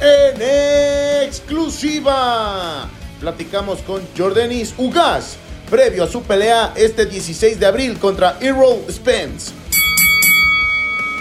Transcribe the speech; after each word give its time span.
en 0.00 1.26
exclusiva, 1.26 2.88
platicamos 3.20 3.80
con 3.80 4.02
Jordanis 4.16 4.74
Ugas, 4.78 5.36
previo 5.70 6.04
a 6.04 6.08
su 6.08 6.22
pelea 6.22 6.72
este 6.74 7.06
16 7.06 7.60
de 7.60 7.66
abril 7.66 7.98
contra 7.98 8.38
Errol 8.40 8.84
Spence. 8.90 9.52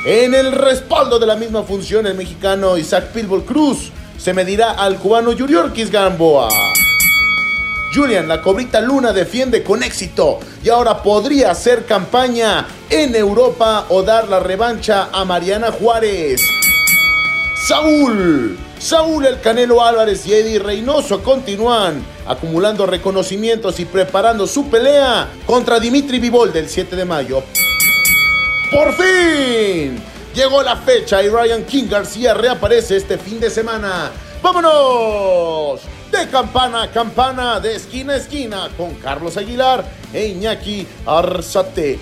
En 0.05 0.33
el 0.33 0.53
respaldo 0.53 1.19
de 1.19 1.27
la 1.27 1.35
misma 1.35 1.63
función, 1.63 2.07
el 2.07 2.15
mexicano 2.15 2.77
Isaac 2.77 3.07
Pitbull 3.11 3.43
Cruz 3.43 3.91
se 4.17 4.33
medirá 4.33 4.71
al 4.71 4.97
cubano 4.97 5.33
Yuriorkis 5.33 5.91
Gamboa. 5.91 6.49
Julian, 7.93 8.27
la 8.27 8.41
cobrita 8.41 8.79
Luna 8.79 9.11
defiende 9.11 9.63
con 9.63 9.83
éxito 9.83 10.39
y 10.63 10.69
ahora 10.69 11.01
podría 11.03 11.51
hacer 11.51 11.85
campaña 11.85 12.65
en 12.89 13.15
Europa 13.15 13.87
o 13.89 14.03
dar 14.03 14.29
la 14.29 14.39
revancha 14.39 15.09
a 15.11 15.25
Mariana 15.25 15.71
Juárez. 15.71 16.41
Saúl, 17.67 18.57
Saúl 18.79 19.25
el 19.25 19.41
Canelo 19.41 19.83
Álvarez 19.83 20.25
y 20.25 20.33
Eddie 20.33 20.57
Reynoso 20.57 21.21
continúan 21.21 22.01
acumulando 22.25 22.85
reconocimientos 22.85 23.77
y 23.81 23.85
preparando 23.85 24.47
su 24.47 24.69
pelea 24.69 25.27
contra 25.45 25.81
Dimitri 25.81 26.17
Vivol 26.19 26.53
del 26.53 26.69
7 26.69 26.95
de 26.95 27.03
mayo. 27.03 27.43
¡Por 28.71 28.93
fin! 28.93 30.01
Llegó 30.33 30.63
la 30.63 30.77
fecha 30.77 31.21
y 31.21 31.27
Ryan 31.27 31.65
King 31.65 31.87
García 31.89 32.33
reaparece 32.33 32.95
este 32.95 33.17
fin 33.17 33.41
de 33.41 33.49
semana. 33.49 34.11
¡Vámonos! 34.41 35.81
De 36.09 36.29
campana 36.29 36.83
a 36.83 36.91
campana, 36.91 37.59
de 37.59 37.75
esquina 37.75 38.13
a 38.13 38.17
esquina, 38.17 38.69
con 38.77 38.95
Carlos 38.95 39.35
Aguilar 39.35 39.83
e 40.13 40.27
Iñaki 40.27 40.87
Arzate. 41.05 41.99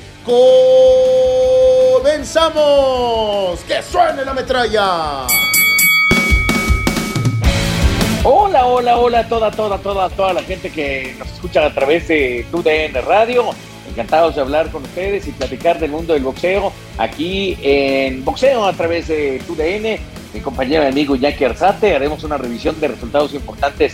¡Comenzamos! 2.03 3.61
¡Que 3.61 3.81
suene 3.81 4.23
la 4.23 4.33
metralla! 4.35 5.25
Hola, 8.29 8.65
hola, 8.65 8.99
hola, 8.99 9.29
toda, 9.29 9.51
toda, 9.51 9.77
toda, 9.77 10.09
toda 10.09 10.33
la 10.33 10.43
gente 10.43 10.69
que 10.69 11.15
nos 11.17 11.31
escucha 11.31 11.65
a 11.65 11.73
través 11.73 12.09
de 12.09 12.45
TUDN 12.51 13.01
Radio. 13.05 13.51
Encantados 13.89 14.35
de 14.35 14.41
hablar 14.41 14.69
con 14.69 14.83
ustedes 14.83 15.25
y 15.29 15.31
platicar 15.31 15.79
del 15.79 15.91
mundo 15.91 16.11
del 16.11 16.23
boxeo 16.23 16.73
aquí 16.97 17.57
en 17.61 18.25
Boxeo 18.25 18.65
a 18.65 18.73
través 18.73 19.07
de 19.07 19.41
TUDN. 19.47 20.03
Mi 20.33 20.41
compañero 20.41 20.83
y 20.83 20.87
amigo 20.87 21.15
Jackie 21.15 21.45
Arzate, 21.45 21.95
haremos 21.95 22.21
una 22.25 22.37
revisión 22.37 22.77
de 22.81 22.89
resultados 22.89 23.33
importantes 23.33 23.93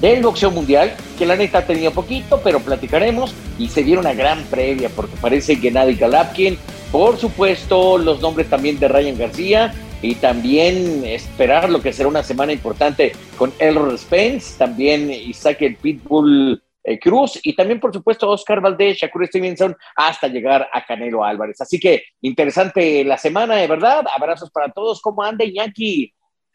del 0.00 0.24
boxeo 0.24 0.50
mundial, 0.50 0.92
que 1.16 1.24
la 1.24 1.36
neta 1.36 1.64
tenía 1.64 1.92
poquito, 1.92 2.40
pero 2.42 2.58
platicaremos 2.58 3.32
y 3.60 3.68
se 3.68 3.84
viene 3.84 4.00
una 4.00 4.12
gran 4.12 4.42
previa 4.46 4.88
porque 4.88 5.14
parece 5.20 5.60
que 5.60 5.70
Nadie 5.70 5.94
Galapkin, 5.94 6.58
por 6.90 7.16
supuesto, 7.16 7.96
los 7.96 8.20
nombres 8.20 8.50
también 8.50 8.80
de 8.80 8.88
Ryan 8.88 9.16
García 9.16 9.72
y 10.00 10.14
también 10.16 11.04
esperar 11.04 11.68
lo 11.68 11.80
que 11.80 11.92
será 11.92 12.08
una 12.08 12.22
semana 12.22 12.52
importante 12.52 13.12
con 13.36 13.52
Elroy 13.58 13.98
Spence, 13.98 14.56
también 14.58 15.10
Isaac 15.10 15.62
el 15.62 15.76
Pitbull 15.76 16.62
eh, 16.84 16.98
Cruz 16.98 17.38
y 17.42 17.54
también, 17.54 17.80
por 17.80 17.92
supuesto, 17.92 18.30
Oscar 18.30 18.60
Valdés, 18.60 18.96
Shakur 18.96 19.26
Stevenson, 19.26 19.76
hasta 19.96 20.28
llegar 20.28 20.68
a 20.72 20.84
Canelo 20.86 21.22
Álvarez. 21.22 21.60
Así 21.60 21.78
que 21.78 22.02
interesante 22.22 23.04
la 23.04 23.18
semana, 23.18 23.56
de 23.56 23.66
verdad. 23.66 24.06
Abrazos 24.16 24.50
para 24.50 24.70
todos. 24.70 25.02
¿Cómo 25.02 25.22
anda 25.22 25.44
Iñaki? 25.44 26.12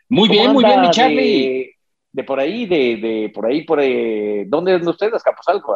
Muy 0.09 0.29
bien, 0.29 0.53
muy 0.53 0.63
bien, 0.63 0.81
mi 0.81 0.89
Charlie. 0.89 1.47
De, 1.47 1.75
de 2.13 2.23
por 2.23 2.39
ahí, 2.39 2.65
de, 2.65 2.97
de, 2.97 3.31
por 3.33 3.45
ahí, 3.45 3.63
por 3.63 3.79
ahí. 3.79 4.45
¿Dónde 4.45 4.75
es 4.75 4.87
ustedes? 4.87 5.21
Capozalco, 5.21 5.75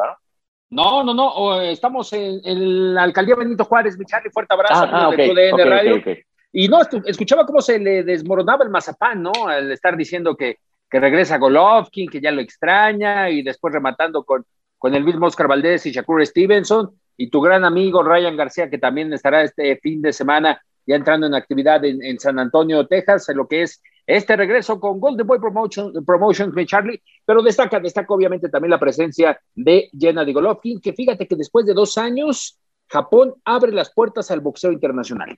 ¿no? 0.70 1.04
No, 1.04 1.04
no, 1.04 1.14
no. 1.14 1.62
Estamos 1.62 2.12
en, 2.14 2.42
en, 2.44 2.96
la 2.96 3.04
alcaldía 3.04 3.36
Benito 3.36 3.64
Juárez, 3.64 3.98
mi 3.98 4.06
Charlie. 4.06 4.32
Fuerte 4.32 4.54
abrazo 4.54 4.86
ah, 4.86 4.90
ah, 4.92 5.10
okay, 5.10 5.34
de 5.36 5.54
okay, 5.54 5.66
Radio. 5.66 5.96
okay, 5.98 6.24
y 6.52 6.68
no, 6.68 6.80
escuchaba 7.06 7.46
cómo 7.46 7.62
se 7.62 7.80
le 7.80 8.04
desmoronaba 8.04 8.64
el 8.64 8.70
mazapán, 8.70 9.22
¿no? 9.22 9.32
Al 9.48 9.72
estar 9.72 9.96
diciendo 9.98 10.36
que, 10.36 10.58
que 10.90 11.00
regresa 11.00 11.38
Golovkin, 11.38 12.10
que 12.10 12.22
ya 12.22 12.32
lo 12.32 12.42
extraña, 12.42 13.30
y 13.30 13.44
después 13.44 13.74
rematando 13.74 14.24
con, 14.24 14.46
con 14.78 14.96
el 14.96 15.04
mismo 15.04 15.28
Oscar 15.28 15.48
Valdés 15.48 15.86
y 15.86 15.92
Shakur 15.92 16.26
Stevenson, 16.26 16.92
y 17.18 17.30
tu 17.30 17.42
gran 17.42 17.66
amigo 17.66 18.04
Ryan 18.04 18.38
García, 18.38 18.70
que 18.70 18.78
también 18.78 19.12
estará 19.12 19.44
este 19.44 19.78
fin 19.78 20.02
de 20.02 20.14
semana 20.14 20.62
ya 20.88 20.96
entrando 20.96 21.28
en 21.28 21.36
actividad 21.36 21.84
en, 21.84 22.18
San 22.20 22.40
Antonio, 22.40 22.88
Texas, 22.88 23.28
en 23.28 23.38
lo 23.38 23.48
que 23.48 23.64
es 23.64 23.84
este 24.06 24.38
regreso 24.38 24.80
con 24.80 25.02
Golden 25.02 25.28
Boy 25.28 25.38
Promotion, 25.38 25.94
Promotions, 26.06 26.54
mi 26.54 26.66
Charlie, 26.66 27.04
pero 27.26 27.44
destaca, 27.44 27.82
destaca 27.82 28.14
obviamente 28.14 28.48
también 28.48 28.72
la 28.72 28.80
presencia 28.80 29.38
de 29.54 29.90
Gennady 29.92 30.32
Golovkin, 30.32 30.80
que 30.80 30.94
fíjate 30.94 31.28
que 31.28 31.36
después 31.36 31.66
de 31.66 31.74
dos 31.74 31.98
años, 31.98 32.58
Japón 32.88 33.36
abre 33.44 33.74
las 33.74 33.94
puertas 33.94 34.32
al 34.32 34.40
boxeo 34.40 34.72
internacional. 34.72 35.38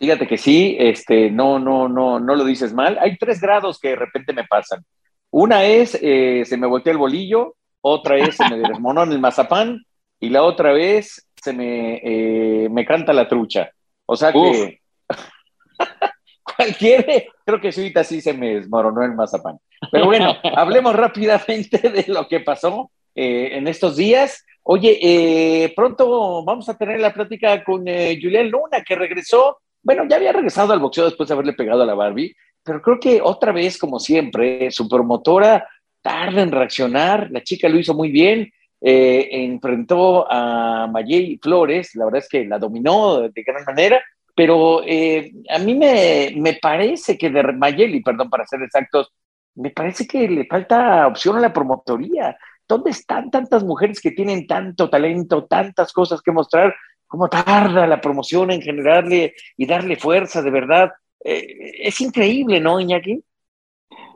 Fíjate 0.00 0.26
que 0.26 0.38
sí, 0.38 0.76
este, 0.80 1.30
no, 1.30 1.58
no, 1.58 1.86
no, 1.86 2.18
no 2.18 2.34
lo 2.34 2.44
dices 2.44 2.72
mal. 2.72 2.98
Hay 3.00 3.18
tres 3.18 3.38
grados 3.38 3.78
que 3.78 3.90
de 3.90 3.96
repente 3.96 4.32
me 4.32 4.44
pasan. 4.44 4.82
Una 5.30 5.64
es, 5.64 5.96
eh, 6.00 6.42
se 6.46 6.56
me 6.56 6.66
voltea 6.66 6.92
el 6.92 6.98
bolillo, 6.98 7.54
otra 7.82 8.16
es, 8.16 8.36
se 8.36 8.48
me 8.48 8.56
desmonó 8.68 9.02
en 9.02 9.12
el 9.12 9.20
mazapán, 9.20 9.84
y 10.18 10.30
la 10.30 10.42
otra 10.42 10.72
vez, 10.72 11.28
se 11.36 11.52
me, 11.52 12.00
eh, 12.02 12.68
me 12.70 12.86
canta 12.86 13.12
la 13.12 13.28
trucha. 13.28 13.70
O 14.06 14.16
sea 14.16 14.32
que 14.32 14.80
cualquiera, 16.56 17.22
creo 17.44 17.60
que 17.60 17.68
ahorita 17.68 18.02
sí 18.02 18.22
se 18.22 18.32
me 18.32 18.54
desmoronó 18.54 19.04
el 19.04 19.14
mazapán. 19.14 19.58
Pero 19.92 20.06
bueno, 20.06 20.34
hablemos 20.56 20.96
rápidamente 20.96 21.78
de 21.78 22.06
lo 22.08 22.26
que 22.26 22.40
pasó 22.40 22.90
eh, 23.14 23.50
en 23.52 23.68
estos 23.68 23.96
días. 23.96 24.44
Oye, 24.62 24.98
eh, 25.02 25.72
pronto 25.74 26.44
vamos 26.44 26.68
a 26.68 26.76
tener 26.76 27.00
la 27.00 27.12
plática 27.12 27.62
con 27.64 27.86
eh, 27.86 28.18
Julián 28.20 28.50
Luna, 28.50 28.82
que 28.82 28.94
regresó 28.94 29.58
bueno, 29.82 30.04
ya 30.08 30.16
había 30.16 30.32
regresado 30.32 30.72
al 30.72 30.80
boxeo 30.80 31.04
después 31.04 31.28
de 31.28 31.34
haberle 31.34 31.52
pegado 31.52 31.82
a 31.82 31.86
la 31.86 31.94
Barbie, 31.94 32.34
pero 32.62 32.82
creo 32.82 33.00
que 33.00 33.20
otra 33.22 33.52
vez, 33.52 33.78
como 33.78 33.98
siempre, 33.98 34.70
su 34.70 34.88
promotora 34.88 35.66
tarda 36.02 36.42
en 36.42 36.52
reaccionar, 36.52 37.30
la 37.30 37.42
chica 37.42 37.68
lo 37.68 37.78
hizo 37.78 37.94
muy 37.94 38.10
bien, 38.10 38.50
eh, 38.80 39.28
enfrentó 39.30 40.30
a 40.30 40.86
Mayey 40.86 41.38
Flores, 41.42 41.94
la 41.94 42.06
verdad 42.06 42.22
es 42.22 42.28
que 42.28 42.44
la 42.46 42.58
dominó 42.58 43.20
de 43.28 43.42
gran 43.42 43.64
manera, 43.64 44.02
pero 44.34 44.82
eh, 44.86 45.32
a 45.50 45.58
mí 45.58 45.74
me, 45.74 46.32
me, 46.36 46.54
parece 46.54 47.18
que 47.18 47.30
de 47.30 47.42
Mayeli, 47.42 48.00
perdón, 48.00 48.30
para 48.30 48.46
ser 48.46 48.62
exactos, 48.62 49.12
me 49.54 49.70
parece 49.70 50.06
que 50.06 50.28
le 50.28 50.46
falta 50.46 51.06
opción 51.06 51.36
a 51.36 51.40
la 51.40 51.52
promotoría. 51.52 52.36
¿Dónde 52.66 52.90
están 52.90 53.30
tantas 53.30 53.64
mujeres 53.64 54.00
que 54.00 54.12
tienen 54.12 54.46
tanto 54.46 54.88
talento, 54.88 55.44
tantas 55.44 55.92
cosas 55.92 56.22
que 56.22 56.32
mostrar? 56.32 56.74
Cómo 57.10 57.28
tarda 57.28 57.88
la 57.88 58.00
promoción 58.00 58.52
en 58.52 58.62
generarle 58.62 59.34
y 59.56 59.66
darle 59.66 59.96
fuerza, 59.96 60.42
de 60.42 60.50
verdad. 60.50 60.92
Eh, 61.24 61.72
es 61.82 62.00
increíble, 62.00 62.60
¿no, 62.60 62.78
Iñaki? 62.78 63.24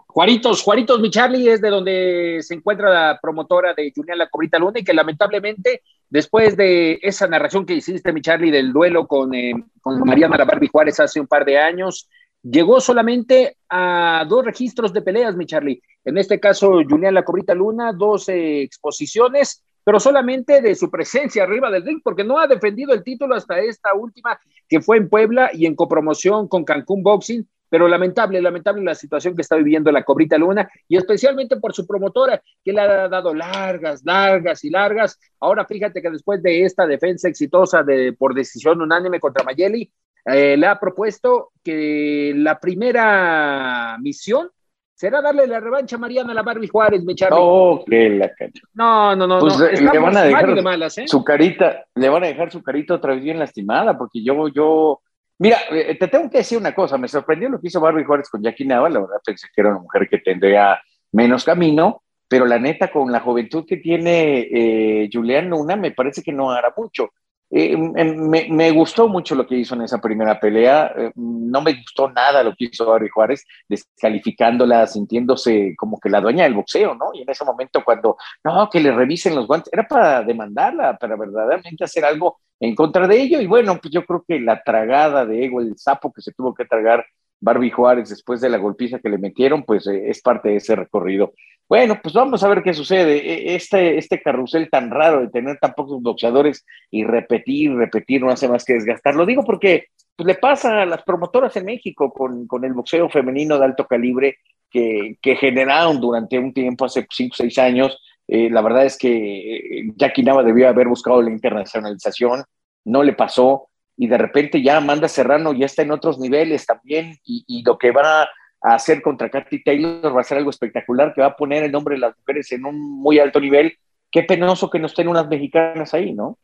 Juaritos, 0.07 0.63
Juaritos, 0.63 1.01
mi 1.01 1.11
Charlie, 1.11 1.49
es 1.49 1.61
de 1.61 1.71
donde 1.71 2.39
se 2.41 2.55
encuentra 2.55 2.89
la 2.89 3.19
promotora 3.21 3.75
de 3.75 3.93
Julián 3.93 4.17
La 4.17 4.29
Cobrita 4.29 4.61
Luna 4.61 4.79
y 4.79 4.85
que 4.85 4.95
lamentablemente, 4.95 5.83
después 6.09 6.57
de 6.57 7.01
esa 7.03 7.27
narración 7.27 7.67
que 7.67 7.75
hiciste, 7.75 8.13
mi 8.13 8.23
Charlie, 8.23 8.53
del 8.53 8.73
duelo 8.73 9.09
con, 9.09 9.35
eh, 9.35 9.55
con 9.81 9.99
Mariana 9.99 10.37
La 10.37 10.45
Barbie 10.45 10.69
Juárez 10.69 11.01
hace 11.01 11.19
un 11.19 11.27
par 11.27 11.45
de 11.45 11.59
años, 11.59 12.09
llegó 12.45 12.81
solamente 12.81 13.57
a 13.69 14.25
dos 14.29 14.45
registros 14.45 14.93
de 14.93 15.03
peleas, 15.03 15.35
mi 15.35 15.47
Charlie. 15.47 15.83
En 16.05 16.17
este 16.17 16.39
caso, 16.39 16.81
Julián 16.89 17.15
La 17.15 17.25
Cobrita 17.25 17.57
Luna, 17.57 17.93
dos 17.93 18.29
eh, 18.29 18.63
exposiciones 18.63 19.65
pero 19.85 20.01
solamente 20.01 20.61
de 20.63 20.75
su 20.75 20.91
presencia 20.91 21.45
arriba 21.45 21.71
del 21.71 21.85
ring, 21.85 22.01
porque 22.03 22.25
no 22.25 22.39
ha 22.39 22.47
defendido 22.47 22.93
el 22.95 23.05
título 23.05 23.35
hasta 23.35 23.59
esta 23.59 23.95
última 23.95 24.39
que 24.69 24.81
fue 24.81 24.97
en 24.97 25.09
Puebla 25.09 25.51
y 25.53 25.67
en 25.67 25.77
copromoción 25.77 26.49
con 26.49 26.65
Cancún 26.65 27.03
Boxing, 27.03 27.47
pero 27.69 27.89
lamentable, 27.89 28.41
lamentable 28.41 28.83
la 28.83 28.95
situación 28.95 29.35
que 29.35 29.43
está 29.43 29.57
viviendo 29.57 29.91
la 29.91 30.05
Cobrita 30.05 30.39
Luna 30.39 30.69
y 30.89 30.97
especialmente 30.97 31.57
por 31.57 31.75
su 31.75 31.87
promotora, 31.87 32.41
que 32.65 32.73
le 32.73 32.81
ha 32.81 33.09
dado 33.09 33.35
largas, 33.35 34.05
largas 34.05 34.65
y 34.65 34.71
largas. 34.71 35.19
Ahora 35.41 35.65
fíjate 35.67 36.01
que 36.01 36.11
después 36.11 36.43
de 36.43 36.65
esta 36.65 36.87
defensa 36.87 37.29
exitosa 37.29 37.83
de, 37.83 38.13
por 38.13 38.35
decisión 38.35 38.81
unánime 38.81 39.21
contra 39.21 39.45
Mayeli, 39.45 39.93
eh, 40.25 40.57
le 40.57 40.67
ha 40.67 40.79
propuesto 40.81 41.53
que 41.63 42.33
la 42.37 42.59
primera 42.59 43.99
misión 44.01 44.51
será 44.95 45.21
darle 45.21 45.47
la 45.47 45.61
revancha 45.61 45.97
a 45.97 45.99
Mariana 45.99 46.33
a 46.33 46.35
la 46.35 46.43
Barbie 46.43 46.69
Juárez, 46.69 47.05
me 47.05 47.15
Oh, 47.31 47.85
que 47.87 48.11
la. 48.11 48.31
No, 48.75 49.17
no, 49.17 49.27
no. 49.27 49.41
Pues 49.41 49.59
no. 49.59 49.93
le 49.93 49.99
van 49.99 50.17
a 50.17 50.23
dejar 50.23 50.55
de 50.55 50.63
malas, 50.63 50.99
¿eh? 50.99 51.09
su 51.09 51.23
carita, 51.25 51.85
le 51.95 52.09
van 52.09 52.25
a 52.25 52.29
dejar 52.29 52.51
su 52.51 52.63
carita 52.63 52.95
otra 52.95 53.15
vez 53.15 53.23
bien 53.23 53.39
lastimada, 53.39 53.97
porque 53.99 54.23
yo, 54.23 54.49
yo, 54.49 55.01
Mira, 55.39 55.59
eh, 55.71 55.97
te 55.99 56.09
tengo 56.09 56.31
que 56.31 56.39
decir 56.39 56.59
una 56.59 56.75
cosa, 56.75 56.97
me 56.97 57.09
sorprendió 57.09 57.49
lo 57.49 57.61
que 57.61 57.67
hizo 57.67 57.81
Barbie 57.81 58.05
Juárez 58.05 58.29
con 58.31 58.43
Jackie 58.43 58.67
Nava, 58.67 58.89
la 58.89 59.01
verdad 59.01 59.21
pensé 59.25 59.49
que 59.53 59.61
era 59.61 59.71
una 59.71 59.81
mujer 59.81 60.09
que 60.09 60.19
tendría 60.19 60.81
menos 61.13 61.45
camino, 61.45 62.03
pero 62.29 62.47
la 62.47 62.59
neta, 62.59 62.91
con 62.91 63.11
la 63.11 63.21
juventud 63.21 63.65
que 63.67 63.79
tiene 63.79 64.49
eh, 64.51 65.11
Julián 65.13 65.51
Luna, 65.51 65.77
me 65.77 65.91
parece 65.91 66.23
que 66.23 66.33
no 66.33 66.51
hará 66.51 66.73
mucho. 66.77 67.11
Eh, 67.51 67.77
me, 67.77 68.71
gustó 68.73 69.09
mucho 69.09 69.35
lo 69.35 69.47
que 69.47 69.57
hizo 69.57 69.75
en 69.75 69.83
esa 69.83 70.01
primera 70.01 70.41
pelea. 70.41 70.93
Eh, 70.97 71.13
no 71.15 71.61
me 71.61 71.75
gustó 71.75 72.11
nada 72.11 72.43
lo 72.43 72.55
que 72.55 72.65
hizo 72.67 72.87
Barbie 72.87 73.11
Juárez, 73.11 73.45
descalificándola, 73.69 74.87
sintiéndose 74.87 75.75
como 75.77 76.01
que 76.01 76.11
la 76.11 76.21
dueña 76.21 76.45
del 76.45 76.55
boxeo, 76.55 76.95
¿no? 76.95 77.11
Y 77.15 77.23
en 77.23 77.31
ese 77.31 77.45
momento, 77.45 77.85
cuando 77.85 78.17
no, 78.43 78.69
que 78.71 78.81
le 78.81 78.93
revisen 78.93 79.35
los 79.35 79.47
guantes, 79.47 79.73
era 79.73 79.87
para 79.87 80.23
demandarla, 80.23 80.97
para 80.97 81.17
verdaderamente 81.17 81.85
hacer 81.85 82.05
algo 82.05 82.39
en 82.61 82.75
contra 82.75 83.07
de 83.07 83.21
ello. 83.21 83.41
Y 83.41 83.47
bueno, 83.47 83.79
pues 83.81 83.93
yo 83.93 84.05
creo 84.05 84.25
que 84.27 84.41
la 84.41 84.63
tragada 84.63 85.25
de 85.27 85.45
ego, 85.45 85.61
el 85.61 85.79
sapo 85.79 86.13
que 86.13 86.23
se 86.23 86.33
tuvo 86.33 86.55
que 86.55 86.65
tragar 86.65 87.05
Barbie 87.41 87.71
Juárez 87.71 88.09
después 88.09 88.41
de 88.41 88.49
la 88.49 88.59
golpiza 88.59 88.99
que 88.99 89.11
le 89.11 89.19
metieron, 89.19 89.65
pues 89.65 89.87
eh, 89.87 90.09
es 90.09 90.23
parte 90.23 90.49
de 90.49 90.57
ese 90.57 90.75
recorrido. 90.77 91.35
Bueno, 91.69 91.99
pues 92.03 92.15
vamos 92.15 92.43
a 92.43 92.49
ver 92.49 92.63
qué 92.63 92.75
sucede. 92.75 93.17
E, 93.17 93.55
este, 93.55 93.99
este 93.99 94.21
carrusel 94.21 94.69
tan 94.71 94.91
raro 94.91 95.21
de 95.21 95.29
tener 95.29 95.59
tan 95.59 95.73
pocos 95.75 96.03
boxeadores 96.03 96.65
y 96.91 97.05
repetir, 97.05 97.75
repetir, 97.75 98.21
no 98.23 98.31
hace 98.31 98.49
más 98.49 98.65
que 98.65 98.75
desgastar. 98.75 99.15
Lo 99.15 99.27
digo 99.27 99.45
porque 99.45 99.87
pues, 100.17 100.27
le 100.27 100.35
pasa 100.35 100.83
a 100.83 100.87
las 100.87 101.03
promotoras 101.03 101.57
en 101.57 101.65
México 101.65 102.13
con, 102.13 102.47
con 102.47 102.65
el 102.65 102.75
boxeo 102.75 103.09
femenino 103.09 103.59
de 103.59 103.65
alto 103.65 103.87
calibre 103.87 104.39
que, 104.71 105.17
que 105.23 105.37
generaron 105.37 106.01
durante 106.01 106.39
un 106.39 106.53
tiempo, 106.53 106.85
hace 106.85 107.07
cinco 107.11 107.35
o 107.35 107.37
seis 107.37 107.59
años. 107.59 107.99
Eh, 108.27 108.49
la 108.51 108.63
verdad 108.63 108.87
es 108.87 108.97
que 108.97 109.57
eh, 109.57 109.93
Jackie 109.97 110.23
Nava 110.23 110.43
debió 110.43 110.69
haber 110.69 110.89
buscado 110.89 111.21
la 111.21 111.31
internacionalización, 111.31 112.45
no 112.85 113.03
le 113.03 113.13
pasó 113.13 113.69
y 113.97 114.07
de 114.07 114.19
repente 114.19 114.63
ya 114.63 114.79
Amanda 114.79 115.09
Serrano 115.09 115.53
ya 115.53 115.67
está 115.67 115.83
en 115.83 115.93
otros 115.93 116.19
niveles 116.19 116.67
también 116.67 117.17
y, 117.25 117.63
lo 117.65 117.79
que 117.79 117.93
va 117.93 118.29
a 118.65 118.77
hacer 118.77 119.03
contra 119.03 119.29
Katy 119.29 119.63
Taylor 119.63 120.17
va 120.17 120.23
a 120.23 120.25
ser 120.25 120.39
algo 120.39 120.49
espectacular 120.49 121.13
que 121.13 121.21
va 121.21 121.29
a 121.29 121.37
poner 121.37 121.65
el 121.65 121.71
nombre 121.71 121.97
de 121.97 122.01
las 122.01 122.17
mujeres 122.17 122.51
en 122.53 122.65
un 122.65 122.81
muy 122.81 123.19
alto 123.19 123.39
nivel. 123.39 123.77
Qué 124.11 124.23
penoso 124.23 124.71
que 124.71 124.79
no 124.79 124.87
estén 124.87 125.07
unas 125.07 125.29
mexicanas 125.29 125.93
ahí, 125.93 126.15
¿no? 126.15 126.39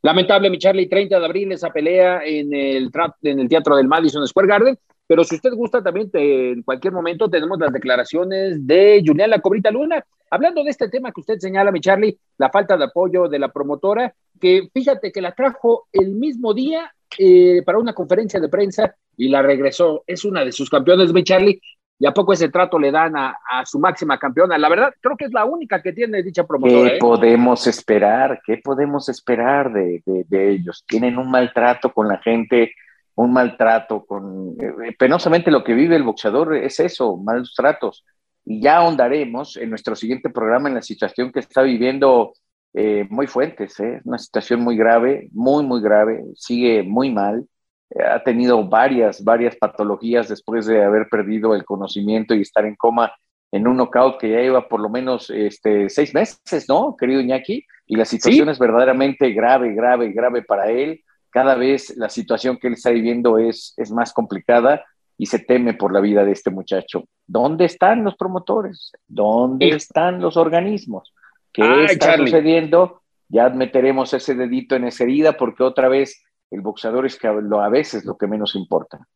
Lamentable, 0.00 0.48
mi 0.48 0.58
Charlie, 0.58 0.88
30 0.88 1.18
de 1.18 1.24
abril 1.24 1.52
esa 1.52 1.70
pelea 1.70 2.22
en 2.24 2.52
el, 2.54 2.90
en 3.22 3.40
el 3.40 3.48
Teatro 3.48 3.76
del 3.76 3.88
Madison 3.88 4.26
Square 4.26 4.48
Garden. 4.48 4.78
Pero 5.06 5.24
si 5.24 5.36
usted 5.36 5.52
gusta, 5.52 5.82
también 5.82 6.10
en 6.12 6.62
cualquier 6.62 6.92
momento 6.92 7.28
tenemos 7.28 7.58
las 7.58 7.72
declaraciones 7.72 8.66
de 8.66 9.02
Julián 9.06 9.30
La 9.30 9.40
Cobrita 9.40 9.70
Luna, 9.70 10.04
hablando 10.30 10.64
de 10.64 10.70
este 10.70 10.88
tema 10.88 11.12
que 11.12 11.20
usted 11.20 11.38
señala, 11.38 11.70
mi 11.70 11.80
Charlie, 11.80 12.18
la 12.38 12.50
falta 12.50 12.76
de 12.76 12.84
apoyo 12.84 13.28
de 13.28 13.38
la 13.38 13.52
promotora, 13.52 14.12
que 14.40 14.68
fíjate 14.72 15.12
que 15.12 15.20
la 15.20 15.32
trajo 15.32 15.86
el 15.92 16.10
mismo 16.10 16.54
día 16.54 16.92
eh, 17.18 17.62
para 17.64 17.78
una 17.78 17.94
conferencia 17.94 18.40
de 18.40 18.48
prensa 18.48 18.94
y 19.16 19.28
la 19.28 19.42
regresó. 19.42 20.04
Es 20.06 20.24
una 20.24 20.44
de 20.44 20.52
sus 20.52 20.68
campeones, 20.68 21.12
mi 21.12 21.24
Charlie. 21.24 21.60
¿Y 21.98 22.06
a 22.06 22.12
poco 22.12 22.34
ese 22.34 22.50
trato 22.50 22.78
le 22.78 22.90
dan 22.90 23.14
a, 23.16 23.34
su 23.64 23.78
máxima 23.78 24.18
campeona? 24.18 24.58
La 24.58 24.68
verdad, 24.68 24.92
creo 25.00 25.16
que 25.16 25.24
es 25.24 25.32
la 25.32 25.46
única 25.46 25.80
que 25.80 25.94
tiene 25.94 26.22
dicha 26.22 26.46
promotora. 26.46 26.90
¿Qué 26.90 26.96
¿eh? 26.96 26.98
podemos 27.00 27.66
esperar? 27.66 28.42
¿Qué 28.44 28.58
podemos 28.62 29.08
esperar 29.08 29.72
de, 29.72 30.02
ellos? 30.30 30.84
Tienen 30.86 31.16
un 31.16 31.30
maltrato 31.30 31.90
con 31.90 32.06
la 32.06 32.18
gente, 32.18 32.72
un 33.16 33.32
maltrato 33.32 34.04
con... 34.04 34.56
Eh, 34.60 34.94
penosamente 34.98 35.50
lo 35.50 35.64
que 35.64 35.74
vive 35.74 35.96
el 35.96 36.04
boxeador 36.04 36.56
es 36.56 36.80
eso, 36.80 37.16
malos 37.16 37.54
tratos. 37.54 38.04
Y 38.44 38.60
ya 38.60 38.78
ahondaremos 38.78 39.56
en 39.56 39.70
nuestro 39.70 39.96
siguiente 39.96 40.30
programa 40.30 40.68
en 40.68 40.76
la 40.76 40.82
situación 40.82 41.32
que 41.32 41.40
está 41.40 41.62
viviendo 41.62 42.32
eh, 42.78 43.06
muy 43.10 43.26
fuentes, 43.26 43.80
¿eh? 43.80 44.00
una 44.04 44.18
situación 44.18 44.60
muy 44.60 44.76
grave, 44.76 45.28
muy, 45.32 45.64
muy 45.64 45.80
grave, 45.80 46.22
sigue 46.34 46.82
muy 46.82 47.10
mal, 47.10 47.46
eh, 47.90 48.02
ha 48.02 48.22
tenido 48.22 48.62
varias, 48.68 49.24
varias 49.24 49.56
patologías 49.56 50.28
después 50.28 50.66
de 50.66 50.84
haber 50.84 51.08
perdido 51.08 51.54
el 51.54 51.64
conocimiento 51.64 52.34
y 52.34 52.42
estar 52.42 52.66
en 52.66 52.76
coma 52.76 53.14
en 53.50 53.66
un 53.66 53.78
knockout 53.78 54.20
que 54.20 54.30
ya 54.30 54.40
lleva 54.40 54.68
por 54.68 54.80
lo 54.80 54.90
menos 54.90 55.30
este, 55.30 55.88
seis 55.88 56.12
meses, 56.14 56.68
¿no, 56.68 56.96
querido 56.98 57.20
Iñaki? 57.20 57.64
Y 57.86 57.96
la 57.96 58.04
situación 58.04 58.50
es 58.50 58.58
verdaderamente 58.58 59.30
grave, 59.30 59.72
grave, 59.72 60.12
grave 60.12 60.42
para 60.42 60.70
él. 60.70 61.02
Cada 61.30 61.54
vez 61.54 61.96
la 61.96 62.08
situación 62.08 62.58
que 62.58 62.68
él 62.68 62.74
está 62.74 62.90
viviendo 62.90 63.38
es, 63.38 63.74
es 63.76 63.90
más 63.90 64.12
complicada 64.12 64.84
y 65.18 65.26
se 65.26 65.38
teme 65.38 65.74
por 65.74 65.92
la 65.92 66.00
vida 66.00 66.24
de 66.24 66.32
este 66.32 66.50
muchacho. 66.50 67.04
¿Dónde 67.26 67.64
están 67.64 68.04
los 68.04 68.16
promotores? 68.16 68.92
¿Dónde 69.06 69.68
están 69.68 70.20
los 70.20 70.36
organismos? 70.36 71.12
¿Qué 71.52 71.84
está 71.84 72.16
sucediendo? 72.16 73.02
Ya 73.28 73.48
meteremos 73.48 74.12
ese 74.12 74.34
dedito 74.34 74.76
en 74.76 74.84
esa 74.84 75.04
herida 75.04 75.36
porque 75.36 75.62
otra 75.62 75.88
vez 75.88 76.22
el 76.50 76.60
boxeador 76.60 77.06
es 77.06 77.18
que 77.18 77.26
a 77.26 77.68
veces 77.68 78.04
lo 78.04 78.16
que 78.16 78.26
menos 78.26 78.54
importa. 78.54 79.06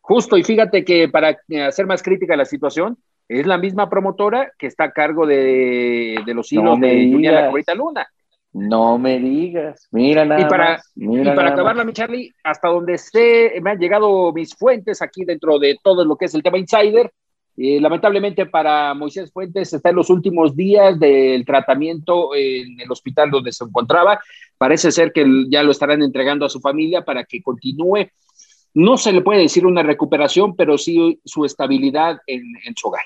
Justo, 0.00 0.36
y 0.36 0.42
fíjate 0.42 0.84
que 0.84 1.08
para 1.08 1.38
hacer 1.66 1.86
más 1.86 2.02
crítica 2.02 2.36
la 2.36 2.44
situación, 2.44 2.98
es 3.28 3.46
la 3.46 3.56
misma 3.56 3.88
promotora 3.88 4.52
que 4.58 4.66
está 4.66 4.84
a 4.84 4.92
cargo 4.92 5.26
de, 5.26 6.20
los 6.26 6.52
hilos 6.52 6.80
de 6.80 7.08
Julián 7.10 7.34
La 7.34 7.74
Luna. 7.74 8.06
No 8.52 8.98
me 8.98 9.18
digas, 9.18 9.88
mira 9.90 10.24
nada 10.26 10.42
y 10.42 10.44
para, 10.44 10.72
más, 10.72 10.92
y 10.94 11.24
para 11.24 11.50
acabarla, 11.50 11.84
mi 11.84 11.92
Charlie, 11.94 12.34
hasta 12.44 12.68
donde 12.68 12.98
sé, 12.98 13.54
me 13.62 13.70
han 13.70 13.78
llegado 13.78 14.30
mis 14.32 14.54
fuentes 14.54 15.00
aquí 15.00 15.24
dentro 15.24 15.58
de 15.58 15.78
todo 15.82 16.04
lo 16.04 16.16
que 16.16 16.26
es 16.26 16.34
el 16.34 16.42
tema 16.42 16.58
Insider, 16.58 17.10
eh, 17.56 17.80
lamentablemente 17.80 18.46
para 18.46 18.94
Moisés 18.94 19.30
Fuentes 19.30 19.72
está 19.72 19.90
en 19.90 19.96
los 19.96 20.08
últimos 20.08 20.56
días 20.56 20.98
del 20.98 21.44
tratamiento 21.44 22.34
en 22.34 22.80
el 22.80 22.90
hospital 22.90 23.30
donde 23.30 23.52
se 23.52 23.64
encontraba. 23.64 24.20
Parece 24.56 24.90
ser 24.90 25.12
que 25.12 25.26
ya 25.50 25.62
lo 25.62 25.70
estarán 25.70 26.02
entregando 26.02 26.46
a 26.46 26.50
su 26.50 26.60
familia 26.60 27.04
para 27.04 27.24
que 27.24 27.42
continúe. 27.42 28.08
No 28.74 28.96
se 28.96 29.12
le 29.12 29.20
puede 29.20 29.42
decir 29.42 29.66
una 29.66 29.82
recuperación, 29.82 30.56
pero 30.56 30.78
sí 30.78 31.20
su 31.24 31.44
estabilidad 31.44 32.20
en, 32.26 32.42
su 32.74 32.88
hogar. 32.88 33.04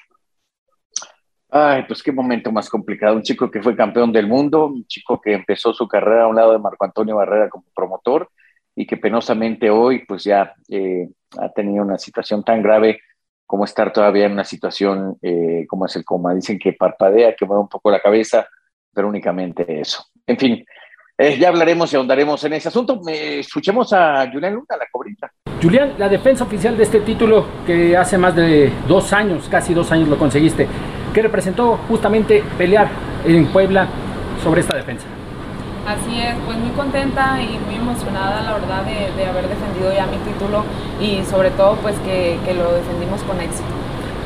Ay, 1.50 1.84
pues 1.86 2.02
qué 2.02 2.12
momento 2.12 2.50
más 2.50 2.68
complicado. 2.68 3.16
Un 3.16 3.22
chico 3.22 3.50
que 3.50 3.62
fue 3.62 3.76
campeón 3.76 4.12
del 4.12 4.26
mundo, 4.26 4.66
un 4.66 4.86
chico 4.86 5.20
que 5.20 5.34
empezó 5.34 5.72
su 5.72 5.86
carrera 5.86 6.24
a 6.24 6.28
un 6.28 6.36
lado 6.36 6.52
de 6.52 6.58
Marco 6.58 6.84
Antonio 6.84 7.16
Barrera 7.16 7.48
como 7.48 7.64
promotor 7.74 8.28
y 8.74 8.86
que 8.86 8.96
penosamente 8.96 9.70
hoy 9.70 10.04
pues 10.06 10.24
ya 10.24 10.54
eh, 10.68 11.08
ha 11.38 11.48
tenido 11.50 11.84
una 11.84 11.98
situación 11.98 12.44
tan 12.44 12.62
grave 12.62 13.00
como 13.46 13.64
estar 13.64 13.92
todavía 13.92 14.26
en 14.26 14.32
una 14.32 14.44
situación 14.44 15.16
eh, 15.22 15.64
como 15.68 15.86
es 15.86 15.94
el 15.96 16.04
coma. 16.04 16.34
Dicen 16.34 16.58
que 16.58 16.72
parpadea, 16.72 17.34
que 17.34 17.46
mueve 17.46 17.62
un 17.62 17.68
poco 17.68 17.90
la 17.90 18.00
cabeza, 18.00 18.46
pero 18.92 19.08
únicamente 19.08 19.80
eso. 19.80 20.04
En 20.26 20.36
fin, 20.36 20.64
eh, 21.16 21.38
ya 21.38 21.48
hablaremos 21.48 21.92
y 21.92 21.96
ahondaremos 21.96 22.42
en 22.44 22.54
ese 22.54 22.68
asunto. 22.68 23.00
escuchemos 23.06 23.92
a 23.92 24.28
Julián 24.30 24.54
Luna, 24.54 24.76
la 24.76 24.86
cobrita. 24.90 25.32
Julián, 25.62 25.94
la 25.96 26.08
defensa 26.08 26.44
oficial 26.44 26.76
de 26.76 26.82
este 26.82 27.00
título 27.00 27.46
que 27.64 27.96
hace 27.96 28.18
más 28.18 28.36
de 28.36 28.70
dos 28.86 29.12
años, 29.14 29.48
casi 29.48 29.72
dos 29.72 29.90
años 29.90 30.08
lo 30.08 30.18
conseguiste, 30.18 30.68
¿qué 31.16 31.22
representó 31.22 31.78
justamente 31.88 32.44
pelear 32.58 32.88
en 33.24 33.46
Puebla 33.46 33.86
sobre 34.44 34.60
esta 34.60 34.76
defensa? 34.76 35.06
Así 35.88 36.20
es, 36.20 36.34
pues 36.44 36.58
muy 36.58 36.68
contenta 36.72 37.40
y 37.40 37.58
muy 37.64 37.76
emocionada, 37.76 38.42
la 38.42 38.52
verdad, 38.52 38.82
de, 38.84 39.24
haber 39.24 39.48
defendido 39.48 39.94
ya 39.94 40.04
mi 40.08 40.18
título 40.30 40.62
y 41.00 41.24
sobre 41.24 41.48
todo, 41.52 41.76
pues 41.76 41.94
que, 42.00 42.38
lo 42.52 42.70
defendimos 42.70 43.22
con 43.22 43.40
éxito. 43.40 43.64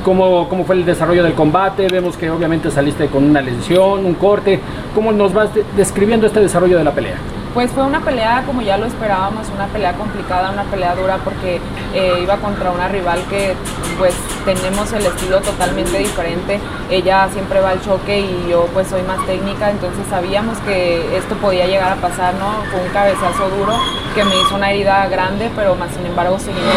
¿Cómo, 0.04 0.48
¿Cómo, 0.48 0.64
fue 0.64 0.74
el 0.74 0.84
desarrollo 0.84 1.22
del 1.22 1.34
combate? 1.34 1.86
Vemos 1.86 2.16
que 2.16 2.28
obviamente 2.28 2.72
saliste 2.72 3.06
con 3.06 3.22
una 3.22 3.40
lesión, 3.40 4.04
un 4.04 4.14
corte. 4.14 4.58
¿Cómo 4.92 5.12
nos 5.12 5.32
vas 5.32 5.50
describiendo 5.76 6.26
este 6.26 6.40
desarrollo 6.40 6.76
de 6.76 6.82
la 6.82 6.90
pelea? 6.90 7.18
Pues 7.54 7.72
fue 7.72 7.82
una 7.82 8.00
pelea 8.00 8.44
como 8.46 8.62
ya 8.62 8.76
lo 8.76 8.86
esperábamos, 8.86 9.48
una 9.48 9.66
pelea 9.66 9.94
complicada, 9.94 10.50
una 10.50 10.62
pelea 10.64 10.94
dura 10.94 11.18
porque 11.24 11.60
eh, 11.94 12.20
iba 12.22 12.36
contra 12.36 12.70
una 12.70 12.86
rival 12.86 13.20
que 13.28 13.54
pues 13.98 14.14
tenemos 14.44 14.92
el 14.92 15.04
estilo 15.04 15.40
totalmente 15.40 15.98
diferente. 15.98 16.60
Ella 16.90 17.28
siempre 17.32 17.60
va 17.60 17.70
al 17.70 17.82
choque 17.82 18.20
y 18.20 18.46
yo 18.48 18.66
pues 18.72 18.86
soy 18.86 19.02
más 19.02 19.26
técnica, 19.26 19.70
entonces 19.70 20.06
sabíamos 20.08 20.58
que 20.58 21.16
esto 21.16 21.34
podía 21.36 21.66
llegar 21.66 21.92
a 21.92 21.96
pasar, 21.96 22.34
¿no? 22.34 22.62
Fue 22.70 22.80
un 22.80 22.88
cabezazo 22.90 23.48
duro 23.58 23.76
que 24.14 24.22
me 24.24 24.40
hizo 24.40 24.54
una 24.54 24.70
herida 24.70 25.08
grande, 25.08 25.50
pero 25.56 25.74
más 25.74 25.90
sin 25.92 26.06
embargo 26.06 26.38
seguimos 26.38 26.74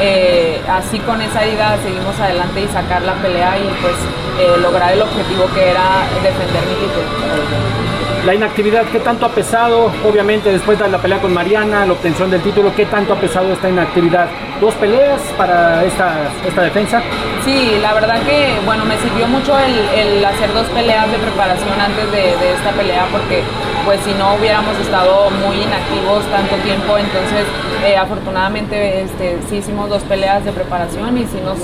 eh, 0.00 0.60
así 0.68 0.98
con 0.98 1.22
esa 1.22 1.44
herida, 1.44 1.76
seguimos 1.84 2.18
adelante 2.18 2.62
y 2.62 2.68
sacar 2.68 3.02
la 3.02 3.14
pelea 3.14 3.58
y 3.58 3.68
pues 3.80 3.94
eh, 4.40 4.60
lograr 4.60 4.92
el 4.92 5.02
objetivo 5.02 5.46
que 5.54 5.70
era 5.70 6.02
defender 6.20 6.62
mi 6.66 6.74
título. 6.74 7.85
La 8.26 8.34
inactividad, 8.34 8.84
¿qué 8.86 8.98
tanto 8.98 9.24
ha 9.24 9.28
pesado? 9.28 9.88
Obviamente 10.04 10.50
después 10.50 10.76
de 10.80 10.88
la 10.88 10.98
pelea 10.98 11.20
con 11.20 11.32
Mariana, 11.32 11.86
la 11.86 11.92
obtención 11.92 12.28
del 12.28 12.42
título, 12.42 12.74
¿qué 12.74 12.84
tanto 12.84 13.12
ha 13.12 13.16
pesado 13.20 13.52
esta 13.52 13.68
inactividad? 13.68 14.26
¿Dos 14.60 14.74
peleas 14.74 15.20
para 15.38 15.84
esta, 15.84 16.12
esta 16.44 16.62
defensa? 16.62 17.00
Sí, 17.44 17.78
la 17.80 17.94
verdad 17.94 18.20
que, 18.24 18.48
bueno, 18.64 18.84
me 18.84 18.98
sirvió 18.98 19.28
mucho 19.28 19.56
el, 19.56 20.24
hacer 20.24 20.52
dos 20.52 20.66
peleas 20.74 21.08
de 21.12 21.18
preparación 21.18 21.80
antes 21.80 22.10
de, 22.10 22.30
esta 22.50 22.72
pelea 22.72 23.06
porque 23.12 23.44
pues 23.84 24.00
si 24.00 24.12
no 24.14 24.34
hubiéramos 24.34 24.76
estado 24.80 25.30
muy 25.30 25.62
inactivos 25.62 26.24
tanto 26.32 26.56
tiempo, 26.64 26.98
entonces 26.98 27.46
eh, 27.86 27.96
afortunadamente 27.96 29.02
este, 29.02 29.38
sí 29.48 29.58
hicimos 29.58 29.88
dos 29.88 30.02
peleas 30.02 30.44
de 30.44 30.50
preparación 30.50 31.16
y 31.16 31.26
sí 31.26 31.40
nos, 31.44 31.58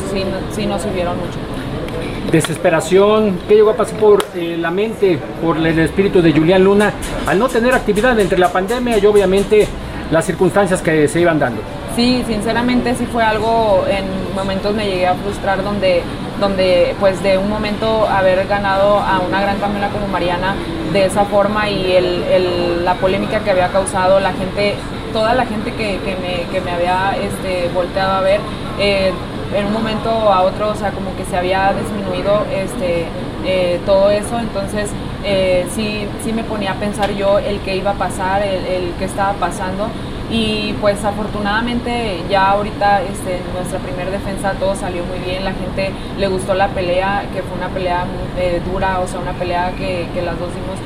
sí 0.55 0.67
nos 0.67 0.81
sirvieron 0.81 1.17
mucho 1.19 1.52
desesperación, 2.33 3.39
¿qué 3.47 3.57
llegó 3.57 3.71
a 3.71 3.77
pasar 3.77 3.99
por 4.01 4.25
eh, 4.35 4.57
la 4.59 4.71
mente, 4.71 5.19
por 5.43 5.59
el 5.59 5.79
espíritu 5.79 6.23
de 6.23 6.33
Julián 6.33 6.65
Luna, 6.65 6.93
al 7.27 7.39
no 7.39 7.49
tener 7.49 7.75
actividad 7.75 8.19
entre 8.19 8.39
la 8.39 8.51
pandemia 8.51 8.99
y 8.99 9.05
obviamente 9.07 9.69
las 10.11 10.25
circunstancias 10.25 10.81
que 10.81 11.07
se 11.09 11.21
iban 11.21 11.39
dando? 11.39 11.61
Sí, 11.95 12.25
sinceramente 12.27 12.95
sí 12.95 13.05
fue 13.05 13.23
algo, 13.23 13.85
en 13.87 14.35
momentos 14.35 14.75
me 14.75 14.87
llegué 14.87 15.07
a 15.07 15.15
frustrar 15.15 15.63
donde, 15.63 16.03
donde 16.41 16.97
pues 16.99 17.23
de 17.23 17.37
un 17.37 17.51
momento 17.51 18.09
haber 18.09 18.47
ganado 18.47 18.99
a 18.99 19.21
una 19.21 19.43
gran 19.43 19.59
campeona 19.59 19.91
como 19.91 20.09
Mariana 20.09 20.55
de 20.95 21.05
esa 21.05 21.27
forma 21.27 21.69
y 21.69 21.93
el, 21.93 22.83
la 22.83 22.95
polémica 22.95 23.41
que 23.41 23.51
había 23.51 23.69
causado 23.69 24.21
la 24.21 24.33
gente, 24.33 24.75
toda 25.13 25.35
la 25.35 25.45
gente 25.45 25.71
que, 25.75 25.99
me, 26.65 26.71
había 26.71 27.15
este, 27.21 27.69
volteado 27.75 28.13
a 28.13 28.21
ver, 28.23 28.41
eh, 28.81 29.13
en 29.55 29.67
un 29.67 29.73
momento 29.73 30.11
a 30.11 30.43
otro, 30.43 30.71
o 30.71 30.75
sea, 30.75 30.91
como 30.93 31.15
que 31.17 31.25
se 31.25 31.37
había 31.37 31.73
disminuido 31.73 32.45
este, 32.53 33.07
eh, 33.45 33.81
todo 33.85 34.11
eso, 34.11 34.39
entonces 34.39 34.91
eh, 35.25 35.67
sí, 35.75 36.07
sí 36.25 36.33
me 36.33 36.45
ponía 36.45 36.73
a 36.73 36.75
pensar 36.75 37.13
yo 37.13 37.39
el 37.39 37.61
que 37.61 37.77
iba 37.77 37.93
a 37.93 37.95
pasar, 37.95 38.43
el, 38.43 38.65
el 38.65 38.93
que 38.99 39.05
estaba 39.05 39.33
pasando. 39.35 39.89
Y 40.31 40.73
pues 40.81 41.05
afortunadamente 41.05 42.23
ya 42.31 42.53
ahorita 42.53 43.03
este, 43.03 43.43
nuestra 43.55 43.79
primera 43.81 44.11
defensa 44.11 44.53
todo 44.53 44.75
salió 44.75 45.05
muy 45.05 45.19
bien, 45.19 45.45
la 45.45 45.53
gente 45.53 45.91
le 46.19 46.27
gustó 46.29 46.55
la 46.55 46.69
pelea, 46.69 47.25
que 47.35 47.43
fue 47.43 47.59
una 47.59 47.69
pelea 47.69 48.07
eh, 48.39 48.63
dura, 48.65 49.01
o 49.01 49.07
sea, 49.07 49.21
una 49.21 49.33
pelea 49.33 49.73
que, 49.77 50.07
que 50.15 50.23
las 50.23 50.39
dos 50.39 50.49
dimos 50.55 50.79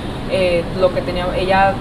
lo 0.81 0.93
que 0.93 1.03
tenía, 1.03 1.29
ella 1.39 1.73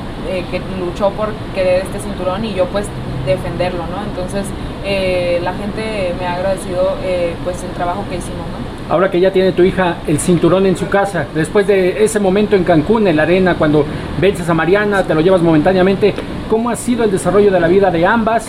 que 0.52 0.62
luchó 0.80 1.10
por 1.10 1.30
querer 1.56 1.82
este 1.82 2.00
cinturón 2.00 2.46
y 2.46 2.54
yo 2.54 2.66
pues 2.68 2.86
defenderlo, 3.26 3.84
¿no? 3.88 4.04
Entonces 4.04 4.46
eh, 4.86 5.40
la 5.44 5.54
gente 5.54 6.14
me 6.20 6.26
ha 6.26 6.36
agradecido 6.36 6.98
eh, 7.04 7.34
pues 7.44 7.64
el 7.64 7.72
trabajo 7.72 8.06
que 8.10 8.18
hicimos, 8.18 8.46
¿no? 8.48 8.94
Ahora 8.94 9.10
que 9.10 9.20
ya 9.20 9.32
tiene 9.32 9.52
tu 9.52 9.64
hija 9.64 9.98
el 10.06 10.20
cinturón 10.20 10.68
en 10.68 10.78
su 10.78 10.88
casa, 10.88 11.26
después 11.34 11.66
de 11.66 12.04
ese 12.04 12.20
momento 12.20 12.56
en 12.56 12.64
Cancún, 12.64 13.08
en 13.08 13.16
la 13.16 13.24
arena, 13.24 13.56
cuando 13.56 13.84
vences 14.22 14.48
a 14.48 14.54
Mariana, 14.54 15.04
te 15.04 15.16
lo 15.16 15.22
llevas 15.22 15.42
momentáneamente, 15.42 16.14
¿cómo 16.50 16.70
ha 16.70 16.76
sido 16.76 17.04
el 17.04 17.12
desarrollo 17.12 17.52
de 17.52 17.60
la 17.60 17.68
vida 17.68 17.90
de 17.90 18.06
ambas? 18.06 18.48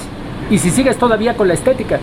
Y 0.51 0.59
si 0.59 0.71
sigues 0.71 0.99
todavía 0.99 1.35
con 1.35 1.49
la 1.49 1.55
estética. 1.55 1.99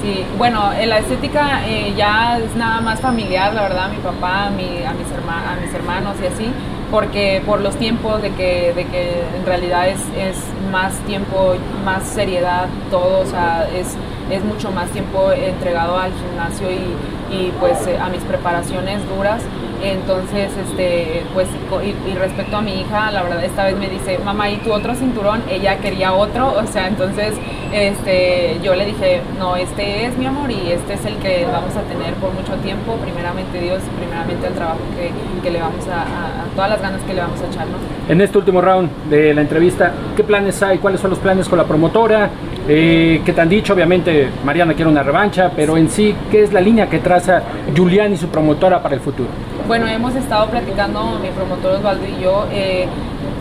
Sí, 0.00 0.24
bueno, 0.38 0.70
la 0.86 0.98
estética 0.98 1.66
eh, 1.66 1.92
ya 1.96 2.38
es 2.38 2.54
nada 2.54 2.80
más 2.80 3.00
familiar, 3.00 3.52
la 3.52 3.62
verdad, 3.62 3.90
mi 3.90 3.96
papá, 3.96 4.48
mi, 4.50 4.84
a, 4.84 4.92
mis 4.92 5.08
a 5.10 5.56
mis 5.60 5.74
hermanos 5.74 6.14
y 6.22 6.26
así 6.26 6.52
porque 6.90 7.42
por 7.44 7.60
los 7.60 7.76
tiempos 7.76 8.22
de 8.22 8.30
que, 8.32 8.72
de 8.74 8.84
que 8.84 9.22
en 9.36 9.44
realidad 9.44 9.88
es, 9.88 10.00
es 10.18 10.36
más 10.70 10.94
tiempo, 11.00 11.54
más 11.84 12.04
seriedad, 12.04 12.68
todo, 12.90 13.20
o 13.20 13.26
sea, 13.26 13.68
es, 13.74 13.96
es 14.30 14.44
mucho 14.44 14.70
más 14.70 14.90
tiempo 14.90 15.32
entregado 15.32 15.98
al 15.98 16.12
gimnasio 16.12 16.70
y, 16.70 17.34
y 17.34 17.52
pues 17.58 17.86
eh, 17.86 17.98
a 17.98 18.08
mis 18.08 18.22
preparaciones 18.22 19.00
duras. 19.08 19.42
Entonces, 19.82 20.50
este, 20.56 21.22
pues, 21.34 21.48
y, 21.84 22.14
respecto 22.14 22.56
a 22.56 22.62
mi 22.62 22.80
hija, 22.80 23.10
la 23.10 23.22
verdad, 23.22 23.44
esta 23.44 23.64
vez 23.64 23.76
me 23.76 23.88
dice, 23.88 24.18
mamá, 24.24 24.50
¿y 24.50 24.56
tu 24.58 24.72
otro 24.72 24.94
cinturón? 24.94 25.42
Ella 25.50 25.78
quería 25.78 26.12
otro, 26.12 26.54
o 26.56 26.66
sea, 26.66 26.88
entonces, 26.88 27.34
este, 27.72 28.58
yo 28.62 28.74
le 28.74 28.86
dije, 28.86 29.20
no, 29.38 29.56
este 29.56 30.06
es 30.06 30.16
mi 30.16 30.26
amor 30.26 30.50
y 30.50 30.70
este 30.70 30.94
es 30.94 31.04
el 31.04 31.16
que 31.16 31.46
vamos 31.50 31.76
a 31.76 31.82
tener 31.82 32.14
por 32.14 32.32
mucho 32.32 32.54
tiempo, 32.62 32.96
primeramente 32.96 33.60
Dios 33.60 33.82
primeramente 33.98 34.46
el 34.46 34.54
trabajo 34.54 34.80
que, 34.96 35.10
que 35.42 35.50
le 35.50 35.60
vamos 35.60 35.86
a, 35.88 36.02
a, 36.02 36.44
todas 36.54 36.70
las 36.70 36.80
ganas 36.80 37.02
que 37.02 37.14
le 37.14 37.20
vamos 37.20 37.40
a 37.40 37.46
echar, 37.46 37.66
¿no? 37.66 37.76
En 38.08 38.20
este 38.20 38.38
último 38.38 38.60
round 38.60 38.90
de 39.10 39.34
la 39.34 39.40
entrevista, 39.40 39.92
¿qué 40.16 40.24
planes 40.24 40.62
hay? 40.62 40.78
¿Cuáles 40.78 41.00
son 41.00 41.10
los 41.10 41.18
planes 41.18 41.48
con 41.48 41.58
la 41.58 41.64
promotora? 41.64 42.30
Eh, 42.68 43.20
¿Qué 43.24 43.32
te 43.32 43.40
han 43.40 43.48
dicho? 43.48 43.74
Obviamente, 43.74 44.28
Mariana 44.44 44.74
quiere 44.74 44.90
una 44.90 45.02
revancha, 45.02 45.50
pero 45.54 45.76
en 45.76 45.88
sí, 45.88 46.14
¿qué 46.30 46.42
es 46.42 46.52
la 46.52 46.60
línea 46.60 46.88
que 46.88 46.98
traza 46.98 47.42
Julián 47.76 48.12
y 48.12 48.16
su 48.16 48.28
promotora 48.28 48.82
para 48.82 48.94
el 48.94 49.00
futuro? 49.00 49.28
Bueno, 49.66 49.88
hemos 49.88 50.14
estado 50.14 50.48
platicando, 50.48 51.18
mi 51.20 51.28
promotor 51.30 51.72
Osvaldo 51.74 52.06
y 52.06 52.22
yo, 52.22 52.46
eh, 52.52 52.86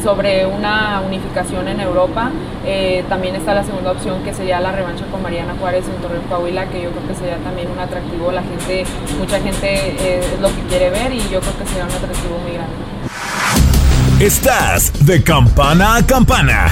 sobre 0.01 0.44
una 0.48 1.01
unificación 1.05 1.67
en 1.67 1.79
Europa. 1.79 2.32
Eh, 2.65 3.03
también 3.08 3.36
está 3.36 3.53
la 3.53 3.63
segunda 3.63 3.91
opción 3.91 4.24
que 4.24 4.34
sería 4.34 4.60
la 4.60 4.72
revancha 4.72 5.05
con 5.12 5.22
Mariana 5.22 5.53
Juárez 5.60 5.86
en 5.88 6.01
Torreón 6.01 6.24
Coahuila, 6.24 6.65
que 6.70 6.82
yo 6.82 6.89
creo 6.89 7.08
que 7.08 7.13
sería 7.13 7.38
también 7.38 7.70
un 7.70 7.77
atractivo. 7.77 8.32
La 8.32 8.41
gente, 8.41 8.86
mucha 9.20 9.39
gente 9.39 9.67
eh, 9.72 10.20
es 10.34 10.41
lo 10.41 10.48
que 10.48 10.62
quiere 10.67 10.89
ver 10.89 11.13
y 11.13 11.20
yo 11.29 11.39
creo 11.41 11.58
que 11.60 11.65
sería 11.67 11.84
un 11.84 11.91
atractivo 11.91 12.39
muy 12.39 12.53
grande. 12.53 12.74
Estás 14.20 15.05
de 15.05 15.24
campana 15.24 15.98
a 15.98 16.05
campana. 16.08 16.72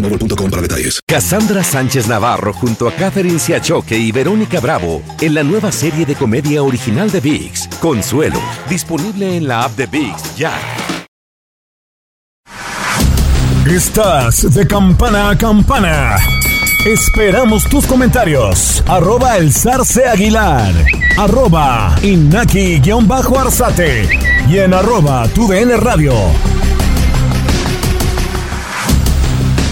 boostmobile 0.09 0.49
para 0.49 0.61
detalles. 0.61 1.01
Cassandra 1.07 1.63
Sánchez 1.63 2.07
Navarro 2.07 2.53
junto 2.53 2.87
a 2.87 2.93
Catherine 2.93 3.39
Siachoque 3.39 3.97
y 3.97 4.11
Verónica 4.11 4.59
Bravo 4.59 5.01
en 5.19 5.33
la 5.33 5.43
nueva 5.43 5.71
serie 5.71 6.05
de 6.05 6.15
comedia 6.15 6.63
original 6.63 7.11
de 7.11 7.19
VIX, 7.19 7.67
Consuelo, 7.79 8.39
disponible 8.69 9.37
en 9.37 9.47
la 9.47 9.63
app 9.63 9.75
de 9.75 9.87
VIX 9.87 10.35
ya. 10.35 10.53
Estás 13.65 14.53
de 14.53 14.67
campana 14.67 15.29
a 15.29 15.37
campana. 15.37 16.17
Esperamos 16.85 17.69
tus 17.69 17.85
comentarios. 17.85 18.83
Arroba 18.87 19.37
el 19.37 19.53
zarce 19.53 20.07
aguilar. 20.07 20.73
Arroba 21.17 21.95
inaki-arzate. 22.01 24.09
Y 24.49 24.57
en 24.57 24.73
arroba 24.73 25.27
tu 25.29 25.47
radio. 25.47 26.13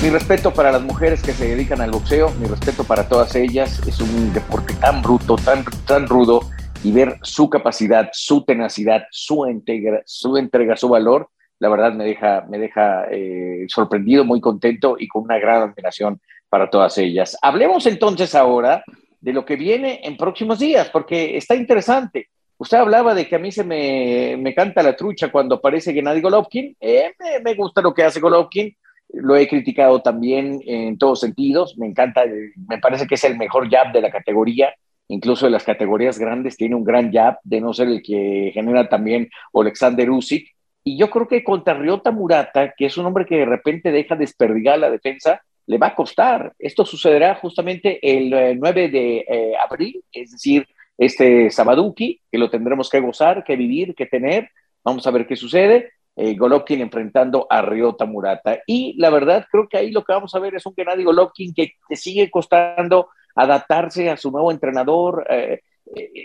Mi 0.01 0.09
respeto 0.09 0.53
para 0.53 0.71
las 0.71 0.81
mujeres 0.81 1.21
que 1.21 1.33
se 1.33 1.47
dedican 1.47 1.81
al 1.81 1.91
boxeo, 1.91 2.31
mi 2.39 2.47
respeto 2.47 2.85
para 2.85 3.09
todas 3.09 3.35
ellas. 3.35 3.81
Es 3.85 3.99
un 3.99 4.31
deporte 4.33 4.73
tan 4.75 5.01
bruto, 5.01 5.35
tan, 5.35 5.65
tan 5.85 6.07
rudo, 6.07 6.41
y 6.83 6.91
ver 6.93 7.17
su 7.21 7.49
capacidad, 7.49 8.09
su 8.13 8.45
tenacidad, 8.45 9.03
su 9.11 9.45
entrega, 9.45 10.01
su, 10.05 10.37
entrega, 10.37 10.77
su 10.77 10.87
valor, 10.87 11.29
la 11.59 11.69
verdad 11.69 11.93
me 11.93 12.05
deja, 12.05 12.45
me 12.49 12.57
deja 12.57 13.05
eh, 13.11 13.65
sorprendido, 13.67 14.23
muy 14.23 14.39
contento 14.39 14.95
y 14.97 15.07
con 15.07 15.23
una 15.23 15.37
gran 15.37 15.63
admiración 15.63 16.21
para 16.47 16.69
todas 16.69 16.97
ellas. 16.97 17.37
Hablemos 17.41 17.85
entonces 17.85 18.33
ahora 18.33 18.83
de 19.19 19.33
lo 19.33 19.45
que 19.45 19.57
viene 19.57 19.99
en 20.03 20.15
próximos 20.15 20.59
días, 20.59 20.89
porque 20.89 21.35
está 21.35 21.55
interesante. 21.55 22.29
Usted 22.57 22.77
hablaba 22.77 23.13
de 23.13 23.27
que 23.27 23.35
a 23.35 23.39
mí 23.39 23.51
se 23.51 23.63
me, 23.63 24.37
me 24.39 24.55
canta 24.55 24.81
la 24.81 24.95
trucha 24.95 25.29
cuando 25.29 25.55
aparece 25.55 25.93
Gennady 25.93 26.21
Golovkin. 26.21 26.75
Eh, 26.79 27.11
me, 27.19 27.39
me, 27.41 27.55
gusta 27.55 27.81
lo 27.81 27.93
que 27.93 28.03
hace 28.03 28.19
Golovkin. 28.19 28.73
Lo 29.13 29.35
he 29.35 29.47
criticado 29.47 30.01
también 30.01 30.61
en 30.65 30.97
todos 30.97 31.19
sentidos. 31.19 31.77
Me 31.77 31.87
encanta, 31.87 32.23
me 32.67 32.77
parece 32.79 33.07
que 33.07 33.15
es 33.15 33.23
el 33.23 33.37
mejor 33.37 33.69
jab 33.69 33.91
de 33.91 34.01
la 34.01 34.11
categoría. 34.11 34.73
Incluso 35.07 35.45
de 35.45 35.51
las 35.51 35.63
categorías 35.63 36.19
grandes 36.19 36.55
tiene 36.55 36.75
un 36.75 36.83
gran 36.83 37.11
jab, 37.11 37.39
de 37.43 37.61
no 37.61 37.73
ser 37.73 37.87
el 37.87 38.03
que 38.03 38.51
genera 38.53 38.87
también 38.87 39.29
Alexander 39.53 40.09
Usyk. 40.09 40.47
Y 40.83 40.97
yo 40.97 41.09
creo 41.09 41.27
que 41.27 41.43
contra 41.43 41.73
Ryota 41.73 42.11
Murata, 42.11 42.73
que 42.77 42.85
es 42.85 42.97
un 42.97 43.07
hombre 43.07 43.25
que 43.25 43.37
de 43.37 43.45
repente 43.45 43.91
deja 43.91 44.15
desperdigar 44.15 44.77
la 44.79 44.91
defensa, 44.91 45.41
le 45.65 45.77
va 45.77 45.87
a 45.87 45.95
costar. 45.95 46.53
Esto 46.57 46.85
sucederá 46.85 47.35
justamente 47.35 47.99
el 48.01 48.59
9 48.59 48.83
eh, 48.85 48.89
de 48.89 49.17
eh, 49.27 49.53
abril, 49.57 50.03
es 50.11 50.31
decir, 50.31 50.67
este 50.97 51.49
Sabaduki, 51.49 52.21
que 52.31 52.37
lo 52.37 52.49
tendremos 52.49 52.89
que 52.89 52.99
gozar, 52.99 53.43
que 53.43 53.55
vivir, 53.55 53.95
que 53.95 54.05
tener. 54.05 54.49
Vamos 54.83 55.05
a 55.07 55.11
ver 55.11 55.27
qué 55.27 55.35
sucede. 55.35 55.91
Eh, 56.21 56.35
Golovkin 56.35 56.81
enfrentando 56.81 57.47
a 57.49 57.61
Ryota 57.61 58.05
Murata. 58.05 58.59
Y 58.67 58.93
la 58.99 59.09
verdad, 59.09 59.45
creo 59.49 59.69
que 59.69 59.77
ahí 59.77 59.89
lo 59.89 60.03
que 60.03 60.11
vamos 60.11 60.35
a 60.35 60.39
ver 60.39 60.53
es 60.53 60.65
un 60.65 60.73
Gennady 60.75 61.05
Golovkin 61.05 61.53
que, 61.53 61.75
que 61.87 61.95
sigue 61.95 62.29
costando 62.29 63.07
adaptarse 63.35 64.09
a 64.09 64.17
su 64.17 64.29
nuevo 64.29 64.51
entrenador. 64.51 65.25
Eh, 65.29 65.61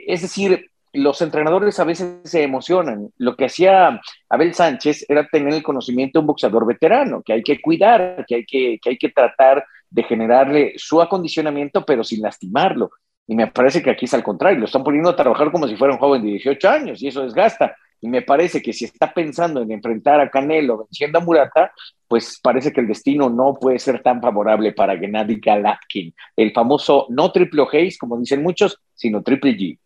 es 0.09 0.23
decir, 0.23 0.69
los 0.93 1.23
entrenadores 1.23 1.79
a 1.79 1.85
veces 1.85 2.19
se 2.25 2.43
emocionan. 2.43 3.11
Lo 3.19 3.37
que 3.37 3.45
hacía 3.45 4.01
Abel 4.29 4.53
Sánchez 4.53 5.07
era 5.09 5.29
tener 5.29 5.55
el 5.55 5.63
conocimiento 5.63 6.19
de 6.19 6.23
un 6.23 6.27
boxeador 6.27 6.67
veterano, 6.67 7.23
que 7.23 7.35
hay 7.35 7.43
que 7.45 7.61
cuidar, 7.61 8.25
que 8.27 8.35
hay 8.35 8.45
que, 8.45 8.81
que 8.83 8.91
hay 8.91 8.99
que 8.99 9.11
tratar 9.11 9.65
de 9.91 10.03
generarle 10.03 10.73
su 10.77 11.01
acondicionamiento, 11.01 11.85
pero 11.85 12.03
sin 12.03 12.21
lastimarlo. 12.21 12.91
Y 13.29 13.37
me 13.37 13.47
parece 13.47 13.81
que 13.81 13.91
aquí 13.91 14.07
es 14.07 14.15
al 14.15 14.25
contrario, 14.25 14.59
lo 14.59 14.67
están 14.67 14.83
poniendo 14.83 15.11
a 15.11 15.17
trabajar 15.17 15.53
como 15.53 15.69
si 15.69 15.77
fuera 15.77 15.95
un 15.95 16.01
joven 16.01 16.23
de 16.23 16.31
18 16.31 16.69
años 16.69 17.01
y 17.01 17.07
eso 17.07 17.23
desgasta. 17.23 17.77
Y 18.01 18.09
me 18.09 18.23
parece 18.23 18.61
que 18.61 18.73
si 18.73 18.85
está 18.85 19.13
pensando 19.13 19.63
en 19.63 19.73
enfrentar 19.73 20.21
a 20.21 20.31
Canelo 20.31 20.79
venciendo 20.79 21.19
a 21.19 21.23
Murata, 21.23 21.73
pues 22.07 22.39
parece 22.43 22.73
que 22.73 22.81
el 22.81 22.89
destino 22.89 23.31
no 23.31 23.55
puede 23.55 23.79
ser 23.79 24.03
tan 24.03 24.21
favorable 24.21 24.73
para 24.73 24.99
Gennady 24.99 25.41
Galatkin, 25.41 26.15
el 26.37 26.53
famoso 26.53 27.07
no 27.11 27.33
triple 27.33 27.65
Hayes, 27.73 27.99
como 27.99 28.19
dicen 28.19 28.43
muchos, 28.43 28.79
sino 28.95 29.23
triple 29.23 29.57
G. 29.57 29.79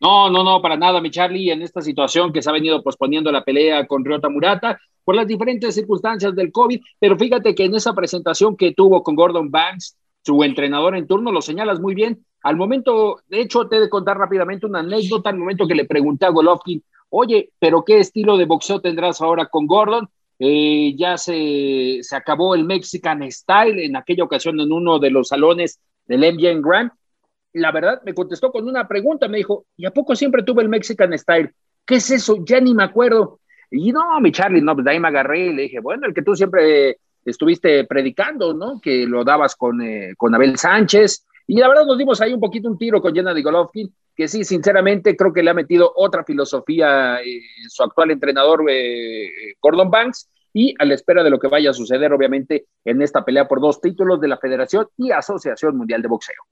No, 0.00 0.28
no, 0.28 0.44
no, 0.44 0.60
para 0.60 0.76
nada, 0.76 1.00
mi 1.00 1.10
Charlie, 1.10 1.50
en 1.50 1.62
esta 1.62 1.80
situación 1.80 2.32
que 2.32 2.42
se 2.42 2.50
ha 2.50 2.52
venido 2.52 2.82
posponiendo 2.82 3.32
la 3.32 3.42
pelea 3.42 3.86
con 3.86 4.04
Ryota 4.04 4.28
Murata 4.28 4.78
por 5.02 5.14
las 5.14 5.26
diferentes 5.26 5.74
circunstancias 5.74 6.34
del 6.34 6.52
COVID, 6.52 6.80
pero 6.98 7.16
fíjate 7.16 7.54
que 7.54 7.64
en 7.64 7.74
esa 7.74 7.94
presentación 7.94 8.56
que 8.56 8.72
tuvo 8.72 9.02
con 9.02 9.14
Gordon 9.14 9.50
Banks, 9.50 9.96
su 10.22 10.42
entrenador 10.42 10.96
en 10.96 11.06
turno, 11.06 11.30
lo 11.30 11.42
señalas 11.42 11.80
muy 11.80 11.94
bien. 11.94 12.24
Al 12.42 12.56
momento, 12.56 13.20
de 13.28 13.40
hecho, 13.40 13.66
te 13.68 13.76
he 13.76 13.80
de 13.80 13.90
contar 13.90 14.18
rápidamente 14.18 14.66
una 14.66 14.80
anécdota, 14.80 15.30
al 15.30 15.38
momento 15.38 15.66
que 15.66 15.74
le 15.74 15.84
pregunté 15.84 16.26
a 16.26 16.30
Golovkin, 16.30 16.82
oye, 17.16 17.50
pero 17.58 17.84
¿qué 17.84 17.98
estilo 17.98 18.36
de 18.36 18.44
boxeo 18.44 18.80
tendrás 18.80 19.20
ahora 19.20 19.46
con 19.46 19.66
Gordon? 19.66 20.08
Eh, 20.38 20.94
ya 20.96 21.16
se, 21.16 21.98
se, 22.02 22.16
acabó 22.16 22.54
el 22.54 22.64
Mexican 22.64 23.22
Style 23.30 23.84
en 23.84 23.96
aquella 23.96 24.24
ocasión 24.24 24.58
en 24.58 24.72
uno 24.72 24.98
de 24.98 25.10
los 25.10 25.28
salones 25.28 25.80
del 26.06 26.34
MGM 26.34 26.60
Grand. 26.60 26.90
La 27.52 27.70
verdad, 27.70 28.02
me 28.04 28.14
contestó 28.14 28.50
con 28.50 28.68
una 28.68 28.88
pregunta, 28.88 29.28
me 29.28 29.38
dijo, 29.38 29.66
¿y 29.76 29.86
a 29.86 29.92
poco 29.92 30.16
siempre 30.16 30.42
tuve 30.42 30.62
el 30.62 30.68
Mexican 30.68 31.16
Style? 31.16 31.52
¿Qué 31.86 31.96
es 31.96 32.10
eso? 32.10 32.38
Ya 32.44 32.60
ni 32.60 32.74
me 32.74 32.82
acuerdo. 32.82 33.40
Y 33.70 33.92
no, 33.92 34.20
mi 34.20 34.32
Charlie, 34.32 34.60
no, 34.60 34.74
pues 34.74 34.84
de 34.84 34.90
ahí 34.90 35.00
me 35.00 35.08
agarré 35.08 35.46
y 35.46 35.52
le 35.52 35.62
dije, 35.62 35.80
bueno, 35.80 36.06
el 36.06 36.14
que 36.14 36.22
tú 36.22 36.34
siempre 36.34 36.98
estuviste 37.24 37.84
predicando, 37.84 38.54
¿no? 38.54 38.80
Que 38.80 39.06
lo 39.06 39.22
dabas 39.22 39.54
con, 39.54 39.80
eh, 39.82 40.14
con 40.16 40.34
Abel 40.34 40.58
Sánchez. 40.58 41.24
Y 41.46 41.58
la 41.58 41.68
verdad 41.68 41.86
nos 41.86 41.98
dimos 41.98 42.20
ahí 42.20 42.32
un 42.32 42.40
poquito 42.40 42.68
un 42.68 42.76
tiro 42.76 43.00
con 43.00 43.14
Gennady 43.14 43.42
Golovkin, 43.42 43.94
que 44.14 44.28
sí, 44.28 44.44
sinceramente 44.44 45.16
creo 45.16 45.32
que 45.32 45.42
le 45.42 45.50
ha 45.50 45.54
metido 45.54 45.92
otra 45.96 46.24
filosofía 46.24 47.20
eh, 47.20 47.40
su 47.68 47.82
actual 47.82 48.10
entrenador 48.10 48.64
eh, 48.68 49.30
Gordon 49.60 49.90
Banks 49.90 50.30
y 50.52 50.74
a 50.78 50.84
la 50.84 50.94
espera 50.94 51.24
de 51.24 51.30
lo 51.30 51.38
que 51.38 51.48
vaya 51.48 51.70
a 51.70 51.74
suceder, 51.74 52.12
obviamente, 52.12 52.66
en 52.84 53.02
esta 53.02 53.24
pelea 53.24 53.48
por 53.48 53.60
dos 53.60 53.80
títulos 53.80 54.20
de 54.20 54.28
la 54.28 54.38
Federación 54.38 54.86
y 54.96 55.10
Asociación 55.10 55.76
Mundial 55.76 56.00
de 56.00 56.08
Boxeo. 56.08 56.42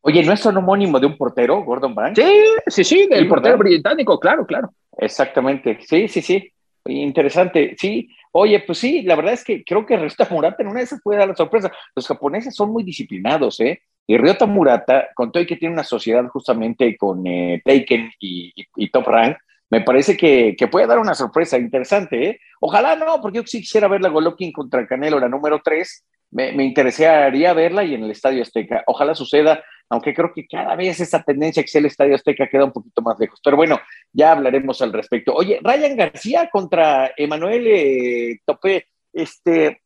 Oye, 0.00 0.22
¿no 0.22 0.32
es 0.32 0.46
homónimo 0.46 0.98
de 0.98 1.06
un 1.06 1.16
portero, 1.18 1.62
Gordon 1.62 1.94
Banks? 1.94 2.18
Sí, 2.18 2.32
sí, 2.68 2.84
sí, 2.84 3.06
del 3.08 3.28
portero 3.28 3.58
británico, 3.58 4.18
claro, 4.18 4.46
claro. 4.46 4.70
Exactamente, 4.96 5.78
sí, 5.82 6.08
sí, 6.08 6.22
sí. 6.22 6.52
Interesante, 6.86 7.76
sí. 7.78 8.08
Oye, 8.32 8.60
pues 8.60 8.78
sí, 8.78 9.02
la 9.02 9.16
verdad 9.16 9.34
es 9.34 9.44
que 9.44 9.62
creo 9.64 9.84
que 9.84 9.96
Ryota 9.96 10.26
Murata 10.30 10.62
en 10.62 10.68
una 10.68 10.78
de 10.78 10.84
esas 10.84 11.02
puede 11.02 11.18
dar 11.18 11.28
la 11.28 11.36
sorpresa. 11.36 11.70
Los 11.94 12.06
japoneses 12.06 12.54
son 12.54 12.70
muy 12.70 12.82
disciplinados, 12.82 13.60
¿eh? 13.60 13.82
Y 14.08 14.16
Ryota 14.16 14.46
Murata, 14.46 15.08
con 15.14 15.30
todo 15.30 15.46
que 15.46 15.56
tiene 15.56 15.74
una 15.74 15.84
sociedad 15.84 16.26
justamente 16.28 16.96
con 16.96 17.24
eh, 17.26 17.62
Taken 17.64 18.10
y, 18.18 18.88
Top 18.90 19.06
Rank, 19.06 19.36
me 19.70 19.82
parece 19.82 20.16
que, 20.16 20.56
que, 20.58 20.66
puede 20.66 20.86
dar 20.86 20.98
una 20.98 21.14
sorpresa 21.14 21.58
interesante, 21.58 22.28
¿eh? 22.28 22.40
Ojalá 22.58 22.96
no, 22.96 23.20
porque 23.20 23.36
yo 23.36 23.42
sí 23.46 23.60
quisiera 23.60 23.86
ver 23.86 24.00
la 24.00 24.08
Golovkin 24.08 24.50
contra 24.50 24.86
Canelo, 24.86 25.20
la 25.20 25.28
número 25.28 25.60
3. 25.62 26.06
Me, 26.30 26.52
me 26.52 26.64
interesaría 26.64 27.52
verla 27.52 27.84
y 27.84 27.94
en 27.94 28.04
el 28.04 28.10
Estadio 28.10 28.42
Azteca. 28.42 28.82
Ojalá 28.86 29.14
suceda 29.14 29.62
aunque 29.90 30.14
creo 30.14 30.32
que 30.34 30.46
cada 30.46 30.76
vez 30.76 31.00
esa 31.00 31.22
tendencia 31.22 31.62
que 31.62 31.68
sea 31.68 31.80
el 31.80 31.86
Estadio 31.86 32.14
Azteca 32.14 32.48
queda 32.48 32.64
un 32.64 32.72
poquito 32.72 33.00
más 33.02 33.18
lejos. 33.18 33.40
Pero 33.42 33.56
bueno, 33.56 33.80
ya 34.12 34.32
hablaremos 34.32 34.80
al 34.82 34.92
respecto. 34.92 35.32
Oye, 35.34 35.60
Ryan 35.62 35.96
García 35.96 36.48
contra 36.50 37.12
Emanuel 37.16 37.66
eh, 37.66 38.40
Topé, 38.44 38.86
este, 39.12 39.80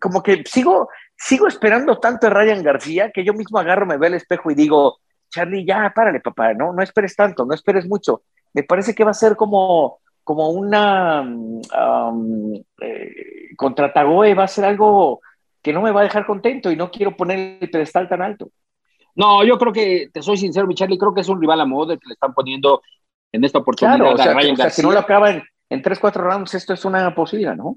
como 0.00 0.22
que 0.22 0.42
sigo, 0.44 0.88
sigo 1.16 1.46
esperando 1.46 1.98
tanto 1.98 2.26
a 2.26 2.30
Ryan 2.30 2.62
García 2.62 3.10
que 3.10 3.24
yo 3.24 3.32
mismo 3.32 3.58
agarro, 3.58 3.86
me 3.86 3.96
veo 3.96 4.08
al 4.08 4.14
espejo 4.14 4.50
y 4.50 4.54
digo, 4.54 4.98
Charlie, 5.30 5.64
ya 5.64 5.92
párale, 5.94 6.20
papá, 6.20 6.52
no, 6.54 6.72
no 6.72 6.82
esperes 6.82 7.16
tanto, 7.16 7.44
no 7.44 7.54
esperes 7.54 7.86
mucho. 7.86 8.22
Me 8.52 8.64
parece 8.64 8.94
que 8.94 9.04
va 9.04 9.12
a 9.12 9.14
ser 9.14 9.36
como, 9.36 10.00
como 10.24 10.50
una 10.50 11.22
um, 11.22 12.54
eh, 12.80 13.54
contra 13.56 13.92
Tagoe, 13.92 14.34
va 14.34 14.44
a 14.44 14.48
ser 14.48 14.64
algo 14.64 15.20
que 15.62 15.72
no 15.72 15.82
me 15.82 15.92
va 15.92 16.00
a 16.00 16.04
dejar 16.04 16.26
contento 16.26 16.70
y 16.70 16.76
no 16.76 16.90
quiero 16.90 17.16
poner 17.16 17.58
el 17.60 17.70
pedestal 17.70 18.08
tan 18.08 18.22
alto. 18.22 18.50
No, 19.14 19.44
yo 19.44 19.58
creo 19.58 19.72
que, 19.72 20.08
te 20.12 20.22
soy 20.22 20.36
sincero, 20.36 20.66
mi 20.66 20.74
Charlie, 20.74 20.98
creo 20.98 21.14
que 21.14 21.20
es 21.20 21.28
un 21.28 21.40
rival 21.40 21.60
a 21.60 21.66
modo 21.66 21.98
que 21.98 22.06
le 22.06 22.14
están 22.14 22.32
poniendo 22.32 22.80
en 23.32 23.44
esta 23.44 23.58
oportunidad 23.58 23.96
claro, 23.98 24.14
o 24.14 24.16
sea, 24.16 24.32
a 24.32 24.34
Ryan 24.34 24.54
o 24.54 24.56
sea, 24.56 24.64
García. 24.64 24.82
si 24.82 24.86
no 24.86 24.92
lo 24.92 25.00
acaban 25.00 25.42
en 25.68 25.82
3-4 25.82 26.12
rounds, 26.14 26.54
esto 26.54 26.74
es 26.74 26.84
una 26.84 27.14
posibilidad, 27.14 27.56
¿no? 27.56 27.76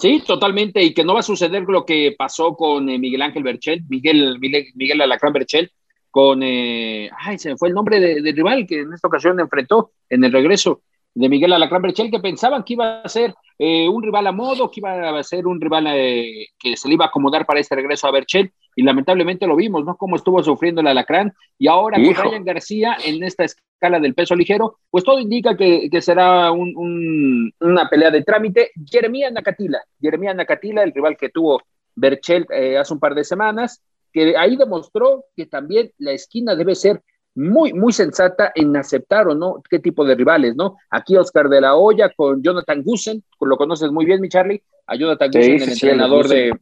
Sí, 0.00 0.22
totalmente, 0.26 0.82
y 0.82 0.94
que 0.94 1.04
no 1.04 1.12
va 1.12 1.20
a 1.20 1.22
suceder 1.22 1.62
lo 1.64 1.84
que 1.84 2.14
pasó 2.16 2.56
con 2.56 2.88
eh, 2.88 2.98
Miguel 2.98 3.20
Ángel 3.20 3.42
Berchel, 3.42 3.84
Miguel, 3.86 4.38
Miguel, 4.40 4.68
Miguel 4.74 5.02
Alacrán 5.02 5.34
Berchel, 5.34 5.70
con, 6.10 6.42
eh, 6.42 7.10
ay, 7.18 7.38
se 7.38 7.50
me 7.50 7.56
fue 7.58 7.68
el 7.68 7.74
nombre 7.74 8.00
del 8.00 8.22
de 8.22 8.32
rival 8.32 8.66
que 8.66 8.80
en 8.80 8.94
esta 8.94 9.08
ocasión 9.08 9.38
enfrentó 9.38 9.92
en 10.08 10.24
el 10.24 10.32
regreso 10.32 10.80
de 11.14 11.28
Miguel 11.28 11.52
Alacrán 11.52 11.82
Berchel, 11.82 12.10
que 12.10 12.18
pensaban 12.18 12.64
que 12.64 12.72
iba 12.72 13.02
a 13.02 13.08
ser 13.10 13.34
eh, 13.58 13.88
un 13.88 14.02
rival 14.02 14.26
a 14.26 14.32
modo, 14.32 14.70
que 14.70 14.80
iba 14.80 15.18
a 15.18 15.22
ser 15.22 15.46
un 15.46 15.60
rival 15.60 15.86
eh, 15.88 16.46
que 16.58 16.78
se 16.78 16.88
le 16.88 16.94
iba 16.94 17.04
a 17.04 17.08
acomodar 17.08 17.44
para 17.44 17.60
este 17.60 17.74
regreso 17.74 18.06
a 18.06 18.10
Berchel, 18.10 18.52
y 18.76 18.82
lamentablemente 18.82 19.46
lo 19.46 19.56
vimos, 19.56 19.84
¿no? 19.84 19.96
Cómo 19.96 20.16
estuvo 20.16 20.42
sufriendo 20.42 20.80
el 20.80 20.86
Alacrán, 20.86 21.32
y 21.58 21.68
ahora 21.68 21.98
Hijo. 21.98 22.14
con 22.14 22.30
Ryan 22.30 22.44
García 22.44 22.96
en 23.04 23.22
esta 23.22 23.44
escala 23.44 24.00
del 24.00 24.14
peso 24.14 24.34
ligero, 24.34 24.78
pues 24.90 25.04
todo 25.04 25.18
indica 25.18 25.56
que, 25.56 25.88
que 25.90 26.00
será 26.00 26.52
un, 26.52 26.72
un, 26.76 27.52
una 27.60 27.88
pelea 27.88 28.10
de 28.10 28.22
trámite. 28.22 28.70
Jeremía 28.86 29.30
Nakatila, 29.30 29.80
Jeremía 30.00 30.34
Nakatila, 30.34 30.82
el 30.82 30.92
rival 30.92 31.16
que 31.16 31.30
tuvo 31.30 31.62
Berchel 31.94 32.46
eh, 32.50 32.78
hace 32.78 32.92
un 32.94 33.00
par 33.00 33.14
de 33.14 33.24
semanas, 33.24 33.82
que 34.12 34.36
ahí 34.36 34.56
demostró 34.56 35.24
que 35.36 35.46
también 35.46 35.92
la 35.98 36.12
esquina 36.12 36.54
debe 36.54 36.74
ser 36.74 37.02
muy, 37.34 37.72
muy 37.72 37.92
sensata 37.92 38.52
en 38.54 38.76
aceptar 38.76 39.28
o 39.28 39.34
no 39.34 39.62
qué 39.68 39.78
tipo 39.78 40.04
de 40.04 40.14
rivales, 40.14 40.56
¿no? 40.56 40.76
Aquí 40.90 41.16
Oscar 41.16 41.48
de 41.48 41.60
la 41.60 41.76
Hoya 41.76 42.10
con 42.14 42.42
Jonathan 42.42 42.82
Gusen, 42.82 43.22
lo 43.40 43.56
conoces 43.56 43.90
muy 43.90 44.04
bien, 44.04 44.20
mi 44.20 44.28
Charlie, 44.28 44.62
a 44.86 44.96
Jonathan 44.96 45.32
Sí, 45.32 45.38
Gusen, 45.38 45.58
sí, 45.58 45.64
el 45.64 45.76
sí, 45.76 45.86
entrenador 45.86 46.28
de, 46.28 46.52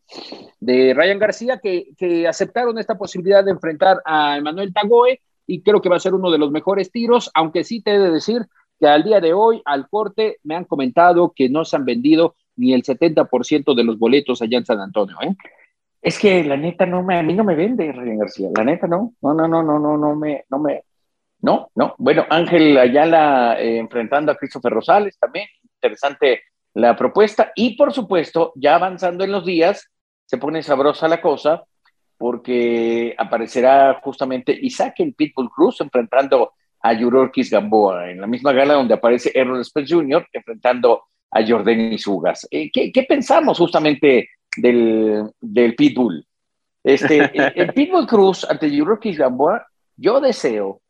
de 0.61 0.95
Ryan 0.95 1.19
García, 1.19 1.59
que, 1.59 1.89
que 1.97 2.29
aceptaron 2.29 2.79
esta 2.79 2.97
posibilidad 2.97 3.45
de 3.45 3.53
enfrentar 3.53 4.01
a 4.05 4.37
Emanuel 4.37 4.73
Tagoe 4.73 5.21
y 5.47 5.63
creo 5.63 5.81
que 5.81 5.89
va 5.89 5.97
a 5.97 6.01
ser 6.01 6.15
uno 6.15 6.31
de 6.31 6.39
los 6.39 6.51
mejores 6.51 6.93
tiros, 6.93 7.31
aunque 7.35 7.65
sí 7.65 7.81
te 7.81 7.95
he 7.95 7.99
de 7.99 8.11
decir 8.11 8.47
que 8.79 8.87
al 8.87 9.03
día 9.03 9.21
de 9.21 9.33
hoy, 9.33 9.63
al 9.65 9.89
corte, 9.89 10.39
me 10.45 10.55
han 10.55 10.65
comentado 10.65 11.33
que 11.35 11.49
no 11.49 11.65
se 11.65 11.77
han 11.77 11.85
vendido 11.85 12.37
ni 12.57 12.75
el 12.75 12.83
70% 12.83 13.75
de 13.75 13.85
los 13.85 13.99
boletos 13.99 14.43
allá 14.43 14.59
en 14.59 14.67
San 14.67 14.81
Antonio, 14.81 15.17
¿eh? 15.23 15.35
Es 16.01 16.19
que 16.19 16.45
la 16.45 16.57
neta 16.57 16.87
no 16.87 17.03
me, 17.03 17.19
a 17.19 17.23
mí 17.23 17.35
no 17.35 17.45
me 17.45 17.55
vende 17.55 17.93
Ryan 17.93 18.19
García, 18.19 18.49
la 18.57 18.65
neta 18.65 18.87
no, 18.87 19.15
no, 19.21 19.35
no, 19.35 19.49
no, 19.49 19.63
no, 19.63 19.79
no, 19.79 19.97
no 19.97 20.17
me, 20.17 20.45
no 20.49 20.59
me, 20.59 20.85
no, 21.41 21.71
no. 21.75 21.95
Bueno, 21.99 22.25
Ángel 22.31 22.77
Ayala 22.79 23.61
eh, 23.61 23.79
enfrentando 23.79 24.33
a 24.33 24.37
Christopher 24.37 24.73
Rosales 24.73 25.19
también, 25.19 25.47
interesante 25.63 26.43
la 26.75 26.97
propuesta 26.97 27.53
y 27.55 27.77
por 27.77 27.93
supuesto, 27.93 28.53
ya 28.55 28.77
avanzando 28.77 29.25
en 29.25 29.33
los 29.33 29.45
días, 29.45 29.91
se 30.27 30.39
pone 30.39 30.63
sabrosa 30.63 31.09
la 31.09 31.21
cosa 31.21 31.65
porque 32.17 33.15
aparecerá 33.17 34.01
justamente 34.03 34.57
Isaac 34.61 34.95
el 34.99 35.15
Pitbull 35.15 35.51
Cruz 35.51 35.81
enfrentando 35.81 36.53
a 36.81 36.93
Yurorkis 36.93 37.51
Gamboa 37.51 38.11
en 38.11 38.21
la 38.21 38.27
misma 38.27 38.53
gala 38.53 38.75
donde 38.75 38.95
aparece 38.95 39.33
Errol 39.35 39.65
Spence 39.65 39.95
Jr. 39.95 40.27
enfrentando 40.33 41.05
a 41.31 41.47
Jordanis 41.47 42.07
Ugas. 42.07 42.47
Eh, 42.51 42.71
¿qué, 42.73 42.91
¿qué, 42.93 43.03
pensamos 43.05 43.59
justamente 43.59 44.29
del, 44.61 45.31
del 45.41 45.75
Pitbull? 45.75 46.27
Este, 46.85 47.19
el, 47.61 47.73
Pitbull 47.73 48.07
Cruz 48.07 48.45
ante 48.49 48.71
Yurorkis 48.71 49.19
Gamboa, 49.19 49.67
yo 49.97 50.21
deseo 50.21 50.81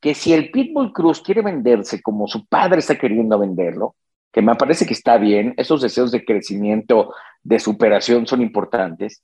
que 0.00 0.14
si 0.14 0.32
el 0.32 0.50
Pitbull 0.50 0.92
Cruz 0.92 1.20
quiere 1.20 1.42
venderse 1.42 2.00
como 2.02 2.26
su 2.26 2.46
padre 2.46 2.80
está 2.80 2.96
queriendo 2.96 3.38
venderlo, 3.38 3.94
que 4.32 4.42
me 4.42 4.54
parece 4.54 4.86
que 4.86 4.94
está 4.94 5.18
bien, 5.18 5.54
esos 5.56 5.82
deseos 5.82 6.10
de 6.10 6.24
crecimiento, 6.24 7.14
de 7.42 7.58
superación 7.58 8.26
son 8.26 8.40
importantes, 8.40 9.22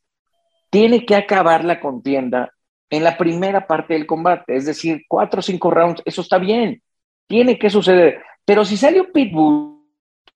tiene 0.70 1.06
que 1.06 1.16
acabar 1.16 1.64
la 1.64 1.80
contienda 1.80 2.52
en 2.90 3.04
la 3.04 3.16
primera 3.16 3.66
parte 3.66 3.94
del 3.94 4.06
combate, 4.06 4.54
es 4.54 4.66
decir, 4.66 5.02
cuatro 5.08 5.40
o 5.40 5.42
cinco 5.42 5.70
rounds, 5.70 6.02
eso 6.04 6.20
está 6.20 6.38
bien, 6.38 6.82
tiene 7.26 7.58
que 7.58 7.70
suceder. 7.70 8.22
Pero 8.44 8.64
si 8.64 8.76
sale 8.76 9.00
un 9.00 9.12
Pitbull 9.12 9.78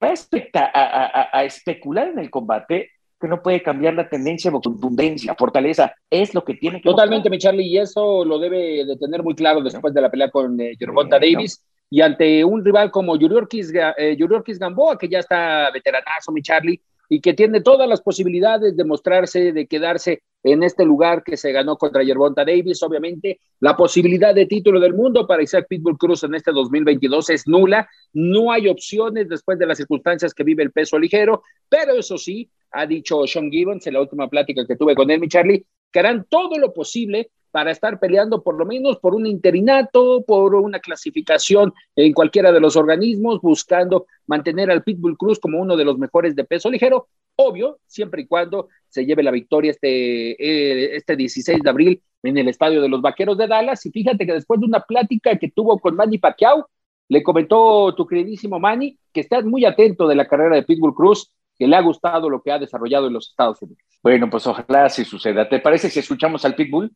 a, 0.00 0.62
a, 0.64 1.38
a, 1.38 1.44
especular 1.44 2.08
en 2.08 2.18
el 2.18 2.30
combate, 2.30 2.90
que 3.22 3.28
no 3.28 3.40
puede 3.40 3.62
cambiar 3.62 3.94
la 3.94 4.08
tendencia, 4.08 4.50
contundencia, 4.50 5.36
fortaleza, 5.36 5.94
es 6.10 6.34
lo 6.34 6.42
que 6.44 6.54
tiene 6.54 6.82
que 6.82 6.90
Totalmente, 6.90 7.30
mi 7.30 7.38
Charlie, 7.38 7.68
y 7.68 7.78
eso 7.78 8.24
lo 8.24 8.36
debe 8.40 8.84
de 8.84 8.96
tener 8.96 9.22
muy 9.22 9.36
claro 9.36 9.62
después 9.62 9.94
de 9.94 10.00
la 10.00 10.10
pelea 10.10 10.28
con 10.28 10.60
eh, 10.60 10.76
Davis. 11.08 11.64
Y 11.88 12.00
ante 12.00 12.44
un 12.44 12.64
rival 12.64 12.90
como 12.90 13.16
Yuriorkis, 13.16 13.72
eh, 13.96 14.16
Gamboa, 14.58 14.98
que 14.98 15.08
ya 15.08 15.20
está 15.20 15.70
veteranazo, 15.70 16.32
mi 16.32 16.42
Charlie, 16.42 16.80
y 17.08 17.20
que 17.20 17.34
tiene 17.34 17.60
todas 17.60 17.88
las 17.88 18.00
posibilidades 18.00 18.76
de 18.76 18.84
mostrarse, 18.84 19.52
de 19.52 19.66
quedarse 19.66 20.22
en 20.42 20.62
este 20.62 20.84
lugar 20.84 21.22
que 21.22 21.36
se 21.36 21.52
ganó 21.52 21.76
contra 21.76 22.02
Yerbonta 22.02 22.44
Davis. 22.44 22.82
Obviamente, 22.82 23.40
la 23.60 23.76
posibilidad 23.76 24.34
de 24.34 24.46
título 24.46 24.80
del 24.80 24.94
mundo 24.94 25.26
para 25.26 25.42
Isaac 25.42 25.66
Pitbull 25.68 25.98
Cruz 25.98 26.24
en 26.24 26.34
este 26.34 26.52
2022 26.52 27.30
es 27.30 27.46
nula. 27.46 27.88
No 28.12 28.50
hay 28.50 28.68
opciones 28.68 29.28
después 29.28 29.58
de 29.58 29.66
las 29.66 29.78
circunstancias 29.78 30.34
que 30.34 30.44
vive 30.44 30.62
el 30.62 30.72
peso 30.72 30.98
ligero, 30.98 31.42
pero 31.68 31.94
eso 31.94 32.18
sí, 32.18 32.50
ha 32.72 32.86
dicho 32.86 33.26
Sean 33.26 33.50
Gibbons 33.50 33.86
en 33.86 33.94
la 33.94 34.00
última 34.00 34.28
plática 34.28 34.66
que 34.66 34.76
tuve 34.76 34.94
con 34.94 35.10
él, 35.10 35.20
mi 35.20 35.28
Charlie, 35.28 35.64
que 35.92 35.98
harán 35.98 36.26
todo 36.28 36.58
lo 36.58 36.72
posible 36.72 37.30
para 37.52 37.70
estar 37.70 38.00
peleando 38.00 38.42
por 38.42 38.58
lo 38.58 38.64
menos 38.64 38.98
por 38.98 39.14
un 39.14 39.26
interinato, 39.26 40.24
por 40.26 40.54
una 40.54 40.80
clasificación 40.80 41.72
en 41.94 42.12
cualquiera 42.12 42.50
de 42.50 42.60
los 42.60 42.76
organismos, 42.76 43.40
buscando 43.40 44.06
mantener 44.26 44.70
al 44.70 44.82
Pitbull 44.82 45.16
Cruz 45.16 45.38
como 45.38 45.60
uno 45.60 45.76
de 45.76 45.84
los 45.84 45.98
mejores 45.98 46.34
de 46.34 46.44
peso 46.44 46.70
ligero, 46.70 47.08
obvio, 47.36 47.78
siempre 47.86 48.22
y 48.22 48.26
cuando 48.26 48.68
se 48.88 49.04
lleve 49.04 49.22
la 49.22 49.30
victoria 49.30 49.70
este, 49.70 50.32
eh, 50.32 50.96
este 50.96 51.14
16 51.14 51.60
de 51.62 51.70
abril 51.70 52.02
en 52.22 52.38
el 52.38 52.48
estadio 52.48 52.80
de 52.80 52.88
los 52.88 53.02
Vaqueros 53.02 53.36
de 53.36 53.46
Dallas. 53.46 53.84
Y 53.86 53.90
fíjate 53.90 54.26
que 54.26 54.32
después 54.32 54.60
de 54.60 54.66
una 54.66 54.80
plática 54.80 55.36
que 55.36 55.50
tuvo 55.50 55.78
con 55.78 55.94
Manny 55.94 56.18
Pacquiao, 56.18 56.68
le 57.08 57.22
comentó 57.22 57.94
tu 57.94 58.06
queridísimo 58.06 58.58
Manny 58.58 58.98
que 59.12 59.20
estás 59.20 59.44
muy 59.44 59.64
atento 59.66 60.08
de 60.08 60.14
la 60.14 60.26
carrera 60.26 60.56
de 60.56 60.62
Pitbull 60.62 60.94
Cruz, 60.94 61.30
que 61.58 61.66
le 61.66 61.76
ha 61.76 61.82
gustado 61.82 62.30
lo 62.30 62.40
que 62.42 62.50
ha 62.50 62.58
desarrollado 62.58 63.08
en 63.08 63.12
los 63.12 63.28
Estados 63.28 63.60
Unidos. 63.60 63.82
Bueno, 64.02 64.30
pues 64.30 64.46
ojalá 64.46 64.86
así 64.86 65.04
suceda. 65.04 65.48
¿Te 65.48 65.60
parece 65.60 65.90
si 65.90 66.00
escuchamos 66.00 66.44
al 66.44 66.54
Pitbull? 66.54 66.90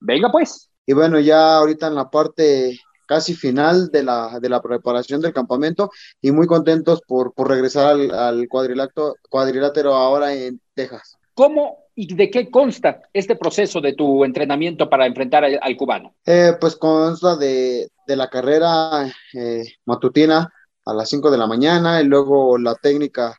Venga 0.00 0.30
pues. 0.30 0.70
Y 0.86 0.92
bueno, 0.92 1.20
ya 1.20 1.56
ahorita 1.56 1.88
en 1.88 1.94
la 1.94 2.10
parte 2.10 2.78
casi 3.06 3.34
final 3.34 3.88
de 3.88 4.02
la, 4.02 4.38
de 4.40 4.48
la 4.48 4.60
preparación 4.60 5.20
del 5.20 5.32
campamento 5.32 5.90
y 6.20 6.30
muy 6.30 6.46
contentos 6.46 7.00
por, 7.06 7.32
por 7.32 7.48
regresar 7.48 7.92
al, 7.92 8.10
al 8.10 8.48
cuadrilátero 8.48 9.94
ahora 9.94 10.34
en 10.34 10.60
Texas. 10.74 11.16
¿Cómo 11.34 11.84
y 11.94 12.14
de 12.14 12.30
qué 12.30 12.50
consta 12.50 13.00
este 13.12 13.34
proceso 13.34 13.80
de 13.80 13.94
tu 13.94 14.24
entrenamiento 14.24 14.88
para 14.88 15.06
enfrentar 15.06 15.44
al, 15.44 15.76
cubano? 15.76 16.14
Eh, 16.24 16.52
pues 16.60 16.76
consta 16.76 17.36
de, 17.36 17.88
de 18.06 18.16
la 18.16 18.28
carrera 18.28 19.06
eh, 19.34 19.64
matutina 19.84 20.52
a 20.84 20.94
las 20.94 21.08
5 21.08 21.30
de 21.30 21.38
la 21.38 21.46
mañana 21.46 22.00
y 22.00 22.04
luego 22.04 22.56
la 22.58 22.74
técnica 22.74 23.36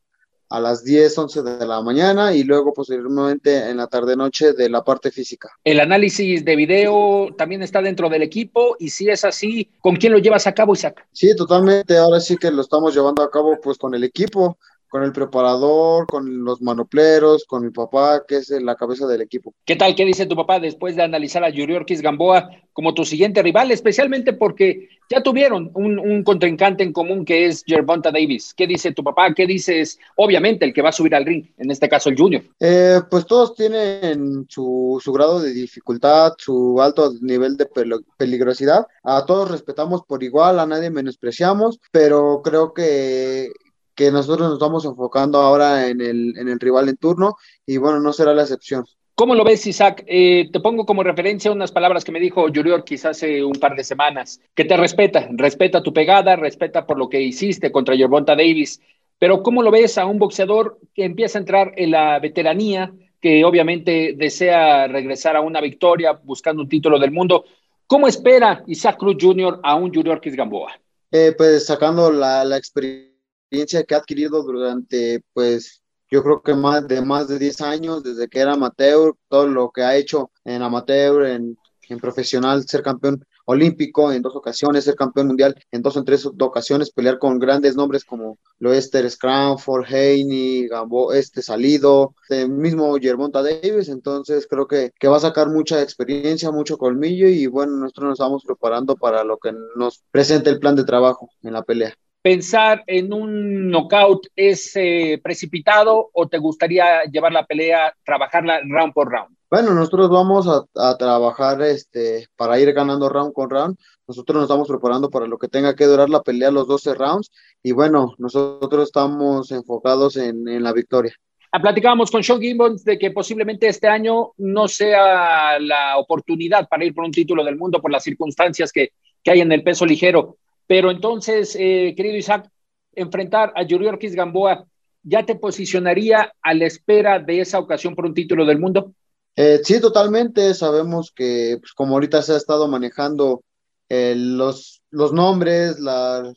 a 0.50 0.60
las 0.60 0.84
10, 0.84 1.18
11 1.18 1.44
de 1.44 1.66
la 1.66 1.82
mañana 1.82 2.34
y 2.34 2.44
luego 2.44 2.74
posteriormente 2.74 3.70
en 3.70 3.78
la 3.78 3.88
tarde-noche 3.88 4.54
de 4.54 4.70
la 4.70 4.84
parte 4.84 5.12
física. 5.12 5.50
El 5.64 5.80
análisis 5.80 6.44
de 6.44 6.56
video 6.56 7.30
también 7.38 7.62
está 7.62 7.82
dentro 7.82 8.10
del 8.10 8.24
equipo 8.24 8.76
y 8.80 8.90
si 8.90 9.10
es 9.10 9.24
así, 9.24 9.70
¿con 9.80 9.96
quién 9.96 10.14
lo 10.14 10.20
llevas 10.20 10.48
a 10.48 10.54
cabo, 10.54 10.74
Isaac? 10.74 11.06
Sí, 11.12 11.36
totalmente. 11.36 11.98
Ahora 11.98 12.20
sí 12.20 12.38
que 12.38 12.52
lo 12.52 12.62
estamos 12.62 12.96
llevando 12.96 13.22
a 13.22 13.30
cabo 13.30 13.60
pues 13.62 13.78
con 13.78 13.94
el 13.94 14.04
equipo 14.04 14.58
con 14.90 15.04
el 15.04 15.12
preparador, 15.12 16.08
con 16.08 16.44
los 16.44 16.62
manopleros, 16.62 17.46
con 17.46 17.64
mi 17.64 17.70
papá, 17.70 18.24
que 18.28 18.38
es 18.38 18.50
la 18.50 18.76
cabeza 18.76 19.06
del 19.06 19.22
equipo. 19.22 19.54
¿Qué 19.64 19.76
tal? 19.76 19.96
¿Qué 19.96 20.04
dice 20.04 20.26
tu 20.26 20.36
papá 20.36 20.60
después 20.60 20.96
de 20.96 21.04
analizar 21.04 21.44
a 21.44 21.50
Yuri 21.50 21.76
Ortiz 21.76 22.02
Gamboa 22.02 22.50
como 22.80 22.94
tu 22.94 23.04
siguiente 23.04 23.44
rival, 23.44 23.72
especialmente 23.72 24.32
porque 24.32 24.88
ya 25.10 25.22
tuvieron 25.22 25.70
un, 25.74 26.24
contrincante 26.24 26.82
en 26.82 26.94
común 26.94 27.26
que 27.26 27.46
es 27.46 27.66
Gervonta 27.68 28.10
Davis? 28.10 28.54
¿Qué 28.56 28.68
dice 28.68 28.94
tu 28.94 29.04
papá? 29.04 29.34
¿Qué 29.34 29.46
dices? 29.46 30.00
Obviamente 30.16 30.64
el 30.64 30.74
que 30.74 30.82
va 30.82 30.88
a 30.88 30.94
subir 30.94 31.14
al 31.14 31.26
ring, 31.26 31.46
en 31.58 31.72
este 31.72 31.90
caso 31.90 32.08
el 32.08 32.18
Junior. 32.18 32.42
Eh, 32.58 33.02
pues 33.12 33.26
todos 33.26 33.54
tienen 33.54 34.46
su, 34.48 34.98
su 35.04 35.12
grado 35.12 35.42
de 35.42 35.52
dificultad, 35.52 36.36
su 36.38 36.82
alto 36.82 37.12
nivel 37.20 37.58
de 37.58 37.68
peligrosidad. 38.16 38.88
A 39.04 39.26
todos 39.26 39.52
respetamos 39.52 40.04
por 40.04 40.24
igual, 40.24 40.58
a 40.58 40.66
nadie 40.66 40.90
menospreciamos, 40.90 41.82
pero 41.92 42.40
creo 42.42 42.74
que 42.74 43.52
que 43.94 44.10
nosotros 44.10 44.48
nos 44.48 44.54
estamos 44.54 44.86
enfocando 44.86 45.40
ahora 45.40 45.90
en 45.90 46.00
el, 46.00 46.38
en 46.38 46.48
el 46.48 46.58
rival 46.62 46.88
en 46.88 46.96
turno 46.96 47.36
y 47.66 47.76
bueno, 47.76 48.00
no 48.00 48.14
será 48.14 48.34
la 48.34 48.44
excepción. 48.44 48.86
¿Cómo 49.20 49.36
lo 49.36 49.44
ves, 49.44 49.68
Isaac? 49.68 50.06
Eh, 50.08 50.48
te 50.50 50.62
pongo 50.62 50.86
como 50.86 51.04
referencia 51.04 51.52
unas 51.52 51.74
palabras 51.74 52.06
que 52.06 52.12
me 52.14 52.22
dijo 52.22 52.48
Yurior 52.48 52.86
quizás 52.86 53.18
hace 53.18 53.44
un 53.44 53.52
par 53.52 53.76
de 53.76 53.84
semanas, 53.84 54.40
que 54.56 54.64
te 54.64 54.78
respeta, 54.78 55.28
respeta 55.32 55.84
tu 55.84 55.92
pegada, 55.92 56.38
respeta 56.38 56.88
por 56.88 56.98
lo 56.98 57.10
que 57.10 57.20
hiciste 57.20 57.70
contra 57.70 57.96
Yerbonta 57.96 58.34
Davis, 58.34 58.80
pero 59.18 59.44
¿cómo 59.44 59.62
lo 59.62 59.72
ves 59.72 59.98
a 59.98 60.06
un 60.06 60.20
boxeador 60.20 60.80
que 60.94 61.04
empieza 61.04 61.38
a 61.38 61.42
entrar 61.42 61.74
en 61.76 61.92
la 61.92 62.18
veteranía, 62.20 62.94
que 63.20 63.44
obviamente 63.44 64.14
desea 64.16 64.88
regresar 64.88 65.36
a 65.36 65.42
una 65.42 65.60
victoria 65.60 66.14
buscando 66.14 66.62
un 66.62 66.70
título 66.70 66.98
del 66.98 67.12
mundo? 67.12 67.44
¿Cómo 67.88 68.08
espera 68.08 68.64
Isaac 68.68 69.00
Cruz 69.00 69.18
Jr. 69.20 69.60
a 69.64 69.76
un 69.76 69.92
Yurior 69.92 70.22
Gamboa? 70.24 70.80
Eh, 71.12 71.34
pues 71.38 71.66
sacando 71.66 72.10
la, 72.10 72.46
la 72.46 72.56
experiencia 72.56 73.84
que 73.86 73.96
ha 73.96 73.98
adquirido 73.98 74.42
durante, 74.44 75.22
pues, 75.34 75.79
yo 76.10 76.24
creo 76.24 76.42
que 76.42 76.54
más 76.56 76.88
de 76.88 77.02
más 77.02 77.28
de 77.28 77.40
10 77.40 77.62
años, 77.62 78.04
desde 78.04 78.28
que 78.28 78.40
era 78.40 78.54
amateur, 78.54 79.14
todo 79.28 79.48
lo 79.48 79.72
que 79.72 79.84
ha 79.84 79.96
hecho 79.96 80.32
en 80.44 80.62
amateur, 80.62 81.26
en, 81.26 81.58
en 81.90 82.00
profesional, 82.00 82.68
ser 82.68 82.82
campeón 82.84 83.24
olímpico 83.46 84.12
en 84.12 84.22
dos 84.22 84.36
ocasiones, 84.36 84.84
ser 84.84 84.96
campeón 84.96 85.28
mundial 85.28 85.56
en 85.72 85.82
dos 85.82 85.98
o 85.98 86.04
tres 86.04 86.24
ocasiones, 86.26 86.92
pelear 86.92 87.18
con 87.18 87.40
grandes 87.40 87.76
nombres 87.76 88.06
como 88.06 88.38
Loester, 88.60 89.10
Scranford, 89.10 89.86
Haney, 89.86 90.68
Gambo, 90.68 91.14
este 91.14 91.42
Salido, 91.42 92.14
el 92.30 92.50
mismo 92.50 92.96
Germonta 93.02 93.42
Davis, 93.42 93.90
entonces 93.90 94.46
creo 94.48 94.68
que, 94.68 94.92
que 95.00 95.08
va 95.08 95.18
a 95.18 95.22
sacar 95.22 95.50
mucha 95.50 95.82
experiencia, 95.82 96.52
mucho 96.52 96.78
colmillo 96.78 97.28
y 97.28 97.48
bueno, 97.48 97.76
nosotros 97.78 98.10
nos 98.10 98.20
vamos 98.20 98.44
preparando 98.46 98.96
para 98.96 99.24
lo 99.24 99.38
que 99.38 99.52
nos 99.76 100.04
presente 100.12 100.52
el 100.52 100.60
plan 100.60 100.76
de 100.76 100.84
trabajo 100.84 101.30
en 101.42 101.54
la 101.54 101.64
pelea 101.64 101.96
pensar 102.22 102.84
en 102.88 103.14
un 103.14 103.70
knockout 103.70 104.28
es 104.36 104.76
eh, 104.76 105.20
precipitado 105.24 106.10
o 106.14 106.28
te 106.28 106.38
gustaría 106.38 107.04
llevar 107.06 107.32
la 107.32 107.46
pelea, 107.46 107.94
trabajarla 108.04 108.62
round 108.68 108.94
por 108.94 109.12
round? 109.12 109.36
Bueno, 109.50 109.74
nosotros 109.74 110.10
vamos 110.10 110.48
a, 110.48 110.98
trabajar 110.98 111.62
este, 111.64 112.28
para 112.36 112.60
ir 112.60 112.72
ganando 112.72 113.10
round 113.10 113.34
con 113.34 113.50
round. 113.50 113.78
Nosotros 114.08 114.36
nos 114.36 114.44
estamos 114.44 114.68
preparando 114.68 115.10
para 115.10 115.26
lo 115.26 115.38
que 115.40 115.48
tenga 115.48 115.76
que 115.76 115.86
durar 115.86 116.10
la 116.10 116.22
pelea, 116.22 116.52
los 116.52 116.68
12 116.68 116.94
rounds. 116.94 117.32
Y 117.64 117.72
bueno, 117.72 118.14
nosotros 118.20 118.84
estamos 118.84 119.52
enfocados 119.52 120.18
en, 120.18 120.48
en 120.48 120.62
la 120.62 120.72
victoria. 120.72 121.14
Ah, 121.52 121.60
platicábamos 121.60 122.12
con 122.12 122.24
Sean 122.24 122.40
Gibbons 122.40 122.84
de 122.86 123.00
que 123.00 123.10
posiblemente 123.10 123.68
este 123.68 123.88
año 123.88 124.34
no 124.38 124.68
sea 124.68 125.60
la 125.60 125.98
oportunidad 125.98 126.68
para 126.68 126.86
ir 126.86 126.94
por 126.94 127.06
un 127.06 127.12
título 127.12 127.44
del 127.44 127.58
mundo 127.58 127.82
por 127.82 127.92
las 127.92 128.04
circunstancias 128.04 128.72
que, 128.72 128.92
que 129.24 129.32
hay 129.32 129.42
en 129.42 129.52
el 129.52 129.64
peso 129.64 129.84
ligero. 129.84 130.38
Pero 130.70 130.92
entonces, 130.92 131.56
eh, 131.60 131.96
querido 131.98 132.16
Isaac, 132.16 132.48
enfrentar 132.94 133.52
a 133.56 133.64
Yuri 133.64 133.88
Ortiz 133.88 134.14
Gamboa, 134.14 134.68
¿ya 135.02 135.26
te 135.26 135.34
posicionaría 135.34 136.32
a 136.44 136.54
la 136.54 136.68
espera 136.68 137.18
de 137.18 137.42
esa 137.42 137.58
ocasión 137.58 137.96
por 137.96 138.06
un 138.06 138.14
título 138.14 138.46
del 138.46 138.60
mundo? 138.60 138.94
Eh, 139.36 139.62
sí, 139.64 139.82
totalmente. 139.82 140.54
Sabemos 140.54 141.12
que, 141.12 141.58
pues, 141.60 141.74
como 141.74 141.96
ahorita 141.96 142.22
se 142.22 142.34
ha 142.34 142.38
estado 142.38 142.68
manejando 142.68 143.42
eh, 143.90 144.14
los, 144.16 144.84
los 144.92 145.12
nombres, 145.12 145.80
la, 145.80 146.32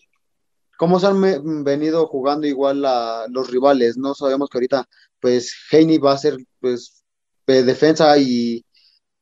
cómo 0.78 0.98
se 0.98 1.08
han 1.08 1.62
venido 1.62 2.06
jugando 2.06 2.46
igual 2.46 2.86
los 3.28 3.50
rivales, 3.50 3.98
¿no? 3.98 4.14
Sabemos 4.14 4.48
que 4.48 4.56
ahorita, 4.56 4.88
pues, 5.20 5.54
Heine 5.70 5.98
va 5.98 6.12
a 6.12 6.18
ser, 6.18 6.38
pues, 6.58 7.04
defensa 7.46 8.16
y 8.16 8.64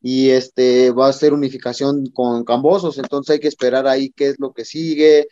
y 0.00 0.30
este 0.30 0.90
va 0.92 1.08
a 1.08 1.12
ser 1.12 1.32
unificación 1.32 2.06
con 2.06 2.44
Cambosos, 2.44 2.98
entonces 2.98 3.34
hay 3.34 3.40
que 3.40 3.48
esperar 3.48 3.86
ahí 3.86 4.10
qué 4.10 4.28
es 4.28 4.40
lo 4.40 4.52
que 4.52 4.64
sigue, 4.64 5.28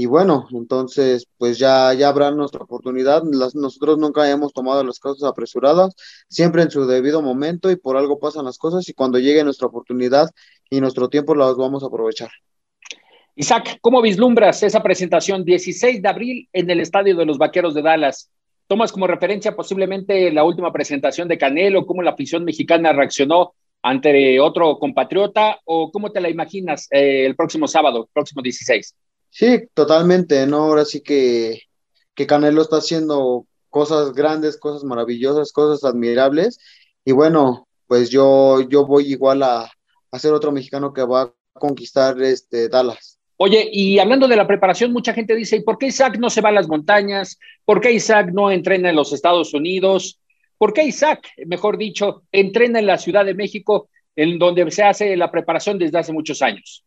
y 0.00 0.06
bueno, 0.06 0.48
entonces 0.52 1.26
pues 1.36 1.58
ya, 1.58 1.92
ya 1.92 2.08
habrá 2.08 2.30
nuestra 2.30 2.62
oportunidad. 2.62 3.22
Nosotros 3.22 3.98
nunca 3.98 4.30
hemos 4.30 4.54
tomado 4.54 4.82
las 4.82 4.98
cosas 4.98 5.28
apresuradas, 5.28 5.94
siempre 6.26 6.62
en 6.62 6.70
su 6.70 6.86
debido 6.86 7.20
momento 7.20 7.70
y 7.70 7.76
por 7.76 7.98
algo 7.98 8.18
pasan 8.18 8.46
las 8.46 8.56
cosas 8.56 8.88
y 8.88 8.94
cuando 8.94 9.18
llegue 9.18 9.44
nuestra 9.44 9.66
oportunidad 9.66 10.30
y 10.70 10.80
nuestro 10.80 11.10
tiempo 11.10 11.34
las 11.34 11.54
vamos 11.54 11.82
a 11.82 11.88
aprovechar. 11.88 12.30
Isaac, 13.36 13.78
¿cómo 13.82 14.00
vislumbras 14.00 14.62
esa 14.62 14.82
presentación 14.82 15.44
16 15.44 16.00
de 16.00 16.08
abril 16.08 16.48
en 16.54 16.70
el 16.70 16.80
Estadio 16.80 17.14
de 17.14 17.26
los 17.26 17.36
Vaqueros 17.36 17.74
de 17.74 17.82
Dallas? 17.82 18.30
¿Tomas 18.68 18.92
como 18.92 19.06
referencia 19.06 19.54
posiblemente 19.54 20.32
la 20.32 20.44
última 20.44 20.72
presentación 20.72 21.28
de 21.28 21.36
Canelo, 21.36 21.84
cómo 21.84 22.00
la 22.00 22.12
afición 22.12 22.44
mexicana 22.44 22.94
reaccionó 22.94 23.52
ante 23.82 24.40
otro 24.40 24.78
compatriota 24.78 25.58
o 25.64 25.90
cómo 25.90 26.12
te 26.12 26.20
la 26.20 26.28
imaginas 26.28 26.86
eh, 26.90 27.24
el 27.26 27.36
próximo 27.36 27.66
sábado, 27.66 28.08
próximo 28.12 28.42
16? 28.42 28.94
Sí, 29.30 29.68
totalmente, 29.74 30.46
¿no? 30.46 30.64
Ahora 30.64 30.84
sí 30.84 31.00
que, 31.00 31.62
que 32.14 32.26
Canelo 32.26 32.62
está 32.62 32.76
haciendo 32.76 33.46
cosas 33.70 34.12
grandes, 34.12 34.58
cosas 34.58 34.84
maravillosas, 34.84 35.52
cosas 35.52 35.84
admirables. 35.84 36.58
Y 37.04 37.12
bueno, 37.12 37.68
pues 37.86 38.10
yo, 38.10 38.60
yo 38.68 38.86
voy 38.86 39.06
igual 39.06 39.42
a, 39.42 39.70
a 40.10 40.18
ser 40.18 40.32
otro 40.32 40.52
mexicano 40.52 40.92
que 40.92 41.02
va 41.02 41.22
a 41.22 41.32
conquistar 41.54 42.20
este 42.22 42.68
Dallas. 42.68 43.18
Oye, 43.42 43.66
y 43.72 43.98
hablando 43.98 44.28
de 44.28 44.36
la 44.36 44.46
preparación, 44.46 44.92
mucha 44.92 45.14
gente 45.14 45.34
dice, 45.34 45.56
¿y 45.56 45.62
por 45.62 45.78
qué 45.78 45.86
Isaac 45.86 46.18
no 46.18 46.28
se 46.28 46.42
va 46.42 46.50
a 46.50 46.52
las 46.52 46.68
montañas? 46.68 47.38
¿Por 47.64 47.80
qué 47.80 47.90
Isaac 47.90 48.32
no 48.34 48.50
entrena 48.50 48.90
en 48.90 48.96
los 48.96 49.14
Estados 49.14 49.54
Unidos? 49.54 50.19
¿Por 50.60 50.74
qué 50.74 50.84
Isaac, 50.84 51.26
mejor 51.46 51.78
dicho, 51.78 52.24
entrena 52.30 52.80
en 52.80 52.86
la 52.86 52.98
Ciudad 52.98 53.24
de 53.24 53.32
México, 53.32 53.88
en 54.14 54.38
donde 54.38 54.70
se 54.70 54.82
hace 54.82 55.16
la 55.16 55.30
preparación 55.30 55.78
desde 55.78 55.96
hace 55.96 56.12
muchos 56.12 56.42
años? 56.42 56.84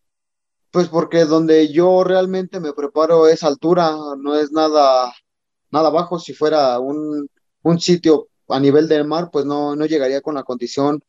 Pues 0.70 0.90
porque 0.90 1.26
donde 1.26 1.74
yo 1.74 2.04
realmente 2.04 2.60
me 2.60 2.74
preparo 2.74 3.28
es 3.28 3.42
altura, 3.42 3.96
no 4.20 4.36
es 4.36 4.52
nada, 4.52 5.12
nada 5.72 5.90
bajo. 5.90 6.20
Si 6.20 6.36
fuera 6.36 6.78
un, 6.78 7.28
un 7.64 7.80
sitio 7.80 8.28
a 8.48 8.60
nivel 8.60 8.88
del 8.88 9.06
mar, 9.06 9.30
pues 9.32 9.44
no, 9.46 9.76
no 9.76 9.88
llegaría 9.88 10.22
con 10.22 10.36
la 10.36 10.44
condición 10.44 11.04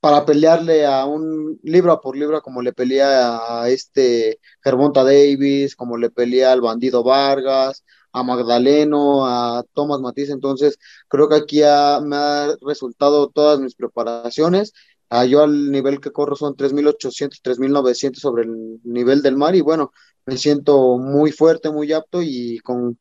para 0.00 0.26
pelearle 0.26 0.84
a 0.84 1.04
un 1.04 1.60
libra 1.62 2.00
por 2.00 2.16
libra 2.16 2.40
como 2.40 2.62
le 2.62 2.72
pelea 2.72 3.60
a 3.62 3.68
este 3.68 4.40
Gervonta 4.60 5.04
Davis, 5.04 5.76
como 5.76 5.96
le 5.96 6.10
pelea 6.10 6.50
al 6.50 6.62
bandido 6.62 7.04
Vargas, 7.04 7.84
a 8.12 8.22
Magdaleno, 8.22 9.26
a 9.26 9.64
Thomas 9.74 10.00
Matiz. 10.00 10.30
Entonces, 10.30 10.78
creo 11.08 11.28
que 11.28 11.36
aquí 11.36 11.60
me 11.60 12.16
ha 12.16 12.56
resultado 12.60 13.28
todas 13.28 13.60
mis 13.60 13.74
preparaciones 13.74 14.72
Ah, 15.14 15.26
yo 15.26 15.42
al 15.42 15.70
nivel 15.70 16.00
que 16.00 16.10
corro 16.10 16.34
son 16.36 16.56
3.800, 16.56 17.42
3.900 17.42 18.14
sobre 18.18 18.44
el 18.44 18.80
nivel 18.82 19.20
del 19.20 19.36
mar 19.36 19.54
y 19.54 19.60
bueno, 19.60 19.92
me 20.24 20.38
siento 20.38 20.96
muy 20.96 21.32
fuerte, 21.32 21.70
muy 21.70 21.92
apto 21.92 22.22
y 22.22 22.60
con 22.60 22.98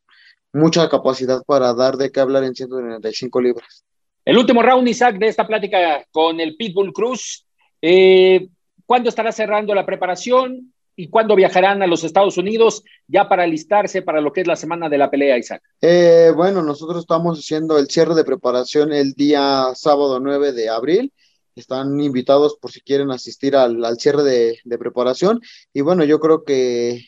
mucha 0.51 0.89
capacidad 0.89 1.41
para 1.45 1.73
dar 1.73 1.95
de 1.95 2.11
qué 2.11 2.19
hablar 2.19 2.43
en 2.43 2.53
195 2.53 3.39
libras. 3.39 3.85
El 4.25 4.37
último 4.37 4.61
round, 4.61 4.89
Isaac, 4.89 5.19
de 5.19 5.27
esta 5.27 5.47
plática 5.47 6.05
con 6.11 6.41
el 6.41 6.57
Pitbull 6.57 6.91
Cruz. 6.91 7.45
Eh, 7.81 8.49
¿Cuándo 8.85 9.07
estará 9.07 9.31
cerrando 9.31 9.73
la 9.73 9.85
preparación 9.85 10.73
y 10.95 11.09
cuándo 11.09 11.35
viajarán 11.35 11.81
a 11.81 11.87
los 11.87 12.03
Estados 12.03 12.37
Unidos 12.37 12.83
ya 13.07 13.27
para 13.27 13.43
alistarse 13.43 14.01
para 14.01 14.21
lo 14.21 14.31
que 14.31 14.41
es 14.41 14.47
la 14.47 14.55
semana 14.55 14.89
de 14.89 14.97
la 14.97 15.09
pelea, 15.09 15.37
Isaac? 15.37 15.61
Eh, 15.81 16.31
bueno, 16.35 16.61
nosotros 16.61 16.99
estamos 16.99 17.39
haciendo 17.39 17.77
el 17.77 17.87
cierre 17.87 18.15
de 18.15 18.23
preparación 18.23 18.93
el 18.93 19.13
día 19.13 19.71
sábado 19.75 20.19
9 20.19 20.53
de 20.53 20.69
abril 20.69 21.11
están 21.55 21.99
invitados 21.99 22.57
por 22.59 22.71
si 22.71 22.81
quieren 22.81 23.11
asistir 23.11 23.55
al, 23.55 23.97
cierre 23.97 24.23
de, 24.23 24.77
preparación. 24.77 25.41
Y 25.73 25.81
bueno, 25.81 26.03
yo 26.03 26.19
creo 26.19 26.43
que, 26.43 27.05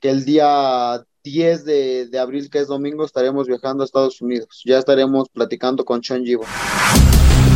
el 0.00 0.24
día 0.24 1.02
10 1.24 1.64
de, 1.64 2.18
abril, 2.18 2.50
que 2.50 2.60
es 2.60 2.68
domingo, 2.68 3.04
estaremos 3.04 3.46
viajando 3.46 3.82
a 3.82 3.86
Estados 3.86 4.20
Unidos. 4.20 4.62
Ya 4.64 4.78
estaremos 4.78 5.28
platicando 5.28 5.84
con 5.84 6.02
Sean 6.02 6.24
Givo. 6.24 6.44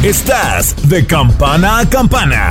Estás 0.05 0.89
de 0.89 1.07
campana 1.07 1.79
a 1.79 1.89
campana. 1.89 2.51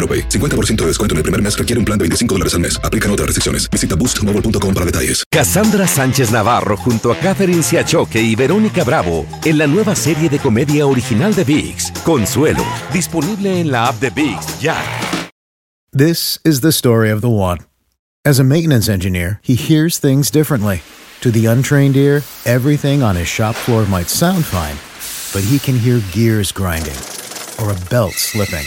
AroPay. 0.00 0.28
50% 0.30 0.76
de 0.76 0.86
descuento 0.86 1.12
en 1.14 1.18
el 1.18 1.22
primer 1.22 1.42
mes 1.42 1.56
requiere 1.56 1.78
un 1.78 1.84
plan 1.84 1.98
de 1.98 2.04
25 2.04 2.34
dólares 2.34 2.54
al 2.54 2.60
mes. 2.60 2.80
Aplican 2.82 3.10
otras 3.10 3.26
restricciones. 3.26 3.70
Visita 3.70 3.96
boostmobile.com 3.96 4.74
para 4.74 4.86
detalles. 4.86 5.24
Cassandra 5.30 5.86
Sánchez 5.86 6.30
Navarro 6.30 6.76
junto 6.76 7.12
a 7.12 7.16
Catherine 7.16 7.62
Siachoque 7.62 8.20
y 8.20 8.34
Verónica 8.34 8.82
Bravo 8.82 9.26
en 9.44 9.58
la 9.58 9.66
nueva 9.66 9.94
serie 9.94 10.28
de 10.30 10.38
comedia 10.38 10.86
original 10.86 11.34
de 11.34 11.44
VIX, 11.44 11.92
Consuelo, 12.04 12.64
disponible 12.92 13.60
en 13.60 13.70
la 13.70 13.86
app 13.86 14.00
de 14.00 14.10
VIX 14.10 14.60
ya. 14.60 14.76
This 15.92 16.38
is 16.44 16.60
the 16.60 16.72
story 16.72 17.10
of 17.10 17.20
the 17.20 17.28
one. 17.28 17.58
As 18.24 18.38
a 18.38 18.44
maintenance 18.44 18.88
engineer, 18.88 19.40
he 19.42 19.54
hears 19.54 19.98
things 19.98 20.30
differently. 20.30 20.82
To 21.22 21.30
the 21.30 21.46
untrained 21.46 21.96
ear, 21.96 22.22
everything 22.46 23.02
on 23.02 23.16
his 23.16 23.28
shop 23.28 23.54
floor 23.54 23.86
might 23.86 24.08
sound 24.08 24.44
fine, 24.44 24.76
but 25.32 25.46
he 25.48 25.58
can 25.58 25.78
hear 25.78 26.00
gears 26.12 26.52
grinding 26.52 26.96
or 27.60 27.70
a 27.70 27.90
belt 27.90 28.12
slipping. 28.12 28.66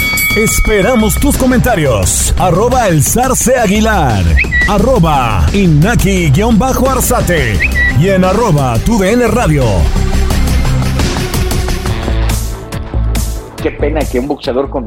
Esperamos 0.37 1.19
tus 1.19 1.37
comentarios. 1.37 2.33
Arroba 2.39 2.87
el 2.87 3.03
zarce 3.03 3.57
aguilar. 3.57 4.23
Arroba 4.69 5.45
inaki-arzate. 5.51 7.59
Y 7.99 8.07
en 8.07 8.23
arroba 8.23 8.79
tu 8.79 8.97
radio. 9.01 9.65
Qué 13.61 13.71
pena 13.71 13.99
que 14.09 14.21
un 14.21 14.29
boxeador 14.29 14.69
con, 14.69 14.85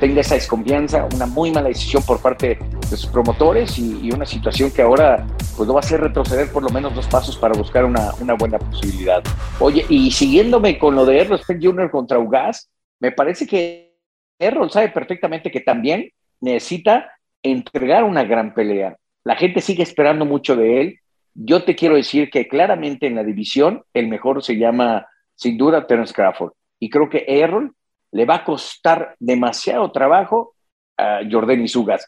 tenga 0.00 0.20
esa 0.20 0.34
desconfianza, 0.34 1.08
una 1.14 1.24
muy 1.24 1.50
mala 1.50 1.68
decisión 1.68 2.02
por 2.02 2.20
parte 2.20 2.58
de 2.90 2.96
sus 2.98 3.06
promotores 3.06 3.78
y, 3.78 4.12
una 4.12 4.26
situación 4.26 4.70
que 4.70 4.82
ahora 4.82 5.26
pues 5.56 5.66
lo 5.66 5.72
va 5.72 5.80
a 5.80 5.82
hacer 5.82 6.02
retroceder 6.02 6.52
por 6.52 6.62
lo 6.62 6.68
menos 6.68 6.94
dos 6.94 7.06
pasos 7.06 7.38
para 7.38 7.54
buscar 7.54 7.86
una, 7.86 8.12
una 8.20 8.34
buena 8.34 8.58
posibilidad. 8.58 9.24
Oye, 9.60 9.86
y 9.88 10.10
siguiéndome 10.10 10.78
con 10.78 10.94
lo 10.94 11.06
de 11.06 11.22
Errol 11.22 11.38
Spence 11.38 11.66
Jr. 11.66 11.90
contra 11.90 12.18
Ugas, 12.18 12.68
me 13.00 13.12
parece 13.12 13.46
que 13.46 13.83
Errol 14.38 14.70
sabe 14.70 14.88
perfectamente 14.88 15.50
que 15.50 15.60
también 15.60 16.10
necesita 16.40 17.10
entregar 17.42 18.04
una 18.04 18.24
gran 18.24 18.54
pelea. 18.54 18.96
La 19.24 19.36
gente 19.36 19.60
sigue 19.60 19.82
esperando 19.82 20.24
mucho 20.24 20.56
de 20.56 20.80
él. 20.80 20.98
Yo 21.34 21.64
te 21.64 21.74
quiero 21.74 21.96
decir 21.96 22.30
que 22.30 22.48
claramente 22.48 23.06
en 23.06 23.16
la 23.16 23.24
división 23.24 23.82
el 23.92 24.08
mejor 24.08 24.42
se 24.42 24.56
llama 24.56 25.06
sin 25.34 25.56
duda 25.56 25.86
Terence 25.86 26.14
Crawford. 26.14 26.52
Y 26.78 26.90
creo 26.90 27.08
que 27.08 27.24
Errol 27.26 27.74
le 28.12 28.24
va 28.24 28.36
a 28.36 28.44
costar 28.44 29.16
demasiado 29.18 29.90
trabajo 29.90 30.54
a 30.96 31.20
Jordan 31.28 31.64
Ugas. 31.74 32.06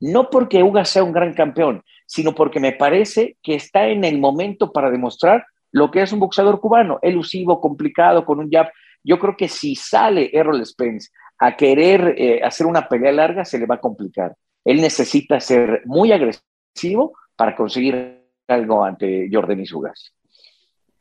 No 0.00 0.30
porque 0.30 0.62
Ugas 0.62 0.88
sea 0.88 1.04
un 1.04 1.12
gran 1.12 1.34
campeón, 1.34 1.82
sino 2.06 2.34
porque 2.34 2.60
me 2.60 2.72
parece 2.72 3.36
que 3.42 3.54
está 3.54 3.88
en 3.88 4.04
el 4.04 4.18
momento 4.18 4.72
para 4.72 4.90
demostrar 4.90 5.46
lo 5.72 5.90
que 5.90 6.02
es 6.02 6.12
un 6.12 6.20
boxeador 6.20 6.60
cubano, 6.60 6.98
elusivo, 7.02 7.60
complicado, 7.60 8.24
con 8.24 8.38
un 8.38 8.50
jab 8.50 8.70
yo 9.04 9.18
creo 9.18 9.36
que 9.36 9.48
si 9.48 9.76
sale 9.76 10.30
Errol 10.32 10.64
Spence 10.64 11.10
a 11.38 11.56
querer 11.56 12.14
eh, 12.16 12.40
hacer 12.42 12.66
una 12.66 12.88
pelea 12.88 13.12
larga, 13.12 13.44
se 13.44 13.58
le 13.58 13.66
va 13.66 13.76
a 13.76 13.80
complicar. 13.80 14.34
Él 14.64 14.80
necesita 14.80 15.38
ser 15.40 15.82
muy 15.84 16.10
agresivo 16.10 17.12
para 17.36 17.54
conseguir 17.54 18.22
algo 18.48 18.84
ante 18.84 19.28
Jordan 19.30 19.60
y 19.60 19.66
Sugas. 19.66 20.14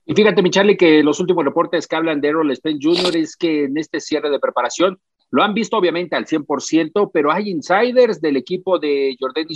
Y 0.06 0.14
fíjate, 0.14 0.42
mi 0.42 0.50
Charlie, 0.50 0.76
que 0.76 1.02
los 1.02 1.20
últimos 1.22 1.46
reportes 1.46 1.88
que 1.88 1.96
hablan 1.96 2.20
de 2.20 2.28
Errol 2.28 2.54
Spence 2.56 2.80
Jr. 2.82 3.16
es 3.16 3.38
que 3.38 3.66
en 3.66 3.78
este 3.78 4.02
cierre 4.02 4.30
de 4.30 4.40
preparación 4.40 5.00
lo 5.32 5.44
han 5.44 5.54
visto 5.54 5.78
obviamente 5.78 6.16
al 6.16 6.26
100%, 6.26 7.10
pero 7.14 7.32
hay 7.32 7.50
insiders 7.50 8.20
del 8.20 8.36
equipo 8.36 8.80
de 8.80 9.16
Jordan 9.20 9.48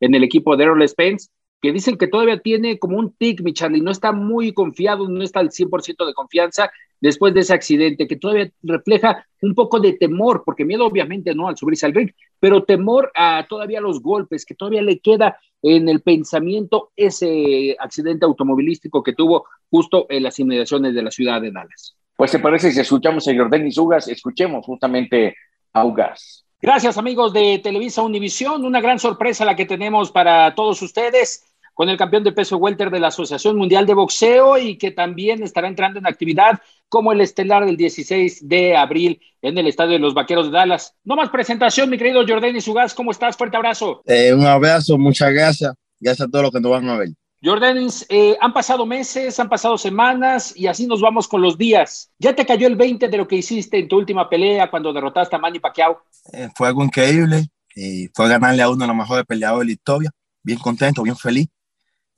en 0.00 0.14
el 0.14 0.24
equipo 0.24 0.56
de 0.56 0.64
Errol 0.64 0.88
Spence 0.88 1.28
que 1.60 1.72
dicen 1.72 1.98
que 1.98 2.06
todavía 2.06 2.40
tiene 2.40 2.78
como 2.78 2.98
un 2.98 3.12
tic, 3.14 3.40
mi 3.42 3.52
Charlie, 3.52 3.80
no 3.80 3.90
está 3.90 4.12
muy 4.12 4.52
confiado, 4.52 5.08
no 5.08 5.22
está 5.22 5.40
al 5.40 5.50
100% 5.50 6.06
de 6.06 6.14
confianza 6.14 6.70
después 7.00 7.34
de 7.34 7.40
ese 7.40 7.54
accidente, 7.54 8.06
que 8.06 8.16
todavía 8.16 8.50
refleja 8.62 9.26
un 9.42 9.54
poco 9.54 9.80
de 9.80 9.94
temor, 9.94 10.42
porque 10.44 10.64
miedo 10.64 10.86
obviamente 10.86 11.34
no 11.34 11.48
al 11.48 11.56
subirse 11.56 11.86
al 11.86 11.94
ring, 11.94 12.10
pero 12.40 12.64
temor 12.64 13.10
a 13.14 13.46
todavía 13.48 13.80
los 13.80 14.00
golpes, 14.00 14.44
que 14.44 14.54
todavía 14.54 14.82
le 14.82 14.98
queda 14.98 15.38
en 15.62 15.88
el 15.88 16.00
pensamiento 16.02 16.90
ese 16.96 17.76
accidente 17.78 18.24
automovilístico 18.24 19.02
que 19.02 19.12
tuvo 19.12 19.46
justo 19.70 20.06
en 20.08 20.22
las 20.22 20.38
inmediaciones 20.38 20.94
de 20.94 21.02
la 21.02 21.10
ciudad 21.10 21.40
de 21.40 21.50
Dallas. 21.50 21.96
Pues 22.16 22.30
se 22.30 22.38
parece 22.38 22.72
si 22.72 22.80
escuchamos 22.80 23.28
a 23.28 23.36
Jordan 23.36 23.68
Ugas, 23.76 24.08
escuchemos 24.08 24.66
justamente 24.66 25.36
a 25.72 25.84
Ugas. 25.84 26.44
Gracias 26.60 26.98
amigos 26.98 27.32
de 27.32 27.60
Televisa 27.62 28.02
Univisión, 28.02 28.64
una 28.64 28.80
gran 28.80 28.98
sorpresa 28.98 29.44
la 29.44 29.54
que 29.54 29.66
tenemos 29.66 30.10
para 30.10 30.54
todos 30.56 30.82
ustedes 30.82 31.44
con 31.78 31.88
el 31.88 31.96
campeón 31.96 32.24
de 32.24 32.32
peso 32.32 32.56
welter 32.56 32.90
de 32.90 32.98
la 32.98 33.06
Asociación 33.06 33.56
Mundial 33.56 33.86
de 33.86 33.94
Boxeo 33.94 34.58
y 34.58 34.76
que 34.76 34.90
también 34.90 35.44
estará 35.44 35.68
entrando 35.68 36.00
en 36.00 36.08
actividad 36.08 36.58
como 36.88 37.12
el 37.12 37.20
estelar 37.20 37.64
del 37.64 37.76
16 37.76 38.48
de 38.48 38.76
abril 38.76 39.20
en 39.42 39.56
el 39.56 39.68
Estadio 39.68 39.92
de 39.92 40.00
los 40.00 40.12
Vaqueros 40.12 40.46
de 40.46 40.58
Dallas. 40.58 40.96
No 41.04 41.14
más 41.14 41.30
presentación, 41.30 41.88
mi 41.88 41.96
querido 41.96 42.24
Jordan 42.26 42.60
Sugas, 42.60 42.94
¿cómo 42.94 43.12
estás? 43.12 43.36
Fuerte 43.36 43.58
abrazo. 43.58 44.02
Eh, 44.06 44.34
un 44.34 44.44
abrazo, 44.44 44.98
muchas 44.98 45.32
gracias. 45.32 45.72
Gracias 46.00 46.26
a 46.26 46.28
todos 46.28 46.46
los 46.46 46.52
que 46.52 46.60
nos 46.60 46.72
van 46.72 46.88
a 46.88 46.96
ver. 46.96 47.10
Jordanis, 47.44 48.04
eh, 48.08 48.36
han 48.40 48.52
pasado 48.52 48.84
meses, 48.84 49.38
han 49.38 49.48
pasado 49.48 49.78
semanas 49.78 50.52
y 50.56 50.66
así 50.66 50.84
nos 50.88 51.00
vamos 51.00 51.28
con 51.28 51.42
los 51.42 51.56
días. 51.56 52.10
¿Ya 52.18 52.34
te 52.34 52.44
cayó 52.44 52.66
el 52.66 52.74
20 52.74 53.06
de 53.06 53.16
lo 53.16 53.28
que 53.28 53.36
hiciste 53.36 53.78
en 53.78 53.86
tu 53.86 53.98
última 53.98 54.28
pelea 54.28 54.68
cuando 54.68 54.92
derrotaste 54.92 55.36
a 55.36 55.38
Manny 55.38 55.60
Pacquiao? 55.60 56.02
Eh, 56.32 56.48
fue 56.56 56.66
algo 56.66 56.82
increíble. 56.82 57.46
y 57.76 58.08
fue 58.12 58.28
ganarle 58.28 58.62
a 58.62 58.68
uno 58.68 58.78
de 58.78 58.88
los 58.88 58.96
mejores 58.96 59.24
peleadores 59.24 59.60
de 59.60 59.66
la 59.66 59.72
historia. 59.74 60.10
Bien 60.42 60.58
contento, 60.58 61.04
bien 61.04 61.16
feliz 61.16 61.46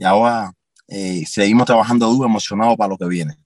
y 0.00 0.04
ahora 0.04 0.50
eh, 0.88 1.24
seguimos 1.26 1.66
trabajando 1.66 2.06
duro, 2.06 2.26
emocionados 2.26 2.74
para 2.76 2.88
lo 2.88 2.96
que 2.96 3.06
viene. 3.06 3.36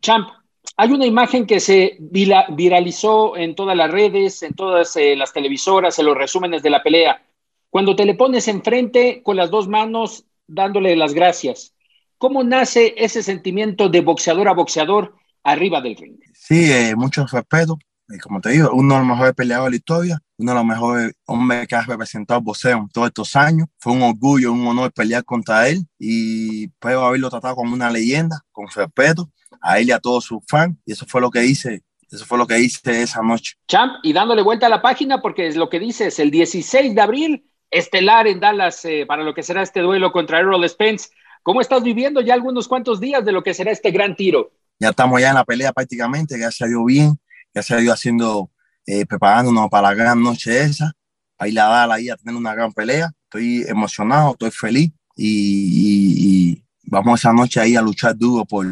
Champ, 0.00 0.30
hay 0.78 0.90
una 0.90 1.04
imagen 1.04 1.46
que 1.46 1.60
se 1.60 1.98
viralizó 2.00 3.36
en 3.36 3.54
todas 3.54 3.76
las 3.76 3.90
redes, 3.90 4.42
en 4.42 4.54
todas 4.54 4.96
eh, 4.96 5.14
las 5.14 5.34
televisoras, 5.34 5.98
en 5.98 6.06
los 6.06 6.16
resúmenes 6.16 6.62
de 6.62 6.70
la 6.70 6.82
pelea. 6.82 7.22
Cuando 7.68 7.94
te 7.94 8.06
le 8.06 8.14
pones 8.14 8.48
enfrente 8.48 9.22
con 9.22 9.36
las 9.36 9.50
dos 9.50 9.68
manos 9.68 10.24
dándole 10.46 10.96
las 10.96 11.12
gracias. 11.12 11.74
¿Cómo 12.16 12.42
nace 12.42 12.94
ese 12.96 13.22
sentimiento 13.22 13.90
de 13.90 14.00
boxeador 14.00 14.48
a 14.48 14.54
boxeador 14.54 15.14
arriba 15.42 15.82
del 15.82 15.96
ring? 15.96 16.16
Sí, 16.32 16.72
eh, 16.72 16.94
mucho 16.96 17.26
respeto. 17.26 17.78
Y 18.08 18.18
como 18.18 18.40
te 18.40 18.50
digo, 18.50 18.70
uno 18.72 18.94
de 18.94 19.00
los 19.00 19.08
mejores 19.08 19.34
peleadores 19.34 19.66
de 19.66 19.70
la 19.70 19.76
historia, 19.76 20.22
uno 20.36 20.52
de 20.52 20.56
los 20.56 20.66
mejores 20.66 21.12
hombres 21.26 21.66
que 21.66 21.74
ha 21.74 21.82
representado 21.82 22.40
boxeo 22.40 22.78
en 22.78 22.88
todos 22.88 23.08
estos 23.08 23.34
años. 23.36 23.68
Fue 23.78 23.92
un 23.92 24.02
orgullo, 24.02 24.52
un 24.52 24.66
honor 24.66 24.92
pelear 24.92 25.24
contra 25.24 25.68
él 25.68 25.86
y 25.98 26.68
puedo 26.78 27.04
haberlo 27.04 27.30
tratado 27.30 27.56
como 27.56 27.74
una 27.74 27.90
leyenda, 27.90 28.40
con 28.52 28.66
respeto, 28.68 29.30
a 29.60 29.78
él 29.78 29.88
y 29.88 29.92
a 29.92 29.98
todos 29.98 30.24
sus 30.24 30.40
fans. 30.46 30.76
Y 30.84 30.92
eso 30.92 31.06
fue 31.06 31.20
lo 31.20 31.30
que 31.30 31.44
hice 31.44 31.82
eso 32.14 32.24
fue 32.24 32.38
lo 32.38 32.46
que 32.46 32.58
hice 32.58 33.02
esa 33.02 33.22
noche. 33.22 33.54
Champ, 33.66 33.94
y 34.02 34.12
dándole 34.12 34.42
vuelta 34.42 34.66
a 34.66 34.70
la 34.70 34.82
página, 34.82 35.20
porque 35.20 35.46
es 35.46 35.56
lo 35.56 35.68
que 35.68 35.80
dice, 35.80 36.06
es 36.06 36.18
el 36.18 36.30
16 36.30 36.94
de 36.94 37.00
abril, 37.00 37.50
estelar 37.70 38.26
en 38.26 38.40
Dallas 38.40 38.84
eh, 38.84 39.04
para 39.06 39.24
lo 39.24 39.34
que 39.34 39.42
será 39.42 39.62
este 39.62 39.80
duelo 39.80 40.12
contra 40.12 40.38
Errol 40.38 40.68
Spence. 40.68 41.10
¿Cómo 41.42 41.60
estás 41.60 41.82
viviendo 41.82 42.20
ya 42.20 42.34
algunos 42.34 42.68
cuantos 42.68 43.00
días 43.00 43.24
de 43.24 43.32
lo 43.32 43.42
que 43.42 43.52
será 43.52 43.70
este 43.70 43.90
gran 43.90 44.16
tiro? 44.16 44.52
Ya 44.78 44.90
estamos 44.90 45.20
ya 45.20 45.28
en 45.30 45.34
la 45.34 45.44
pelea 45.44 45.72
prácticamente, 45.72 46.38
ya 46.38 46.50
salió 46.50 46.84
bien 46.84 47.18
ya 47.54 47.62
se 47.62 47.74
ha 47.74 47.80
ido 47.80 47.92
haciendo, 47.92 48.50
eh, 48.86 49.06
preparándonos 49.06 49.68
para 49.70 49.88
la 49.88 49.94
gran 49.94 50.22
noche 50.22 50.60
esa, 50.62 50.92
para 51.36 51.48
ir 51.48 51.60
a 51.60 51.66
dar 51.66 51.90
ahí 51.92 52.08
a 52.08 52.16
tener 52.16 52.34
una 52.34 52.54
gran 52.54 52.72
pelea. 52.72 53.10
Estoy 53.24 53.64
emocionado, 53.68 54.32
estoy 54.32 54.50
feliz 54.50 54.92
y, 55.16 56.62
vamos 56.82 57.20
esa 57.20 57.32
noche 57.32 57.60
ahí 57.60 57.76
a 57.76 57.82
luchar 57.82 58.16
duro 58.16 58.44
por, 58.44 58.66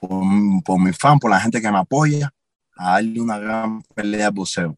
por, 0.00 0.24
por 0.64 0.80
mi 0.80 0.92
fan, 0.92 1.18
por 1.18 1.30
la 1.30 1.40
gente 1.40 1.60
que 1.60 1.70
me 1.70 1.78
apoya, 1.78 2.32
a 2.76 2.92
darle 2.92 3.20
una 3.20 3.38
gran 3.38 3.82
pelea 3.94 4.26
al 4.26 4.32
boxeo. 4.32 4.76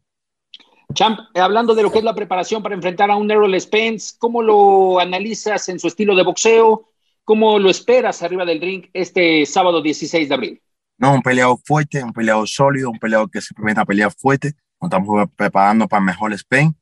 Champ, 0.95 1.19
hablando 1.35 1.75
de 1.75 1.83
lo 1.83 1.91
que 1.91 1.99
es 1.99 2.05
la 2.05 2.15
preparación 2.15 2.63
para 2.63 2.75
enfrentar 2.75 3.11
a 3.11 3.17
un 3.17 3.31
Errol 3.31 3.59
Spence, 3.59 4.15
¿cómo 4.19 4.43
lo 4.43 5.01
analizas 5.01 5.69
en 5.69 5.79
su 5.79 5.89
estilo 5.89 6.15
de 6.15 6.23
boxeo? 6.23 6.89
¿Cómo 7.25 7.59
lo 7.59 7.71
esperas 7.71 8.23
arriba 8.23 8.45
del 8.45 8.61
ring 8.61 8.87
este 8.93 9.47
sábado 9.47 9.81
16 9.81 10.29
de 10.29 10.35
abril? 10.35 10.63
No, 10.99 11.15
un 11.15 11.23
peleador 11.23 11.59
fuerte, 11.65 12.03
un 12.03 12.13
peleador 12.13 12.49
sólido, 12.49 12.91
un 12.91 12.99
peleador 12.99 13.31
que 13.31 13.41
se 13.41 13.55
viene 13.57 13.81
a 13.81 13.85
pelear 13.85 14.13
fuerte. 14.13 14.55
Nos 14.81 14.89
estamos 14.89 15.29
preparando 15.37 15.89
para 15.89 16.01
el 16.01 16.07
mejor 16.07 16.33
Spain. 16.33 16.77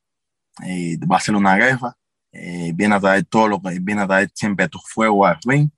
Eh, 0.66 0.98
va 1.10 1.16
a 1.16 1.20
ser 1.20 1.34
una 1.34 1.56
guerra. 1.56 1.96
Eh, 2.32 2.72
viene 2.74 2.94
a 2.94 3.00
traer 3.00 3.24
todo 3.24 3.48
lo 3.48 3.60
que 3.60 3.78
viene 3.80 4.02
a 4.02 4.06
traer 4.06 4.30
siempre 4.34 4.68
tu 4.68 4.78
fuego 4.78 5.26
al 5.26 5.38
ring. 5.44 5.70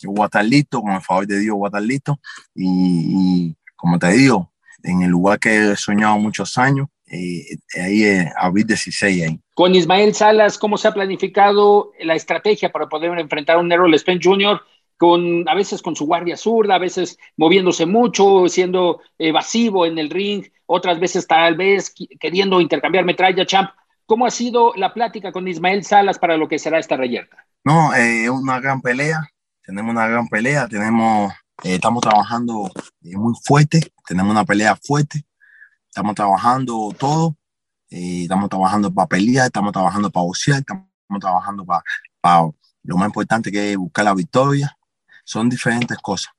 Yo 0.00 0.10
voy 0.10 0.22
a 0.22 0.26
estar 0.26 0.44
listo, 0.44 0.82
con 0.82 0.92
el 0.92 1.00
favor 1.00 1.26
de 1.26 1.38
Dios 1.38 1.56
voy 1.56 1.66
a 1.66 1.68
estar 1.68 1.82
listo. 1.82 2.20
Y, 2.54 3.56
como 3.76 3.98
te 3.98 4.08
digo, 4.12 4.52
en 4.82 5.02
el 5.02 5.10
lugar 5.10 5.38
que 5.38 5.72
he 5.72 5.76
soñado 5.76 6.18
muchos 6.18 6.58
años, 6.58 6.88
eh, 7.06 7.56
ahí 7.80 8.04
es 8.04 8.26
abril 8.36 8.66
16 8.66 9.24
ahí. 9.24 9.40
Con 9.54 9.74
Ismael 9.74 10.14
Salas, 10.14 10.58
¿cómo 10.58 10.76
se 10.76 10.88
ha 10.88 10.92
planificado 10.92 11.92
la 12.00 12.14
estrategia 12.14 12.70
para 12.70 12.88
poder 12.88 13.18
enfrentar 13.18 13.56
a 13.56 13.60
un 13.60 13.72
Errol 13.72 13.98
Spence 13.98 14.28
Jr.? 14.28 14.60
Con, 14.96 15.48
a 15.48 15.54
veces 15.54 15.82
con 15.82 15.94
su 15.94 16.06
guardia 16.06 16.36
zurda, 16.36 16.76
a 16.76 16.78
veces 16.78 17.18
moviéndose 17.36 17.86
mucho, 17.86 18.48
siendo 18.48 19.00
evasivo 19.18 19.86
en 19.86 19.98
el 19.98 20.10
ring, 20.10 20.44
otras 20.66 20.98
veces 20.98 21.26
tal 21.26 21.56
vez 21.56 21.94
queriendo 22.18 22.60
intercambiar 22.60 23.04
metralla, 23.04 23.46
champ. 23.46 23.70
¿Cómo 24.06 24.24
ha 24.24 24.30
sido 24.30 24.72
la 24.76 24.94
plática 24.94 25.32
con 25.32 25.48
Ismael 25.48 25.84
Salas 25.84 26.18
para 26.18 26.36
lo 26.36 26.48
que 26.48 26.58
será 26.58 26.78
esta 26.78 26.96
reyerta? 26.96 27.44
No, 27.64 27.92
es 27.92 28.26
eh, 28.26 28.30
una 28.30 28.60
gran 28.60 28.80
pelea, 28.80 29.26
tenemos 29.62 29.90
una 29.90 30.06
gran 30.06 30.28
pelea, 30.28 30.68
tenemos, 30.68 31.32
eh, 31.64 31.74
estamos 31.74 32.00
trabajando 32.00 32.70
eh, 33.02 33.16
muy 33.16 33.34
fuerte, 33.42 33.92
tenemos 34.06 34.30
una 34.30 34.44
pelea 34.44 34.76
fuerte, 34.76 35.24
estamos 35.88 36.14
trabajando 36.14 36.94
todo, 36.96 37.36
estamos 37.90 38.48
trabajando 38.48 38.94
para 38.94 39.08
pelear, 39.08 39.46
estamos 39.46 39.72
trabajando 39.72 40.10
para 40.10 40.24
boxear, 40.24 40.58
estamos 40.60 40.86
trabajando 41.20 41.64
para, 41.64 41.82
para 42.20 42.50
lo 42.84 42.96
más 42.96 43.08
importante 43.08 43.50
que 43.50 43.72
es 43.72 43.76
buscar 43.76 44.04
la 44.04 44.14
victoria, 44.14 44.75
son 45.26 45.50
diferentes 45.50 45.98
cosas. 45.98 46.32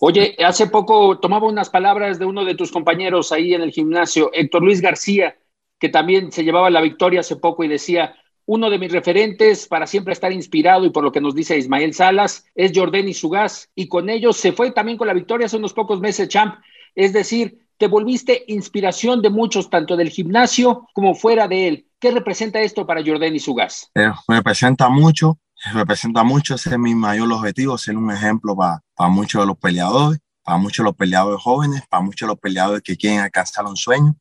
Oye, 0.00 0.36
hace 0.42 0.68
poco 0.68 1.18
tomaba 1.18 1.48
unas 1.48 1.68
palabras 1.68 2.18
de 2.18 2.24
uno 2.24 2.44
de 2.44 2.54
tus 2.54 2.72
compañeros 2.72 3.32
ahí 3.32 3.52
en 3.52 3.60
el 3.60 3.72
gimnasio, 3.72 4.30
Héctor 4.32 4.62
Luis 4.62 4.80
García, 4.80 5.36
que 5.78 5.90
también 5.90 6.32
se 6.32 6.44
llevaba 6.44 6.70
la 6.70 6.80
victoria 6.80 7.20
hace 7.20 7.36
poco 7.36 7.64
y 7.64 7.68
decía, 7.68 8.14
uno 8.46 8.70
de 8.70 8.78
mis 8.78 8.92
referentes 8.92 9.66
para 9.66 9.86
siempre 9.86 10.12
estar 10.12 10.32
inspirado 10.32 10.86
y 10.86 10.90
por 10.90 11.04
lo 11.04 11.12
que 11.12 11.20
nos 11.20 11.34
dice 11.34 11.58
Ismael 11.58 11.92
Salas 11.92 12.46
es 12.54 12.72
Jordan 12.74 13.12
Sugas 13.12 13.70
y 13.74 13.88
con 13.88 14.08
ellos 14.08 14.36
se 14.36 14.52
fue 14.52 14.70
también 14.70 14.96
con 14.96 15.08
la 15.08 15.14
victoria 15.14 15.46
hace 15.46 15.56
unos 15.56 15.74
pocos 15.74 16.00
meses, 16.00 16.28
champ. 16.28 16.54
Es 16.94 17.12
decir, 17.12 17.66
te 17.76 17.88
volviste 17.88 18.44
inspiración 18.46 19.20
de 19.20 19.30
muchos, 19.30 19.68
tanto 19.68 19.96
del 19.96 20.10
gimnasio 20.10 20.88
como 20.94 21.14
fuera 21.14 21.48
de 21.48 21.68
él. 21.68 21.86
¿Qué 21.98 22.12
representa 22.12 22.60
esto 22.60 22.86
para 22.86 23.02
Jordan 23.04 23.38
Sugas? 23.40 23.90
Eh, 23.94 24.10
representa 24.28 24.88
mucho 24.88 25.38
representa 25.72 26.22
mucho, 26.24 26.54
ese 26.54 26.70
es 26.70 26.78
mi 26.78 26.94
mayor 26.94 27.32
objetivo, 27.32 27.78
ser 27.78 27.96
un 27.96 28.10
ejemplo 28.10 28.56
para, 28.56 28.82
para 28.94 29.10
muchos 29.10 29.42
de 29.42 29.46
los 29.46 29.58
peleadores, 29.58 30.20
para 30.42 30.58
muchos 30.58 30.84
de 30.84 30.88
los 30.90 30.96
peleadores 30.96 31.42
jóvenes, 31.42 31.82
para 31.88 32.02
muchos 32.02 32.26
de 32.26 32.32
los 32.32 32.40
peleadores 32.40 32.82
que 32.82 32.96
quieren 32.96 33.20
alcanzar 33.20 33.64
un 33.64 33.76
sueño, 33.76 34.16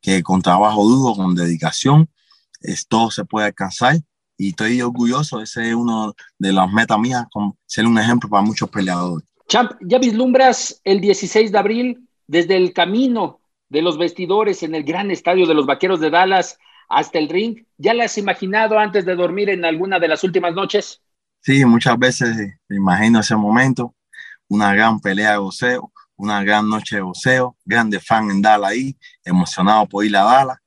que 0.00 0.22
con 0.22 0.40
trabajo 0.42 0.84
duro, 0.84 1.14
con 1.14 1.34
dedicación, 1.34 2.08
todo 2.88 3.10
se 3.10 3.24
puede 3.24 3.46
alcanzar. 3.46 3.96
Y 4.36 4.50
estoy 4.50 4.82
orgulloso, 4.82 5.40
ese 5.40 5.68
es 5.68 5.74
uno 5.74 6.14
de 6.38 6.52
las 6.52 6.70
metas 6.72 6.98
mías, 6.98 7.24
ser 7.66 7.86
un 7.86 7.98
ejemplo 7.98 8.28
para 8.28 8.42
muchos 8.42 8.68
peleadores. 8.68 9.26
Champ, 9.48 9.72
ya 9.80 9.98
vislumbras 9.98 10.80
el 10.84 11.00
16 11.00 11.52
de 11.52 11.58
abril 11.58 12.08
desde 12.26 12.56
el 12.56 12.72
camino 12.72 13.40
de 13.68 13.82
los 13.82 13.98
vestidores 13.98 14.62
en 14.62 14.74
el 14.74 14.84
gran 14.84 15.10
estadio 15.10 15.46
de 15.46 15.54
los 15.54 15.66
Vaqueros 15.66 16.00
de 16.00 16.10
Dallas 16.10 16.58
hasta 16.88 17.18
el 17.18 17.28
ring. 17.28 17.64
¿Ya 17.78 17.94
la 17.94 18.04
has 18.04 18.18
imaginado 18.18 18.78
antes 18.78 19.04
de 19.04 19.14
dormir 19.14 19.50
en 19.50 19.64
alguna 19.64 19.98
de 19.98 20.08
las 20.08 20.24
últimas 20.24 20.54
noches? 20.54 21.02
Sí, 21.40 21.64
muchas 21.64 21.98
veces 21.98 22.36
me 22.68 22.76
imagino 22.76 23.20
ese 23.20 23.36
momento, 23.36 23.94
una 24.48 24.74
gran 24.74 25.00
pelea 25.00 25.32
de 25.32 25.38
boxeo, 25.38 25.92
una 26.16 26.42
gran 26.42 26.68
noche 26.68 26.96
de 26.96 27.02
boxeo, 27.02 27.56
grande 27.64 28.00
fan 28.00 28.30
en 28.30 28.40
Dallas 28.40 28.70
ahí, 28.70 28.96
emocionado 29.24 29.86
por 29.86 30.04
ir 30.04 30.16
a 30.16 30.24
Dallas. 30.24 30.58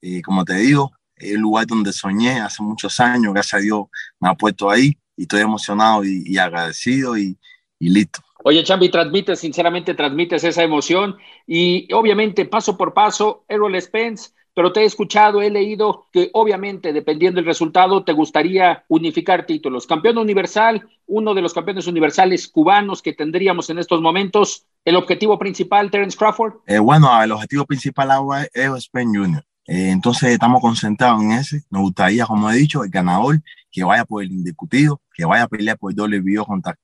Y 0.00 0.22
como 0.22 0.44
te 0.44 0.54
digo, 0.54 0.90
es 1.16 1.32
el 1.32 1.40
lugar 1.40 1.66
donde 1.66 1.92
soñé 1.92 2.40
hace 2.40 2.62
muchos 2.62 2.98
años, 3.00 3.32
gracias 3.32 3.60
a 3.60 3.62
Dios 3.62 3.84
me 4.18 4.28
ha 4.28 4.34
puesto 4.34 4.70
ahí 4.70 4.96
y 5.16 5.22
estoy 5.22 5.42
emocionado 5.42 6.02
y, 6.04 6.38
agradecido 6.38 7.16
y, 7.18 7.38
y 7.78 7.90
listo. 7.90 8.20
Oye, 8.44 8.64
Chambi, 8.64 8.90
transmites, 8.90 9.38
sinceramente 9.38 9.94
transmites 9.94 10.42
esa 10.42 10.62
emoción 10.62 11.16
y 11.46 11.92
obviamente 11.92 12.44
paso 12.44 12.76
por 12.76 12.92
paso, 12.92 13.44
Errol 13.48 13.80
Spence, 13.80 14.30
pero 14.54 14.72
te 14.72 14.80
he 14.80 14.84
escuchado, 14.84 15.42
he 15.42 15.50
leído 15.50 16.06
que 16.12 16.30
obviamente 16.32 16.92
dependiendo 16.92 17.36
del 17.36 17.46
resultado 17.46 18.04
te 18.04 18.12
gustaría 18.12 18.84
unificar 18.88 19.46
títulos. 19.46 19.86
Campeón 19.86 20.18
universal, 20.18 20.88
uno 21.06 21.34
de 21.34 21.42
los 21.42 21.54
campeones 21.54 21.86
universales 21.86 22.48
cubanos 22.48 23.02
que 23.02 23.12
tendríamos 23.12 23.70
en 23.70 23.78
estos 23.78 24.00
momentos, 24.00 24.66
el 24.84 24.96
objetivo 24.96 25.38
principal, 25.38 25.90
Terence 25.90 26.16
Crawford. 26.16 26.54
Eh, 26.66 26.78
bueno, 26.78 27.22
el 27.22 27.32
objetivo 27.32 27.64
principal 27.64 28.10
ahora 28.10 28.46
es 28.52 28.84
Spence 28.84 29.18
Jr. 29.18 29.44
Eh, 29.66 29.90
entonces 29.90 30.30
estamos 30.30 30.60
concentrados 30.60 31.22
en 31.22 31.32
ese. 31.32 31.62
Nos 31.70 31.82
gustaría, 31.82 32.26
como 32.26 32.50
he 32.50 32.56
dicho, 32.56 32.82
el 32.84 32.90
ganador 32.90 33.42
que 33.70 33.84
vaya 33.84 34.04
por 34.04 34.22
el 34.22 34.32
indiscutido, 34.32 35.00
que 35.14 35.24
vaya 35.24 35.44
a 35.44 35.48
pelear 35.48 35.78
por 35.78 35.92
el 35.92 35.96
doble 35.96 36.20
video 36.20 36.44
contra, 36.44 36.76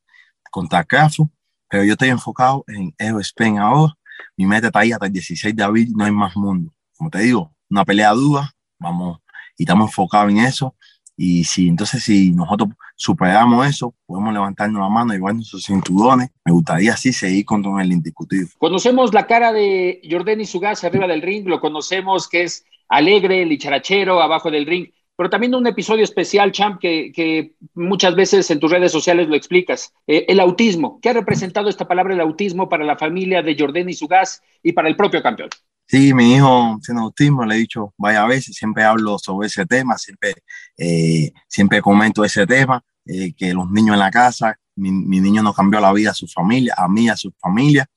contra 0.50 0.84
Crawford 0.84 1.28
pero 1.68 1.84
yo 1.84 1.92
estoy 1.92 2.08
enfocado 2.08 2.64
en 2.66 2.94
Evo 2.98 3.20
Spain 3.20 3.58
ahora. 3.58 3.94
Mi 4.36 4.46
meta 4.46 4.68
está 4.68 4.80
ahí 4.80 4.92
hasta 4.92 5.06
el 5.06 5.12
16 5.12 5.54
de 5.54 5.62
abril, 5.62 5.92
no 5.94 6.04
hay 6.04 6.12
más 6.12 6.36
mundo. 6.36 6.72
Como 6.96 7.10
te 7.10 7.18
digo, 7.20 7.54
una 7.70 7.84
pelea 7.84 8.12
dura, 8.12 8.50
vamos, 8.78 9.20
y 9.56 9.64
estamos 9.64 9.88
enfocados 9.88 10.30
en 10.30 10.38
eso. 10.38 10.74
Y 11.16 11.42
si 11.44 11.68
entonces, 11.68 12.04
si 12.04 12.30
nosotros 12.30 12.70
superamos 12.94 13.66
eso, 13.66 13.92
podemos 14.06 14.32
levantarnos 14.32 14.80
la 14.80 14.88
mano 14.88 15.14
y 15.14 15.20
ver 15.20 15.34
nuestros 15.34 15.64
cinturones. 15.64 16.30
Me 16.44 16.52
gustaría 16.52 16.92
así 16.92 17.12
seguir 17.12 17.44
con 17.44 17.80
el 17.80 17.92
indiscutido. 17.92 18.46
Conocemos 18.58 19.12
la 19.12 19.26
cara 19.26 19.52
de 19.52 20.00
Jordani 20.08 20.46
Sugas 20.46 20.84
arriba 20.84 21.08
del 21.08 21.22
ring, 21.22 21.46
lo 21.48 21.60
conocemos 21.60 22.28
que 22.28 22.44
es 22.44 22.64
alegre, 22.88 23.44
licharachero, 23.44 24.22
abajo 24.22 24.50
del 24.50 24.66
ring 24.66 24.90
pero 25.18 25.30
también 25.30 25.52
un 25.56 25.66
episodio 25.66 26.04
especial, 26.04 26.52
Champ, 26.52 26.80
que, 26.80 27.50
muchas 27.74 28.14
veces 28.14 28.48
en 28.52 28.60
tus 28.60 28.70
redes 28.70 28.92
sociales 28.92 29.26
lo 29.26 29.34
explicas. 29.34 29.92
Eh, 30.06 30.26
el 30.28 30.38
autismo. 30.38 31.00
¿Qué 31.02 31.08
ha 31.08 31.12
representado 31.12 31.68
esta 31.68 31.88
palabra 31.88 32.14
el 32.14 32.20
autismo 32.20 32.68
para 32.68 32.84
la 32.84 32.96
familia 32.96 33.42
de 33.42 33.56
Jordani 33.58 33.94
Sugas 33.94 34.40
y 34.62 34.70
para 34.70 34.88
el 34.88 34.94
propio 34.94 35.20
campeón? 35.20 35.50
Sí, 35.88 36.12
mi 36.14 36.34
hijo 36.34 36.78
tiene 36.84 37.00
autismo, 37.00 37.44
le 37.46 37.54
he 37.54 37.58
dicho 37.58 37.94
varias 37.96 38.28
veces, 38.28 38.56
siempre 38.56 38.84
hablo 38.84 39.18
sobre 39.18 39.46
ese 39.48 39.64
tema, 39.66 39.96
siempre, 39.96 40.34
eh, 40.76 41.32
siempre 41.48 41.80
comento 41.80 42.24
ese 42.24 42.46
tema, 42.46 42.84
eh, 43.06 43.32
que 43.34 43.54
los 43.54 43.70
niños 43.70 43.94
en 43.94 44.00
la 44.00 44.10
casa, 44.10 44.58
mi, 44.76 44.92
mi, 44.92 45.20
niño 45.20 45.42
nos 45.42 45.56
cambió 45.56 45.80
la 45.80 45.92
vida 45.92 46.10
a 46.10 46.14
su 46.14 46.28
familia, 46.28 46.74
a 46.76 46.88
mí, 46.88 47.08
a 47.08 47.16
su 47.16 47.32
familia. 47.40 47.88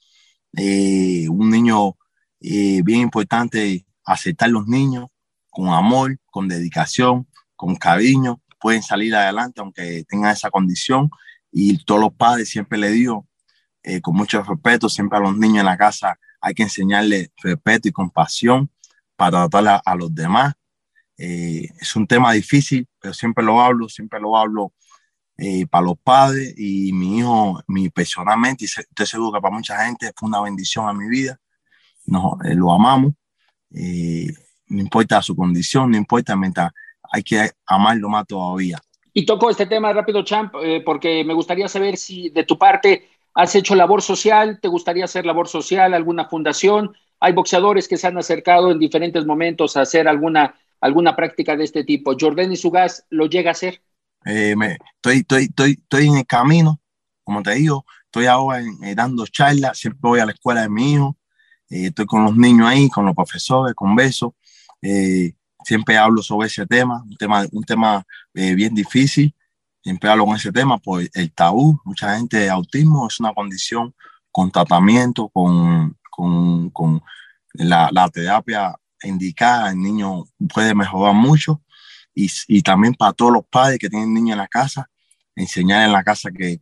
un 0.54 1.50
niño 1.50 1.98
bien 2.40 3.02
importante, 3.02 3.86
aceptar 4.06 4.50
los 4.50 4.68
niños, 4.68 5.08
con 5.50 5.70
amor, 5.70 6.18
con 6.26 6.48
dedicación, 6.48 7.28
con 7.56 7.76
cariño, 7.76 8.42
pueden 8.60 8.84
salir 8.84 9.14
adelante 9.16 9.60
aunque 9.60 10.06
tengan 10.08 10.32
esa 10.32 10.50
condición. 10.50 11.10
Y 11.52 11.84
todos 11.84 12.00
los 12.02 12.14
padres 12.14 12.50
siempre 12.50 12.78
le 12.78 12.90
digo, 12.90 13.28
eh, 13.84 14.00
con 14.00 14.16
mucho 14.16 14.42
respeto, 14.44 14.88
siempre 14.88 15.18
a 15.18 15.22
los 15.22 15.38
niños 15.38 15.60
en 15.60 15.66
la 15.66 15.78
casa 15.78 16.18
hay 16.42 16.54
que 16.54 16.64
enseñarles 16.64 17.30
respeto 17.42 17.88
y 17.88 17.92
compasión 17.92 18.70
para 19.16 19.48
tratar 19.48 19.82
a, 19.86 19.96
los 19.96 20.14
demás. 20.14 20.54
Eh, 21.18 21.70
es 21.80 21.96
un 21.96 22.08
tema 22.08 22.34
difícil, 22.34 22.88
pero 23.00 23.14
siempre 23.14 23.44
lo 23.44 23.62
hablo, 23.62 23.88
siempre 23.88 24.20
lo 24.20 24.36
hablo 24.36 24.74
eh, 25.38 25.68
para 25.68 25.86
los 25.86 25.98
padres 26.00 26.54
y 26.58 26.92
mi 26.94 27.20
hijo, 27.20 27.62
mi 27.68 27.90
personalmente, 27.90 28.66
y 28.66 28.68
estoy 28.68 29.06
seguro 29.06 29.34
que 29.34 29.42
para 29.42 29.56
mucha 29.56 29.86
gente 29.86 30.12
fue 30.16 30.28
una 30.28 30.42
bendición 30.42 30.90
a 30.90 30.94
mi 30.94 31.08
vida. 31.08 31.40
No, 32.06 32.38
lo 32.44 32.72
amamos 32.74 33.14
no 34.72 34.82
importa 34.82 35.22
su 35.22 35.36
condición, 35.36 35.92
no 35.92 35.98
importa, 35.98 36.36
mientras 36.36 36.72
hay 37.12 37.24
que 37.24 37.52
amarlo 37.66 38.10
más 38.10 38.26
todavía. 38.26 38.80
Y 39.14 39.26
toco 39.26 39.50
este 39.50 39.66
tema 39.66 39.92
rápido, 39.92 40.24
Champ, 40.24 40.56
eh, 40.64 40.82
porque 40.84 41.24
me 41.26 41.34
gustaría 41.34 41.68
saber 41.68 41.98
si 41.98 42.30
de 42.30 42.46
tu 42.46 42.58
parte 42.58 43.10
has 43.34 43.56
hecho 43.56 43.76
labor 43.76 44.02
social, 44.02 44.60
te 44.62 44.68
gustaría 44.68 45.06
hacer 45.06 45.26
labor 45.26 45.48
social, 45.48 45.94
alguna 45.94 46.28
fundación. 46.28 46.96
Hay 47.20 47.34
boxeadores 47.34 47.88
que 47.88 47.98
se 47.98 48.08
han 48.08 48.18
acercado 48.18 48.72
en 48.72 48.80
diferentes 48.80 49.26
momentos 49.26 49.78
a 49.78 49.82
hacer 49.82 50.08
alguna, 50.08 50.56
alguna 50.80 51.16
práctica 51.16 51.56
de 51.56 51.64
este 51.64 51.84
tipo. 51.84 52.16
¿Jordan 52.20 52.52
y 52.52 52.58
Sugas 52.58 53.06
lo 53.10 53.28
llega 53.28 53.52
a 53.52 53.54
hacer? 53.54 53.82
Eh, 54.26 54.56
me, 54.56 54.78
estoy, 54.96 55.18
estoy, 55.18 55.44
estoy, 55.44 55.72
estoy 55.72 56.08
en 56.08 56.18
el 56.18 56.26
camino, 56.26 56.80
como 57.24 57.42
te 57.42 57.56
digo, 57.56 57.86
estoy 58.06 58.26
ahora 58.26 58.62
eh, 58.62 58.96
dando 58.96 59.26
charlas, 59.26 59.78
siempre 59.78 60.00
voy 60.02 60.20
a 60.20 60.26
la 60.26 60.34
escuela 60.34 60.62
de 60.62 60.70
mi 60.70 60.94
hijo, 60.94 61.18
estoy 61.70 62.06
con 62.06 62.26
los 62.26 62.36
niños 62.36 62.68
ahí, 62.68 62.90
con 62.90 63.06
los 63.06 63.16
profesores, 63.16 63.74
con 63.74 63.96
besos, 63.96 64.34
eh, 64.82 65.34
siempre 65.64 65.98
hablo 65.98 66.22
sobre 66.22 66.48
ese 66.48 66.66
tema, 66.66 67.04
un 67.04 67.16
tema, 67.16 67.46
un 67.52 67.64
tema 67.64 68.04
eh, 68.34 68.56
bien 68.56 68.74
difícil. 68.74 69.34
Siempre 69.84 70.10
con 70.18 70.36
ese 70.36 70.52
tema, 70.52 70.78
pues 70.78 71.10
el 71.14 71.32
tabú, 71.34 71.80
mucha 71.86 72.16
gente, 72.16 72.50
autismo 72.50 73.08
es 73.08 73.20
una 73.20 73.34
condición 73.34 73.96
con 74.32 74.52
tratamiento, 74.52 75.30
con, 75.30 75.98
con, 76.10 76.70
con 76.70 77.02
la, 77.54 78.10
terapia 78.14 78.76
indicada, 79.04 79.72
el 79.72 79.82
niño 79.82 80.26
puede 80.54 80.76
mejorar 80.76 81.16
mucho. 81.16 81.62
Y, 82.14 82.30
y, 82.48 82.62
también 82.62 82.94
para 82.94 83.14
todos 83.14 83.32
los 83.32 83.46
padres 83.46 83.80
que 83.80 83.90
tienen 83.90 84.14
niños 84.14 84.34
en 84.34 84.40
la 84.40 84.48
casa, 84.48 84.90
enseñar 85.36 85.86
en 85.86 85.94
la 85.94 86.04
casa 86.04 86.30
que, 86.32 86.60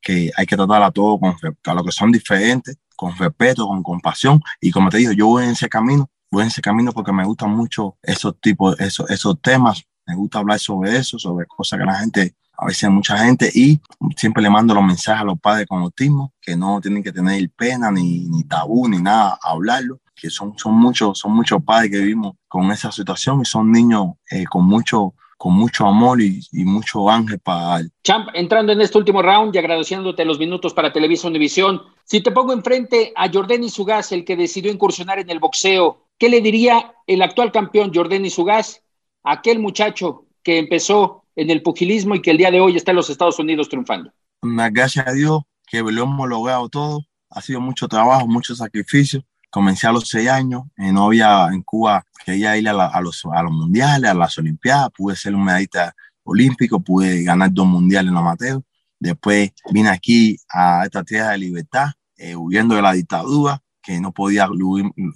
que 0.00 0.30
hay 0.36 0.46
que 0.46 0.56
tratar 0.56 0.82
a 0.82 0.90
todos 0.90 1.18
con 1.18 1.34
a 1.64 1.74
los 1.74 1.84
que 1.84 1.92
son 1.92 2.12
diferentes, 2.12 2.78
con 2.96 3.16
respeto, 3.16 3.66
con 3.66 3.82
compasión. 3.82 4.40
Y 4.60 4.70
como 4.70 4.90
te 4.90 4.98
digo, 4.98 5.12
yo 5.12 5.26
voy 5.26 5.44
en 5.44 5.50
ese 5.50 5.68
camino 5.68 6.10
voy 6.30 6.42
en 6.42 6.48
ese 6.48 6.62
camino 6.62 6.92
porque 6.92 7.12
me 7.12 7.24
gustan 7.24 7.50
mucho 7.50 7.96
esos 8.02 8.40
tipos, 8.40 8.78
esos, 8.80 9.10
esos 9.10 9.40
temas. 9.40 9.84
Me 10.06 10.14
gusta 10.14 10.38
hablar 10.38 10.58
sobre 10.58 10.96
eso, 10.96 11.18
sobre 11.18 11.46
cosas 11.46 11.78
que 11.78 11.84
la 11.84 11.94
gente, 11.96 12.36
a 12.60 12.66
veces 12.66 12.90
mucha 12.90 13.16
gente, 13.18 13.50
y 13.54 13.80
siempre 14.16 14.42
le 14.42 14.50
mando 14.50 14.74
los 14.74 14.84
mensajes 14.84 15.22
a 15.22 15.24
los 15.24 15.40
padres 15.40 15.66
con 15.66 15.82
autismo, 15.82 16.32
que 16.40 16.56
no 16.56 16.80
tienen 16.80 17.02
que 17.02 17.12
tener 17.12 17.50
pena, 17.56 17.90
ni, 17.90 18.28
ni 18.28 18.44
tabú, 18.44 18.88
ni 18.88 18.98
nada, 18.98 19.38
hablarlo, 19.42 20.00
que 20.14 20.28
son, 20.30 20.56
son, 20.58 20.74
muchos, 20.74 21.18
son 21.18 21.32
muchos 21.32 21.62
padres 21.64 21.90
que 21.90 21.98
vivimos 21.98 22.36
con 22.48 22.70
esa 22.70 22.92
situación 22.92 23.40
y 23.40 23.44
son 23.44 23.72
niños 23.72 24.08
eh, 24.30 24.44
con 24.44 24.66
mucho 24.66 25.14
con 25.38 25.54
mucho 25.54 25.86
amor 25.86 26.20
y, 26.20 26.38
y, 26.52 26.64
mucho 26.66 27.08
ángel 27.08 27.38
para 27.38 27.80
él. 27.80 27.90
Champ, 28.04 28.28
entrando 28.34 28.72
en 28.72 28.82
este 28.82 28.98
último 28.98 29.22
round 29.22 29.56
y 29.56 29.58
agradeciéndote 29.58 30.22
los 30.26 30.38
minutos 30.38 30.74
para 30.74 30.92
Televisa 30.92 31.28
Univisión, 31.28 31.80
si 32.04 32.20
te 32.20 32.30
pongo 32.30 32.52
enfrente 32.52 33.14
a 33.16 33.32
Jordani 33.32 33.70
Sugas, 33.70 34.12
el 34.12 34.26
que 34.26 34.36
decidió 34.36 34.70
incursionar 34.70 35.18
en 35.18 35.30
el 35.30 35.38
boxeo, 35.38 36.04
¿Qué 36.20 36.28
le 36.28 36.42
diría 36.42 36.92
el 37.06 37.22
actual 37.22 37.50
campeón 37.50 37.92
Jordan 37.94 38.28
Sugas 38.28 38.82
a 39.24 39.32
aquel 39.32 39.58
muchacho 39.58 40.26
que 40.42 40.58
empezó 40.58 41.19
en 41.36 41.50
el 41.50 41.62
pugilismo 41.62 42.14
y 42.14 42.22
que 42.22 42.30
el 42.30 42.38
día 42.38 42.50
de 42.50 42.60
hoy 42.60 42.76
está 42.76 42.92
en 42.92 42.96
los 42.96 43.10
Estados 43.10 43.38
Unidos 43.38 43.68
triunfando? 43.68 44.12
Gracias 44.42 45.06
a 45.06 45.12
Dios 45.12 45.42
que 45.70 45.80
lo 45.82 46.02
hemos 46.02 46.28
logrado 46.28 46.68
todo. 46.68 47.06
Ha 47.30 47.40
sido 47.40 47.60
mucho 47.60 47.86
trabajo, 47.86 48.26
mucho 48.26 48.54
sacrificio. 48.54 49.22
Comencé 49.50 49.86
a 49.86 49.92
los 49.92 50.08
seis 50.08 50.28
años, 50.28 50.64
en 50.76 50.94
no 50.94 51.06
había 51.06 51.48
en 51.52 51.62
Cuba, 51.62 52.04
quería 52.24 52.56
ir 52.56 52.68
a, 52.68 53.00
los, 53.00 53.24
a 53.24 53.42
los 53.42 53.52
mundiales, 53.52 54.10
a 54.10 54.14
las 54.14 54.38
Olimpiadas, 54.38 54.90
pude 54.96 55.16
ser 55.16 55.34
un 55.34 55.44
medallista 55.44 55.94
olímpico, 56.22 56.80
pude 56.80 57.22
ganar 57.22 57.52
dos 57.52 57.66
mundiales 57.66 58.10
en 58.10 58.16
amateur. 58.16 58.62
Después 58.98 59.52
vine 59.72 59.88
aquí 59.88 60.36
a 60.48 60.84
esta 60.84 61.02
tierra 61.02 61.30
de 61.30 61.38
libertad, 61.38 61.88
eh, 62.16 62.36
huyendo 62.36 62.74
de 62.74 62.82
la 62.82 62.92
dictadura, 62.92 63.62
que 63.82 64.00
no 64.00 64.12
podía 64.12 64.48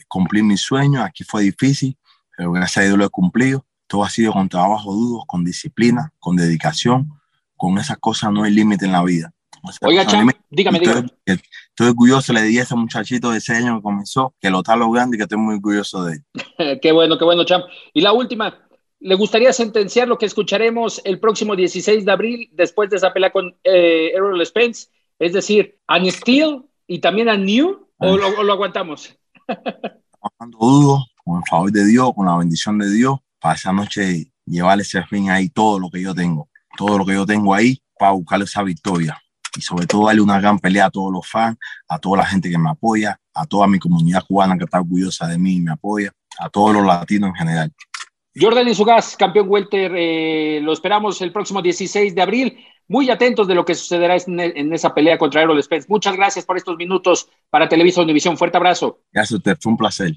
cumplir 0.08 0.42
mis 0.42 0.60
sueños. 0.60 1.04
Aquí 1.04 1.22
fue 1.22 1.42
difícil, 1.42 1.96
pero 2.36 2.50
gracias 2.52 2.78
a 2.78 2.86
Dios 2.86 2.98
lo 2.98 3.04
he 3.04 3.10
cumplido. 3.10 3.64
Todo 3.95 4.03
ha 4.03 4.11
sido 4.11 4.32
con 4.32 4.49
trabajo 4.49 4.92
duro, 4.92 5.22
con 5.24 5.45
disciplina, 5.45 6.12
con 6.18 6.34
dedicación. 6.34 7.12
Con 7.57 7.78
esas 7.78 7.97
cosas 7.99 8.32
no 8.32 8.42
hay 8.42 8.51
límite 8.51 8.86
en 8.86 8.90
la 8.90 9.05
vida. 9.05 9.32
Oiga, 9.82 10.05
Cham, 10.05 10.28
dígame, 10.51 10.80
dígame. 10.80 11.07
Estoy, 11.24 11.86
orgulloso, 11.86 12.32
le 12.32 12.42
di 12.42 12.59
a 12.59 12.62
ese 12.62 12.74
muchachito 12.74 13.30
de 13.30 13.38
ese 13.38 13.55
año 13.55 13.76
que 13.76 13.82
comenzó, 13.82 14.34
que 14.40 14.51
lo 14.51 14.59
está 14.59 14.74
logrando 14.74 15.14
y 15.14 15.18
que 15.18 15.22
estoy 15.22 15.38
muy 15.38 15.55
orgulloso 15.55 16.03
de 16.03 16.14
él. 16.14 16.24
qué 16.82 16.90
bueno, 16.90 17.16
qué 17.16 17.24
bueno, 17.24 17.45
Cham. 17.45 17.62
Y 17.92 18.01
la 18.01 18.12
última, 18.12 18.66
¿le 18.99 19.14
gustaría 19.14 19.53
sentenciar 19.53 20.09
lo 20.09 20.18
que 20.18 20.26
escucharemos 20.26 21.01
el 21.05 21.20
próximo 21.20 21.55
16 21.55 22.05
de 22.05 22.11
abril 22.11 22.51
después 22.51 22.90
de 22.90 22.97
esa 22.97 23.12
pelea 23.12 23.30
con 23.30 23.55
eh, 23.62 24.11
Errol 24.12 24.45
Spence? 24.45 24.88
Es 25.20 25.32
decir, 25.32 25.78
a 25.86 26.05
Steel 26.05 26.64
y 26.88 26.99
también 26.99 27.28
a 27.28 27.36
New 27.36 27.84
¿O 27.99 28.16
lo, 28.16 28.53
aguantamos? 28.53 29.16
Trabajando 29.47 30.59
duro, 30.59 30.99
con 31.24 31.38
el 31.38 31.42
favor 31.49 31.70
de 31.70 31.86
Dios, 31.86 32.12
con 32.14 32.26
la 32.26 32.36
bendición 32.36 32.78
de 32.78 32.90
Dios, 32.90 33.18
para 33.45 33.57
esa 33.57 33.74
noche 33.74 34.32
llevarle 34.47 34.84
ese 34.84 35.03
fin 35.03 35.28
ahí 35.28 35.51
todo 35.51 35.78
lo 35.78 35.90
que 35.90 36.01
yo 36.01 36.14
tengo, 36.14 36.49
todo 36.78 36.97
lo 36.97 37.05
que 37.05 37.12
yo 37.12 37.26
tengo 37.26 37.53
ahí 37.53 37.78
para 37.99 38.12
buscarle 38.12 38.47
esa 38.47 38.62
victoria. 38.62 39.20
Y 39.55 39.61
sobre 39.61 39.86
todo 39.86 40.07
darle 40.07 40.22
una 40.22 40.40
gran 40.40 40.59
pelea 40.59 40.86
a 40.86 40.90
todos 40.90 41.12
los 41.12 41.28
fans, 41.28 41.59
a 41.86 41.99
toda 41.99 42.16
la 42.16 42.24
gente 42.24 42.49
que 42.49 42.57
me 42.57 42.70
apoya, 42.70 43.20
a 43.34 43.45
toda 43.45 43.66
mi 43.66 43.78
comunidad 43.78 44.24
cubana 44.26 44.57
que 44.57 44.64
está 44.64 44.78
orgullosa 44.78 45.26
de 45.26 45.36
mí 45.36 45.57
y 45.57 45.61
me 45.61 45.72
apoya, 45.72 46.11
a 46.38 46.49
todos 46.49 46.72
los 46.74 46.86
latinos 46.86 47.28
en 47.28 47.34
general. 47.34 47.72
Jordan 48.34 48.66
Izugas, 48.66 49.14
campeón 49.14 49.47
welter, 49.51 49.92
eh, 49.95 50.61
lo 50.62 50.72
esperamos 50.72 51.20
el 51.20 51.30
próximo 51.30 51.61
16 51.61 52.14
de 52.14 52.22
abril 52.22 52.64
muy 52.88 53.11
atentos 53.11 53.47
de 53.47 53.55
lo 53.55 53.66
que 53.66 53.74
sucederá 53.74 54.16
en, 54.26 54.72
esa 54.72 54.95
pelea 54.95 55.18
contra 55.18 55.42
Errol 55.42 55.62
Spence. 55.62 55.86
Muchas 55.90 56.16
gracias 56.16 56.47
por 56.47 56.57
estos 56.57 56.78
minutos 56.78 57.28
para 57.51 57.68
Televisa 57.68 58.01
Univisión. 58.01 58.38
Fuerte 58.38 58.57
abrazo. 58.57 59.01
Gracias 59.12 59.32
a 59.32 59.36
usted, 59.36 59.57
fue 59.61 59.72
un 59.72 59.76
placer. 59.76 60.16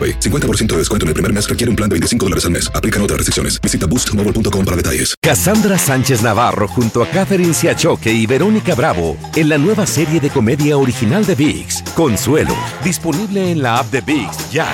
AroPay. 0.00 0.20
50% 0.20 0.66
de 0.66 0.78
descuento 0.78 1.04
en 1.04 1.08
el 1.08 1.14
primer 1.14 1.32
mes 1.32 1.48
requiere 1.48 1.68
un 1.68 1.76
plan 1.76 1.88
de 1.88 1.94
25 1.94 2.26
dólares 2.26 2.44
al 2.44 2.52
mes. 2.52 2.70
Aplican 2.74 3.02
otras 3.02 3.18
restricciones. 3.18 3.60
Visita 3.60 3.86
boostmobile.com 3.86 4.64
para 4.64 4.76
detalles. 4.76 5.14
Cassandra 5.20 5.78
Sánchez 5.78 6.22
Navarro 6.22 6.66
junto 6.68 7.02
a 7.02 7.06
Catherine 7.08 7.52
Siachoque 7.52 8.12
y 8.12 8.26
Verónica 8.26 8.74
Bravo 8.74 9.16
en 9.36 9.48
la 9.48 9.58
nueva 9.58 9.86
serie 9.86 10.20
de 10.20 10.30
comedia 10.30 10.76
original 10.78 11.26
de 11.26 11.34
VIX, 11.34 11.82
Consuelo, 11.94 12.54
disponible 12.82 13.50
en 13.50 13.62
la 13.62 13.78
app 13.78 13.90
de 13.90 14.00
VIX 14.00 14.50
ya. 14.50 14.72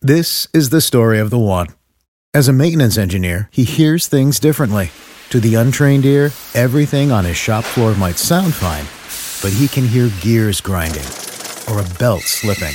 This 0.00 0.48
is 0.52 0.70
the 0.70 0.80
story 0.80 1.18
of 1.18 1.30
the 1.30 1.38
one. 1.38 1.68
As 2.32 2.48
a 2.48 2.52
maintenance 2.52 2.96
engineer, 2.96 3.48
he 3.52 3.64
hears 3.64 4.06
things 4.06 4.38
differently. 4.38 4.90
To 5.30 5.40
the 5.40 5.56
untrained 5.56 6.04
ear, 6.04 6.30
everything 6.54 7.10
on 7.10 7.24
his 7.24 7.36
shop 7.36 7.64
floor 7.64 7.94
might 7.94 8.16
sound 8.16 8.54
fine, 8.54 8.86
but 9.42 9.52
he 9.58 9.66
can 9.66 9.86
hear 9.86 10.08
gears 10.20 10.60
grinding 10.60 11.06
or 11.68 11.80
a 11.80 11.98
belt 11.98 12.22
slipping. 12.22 12.74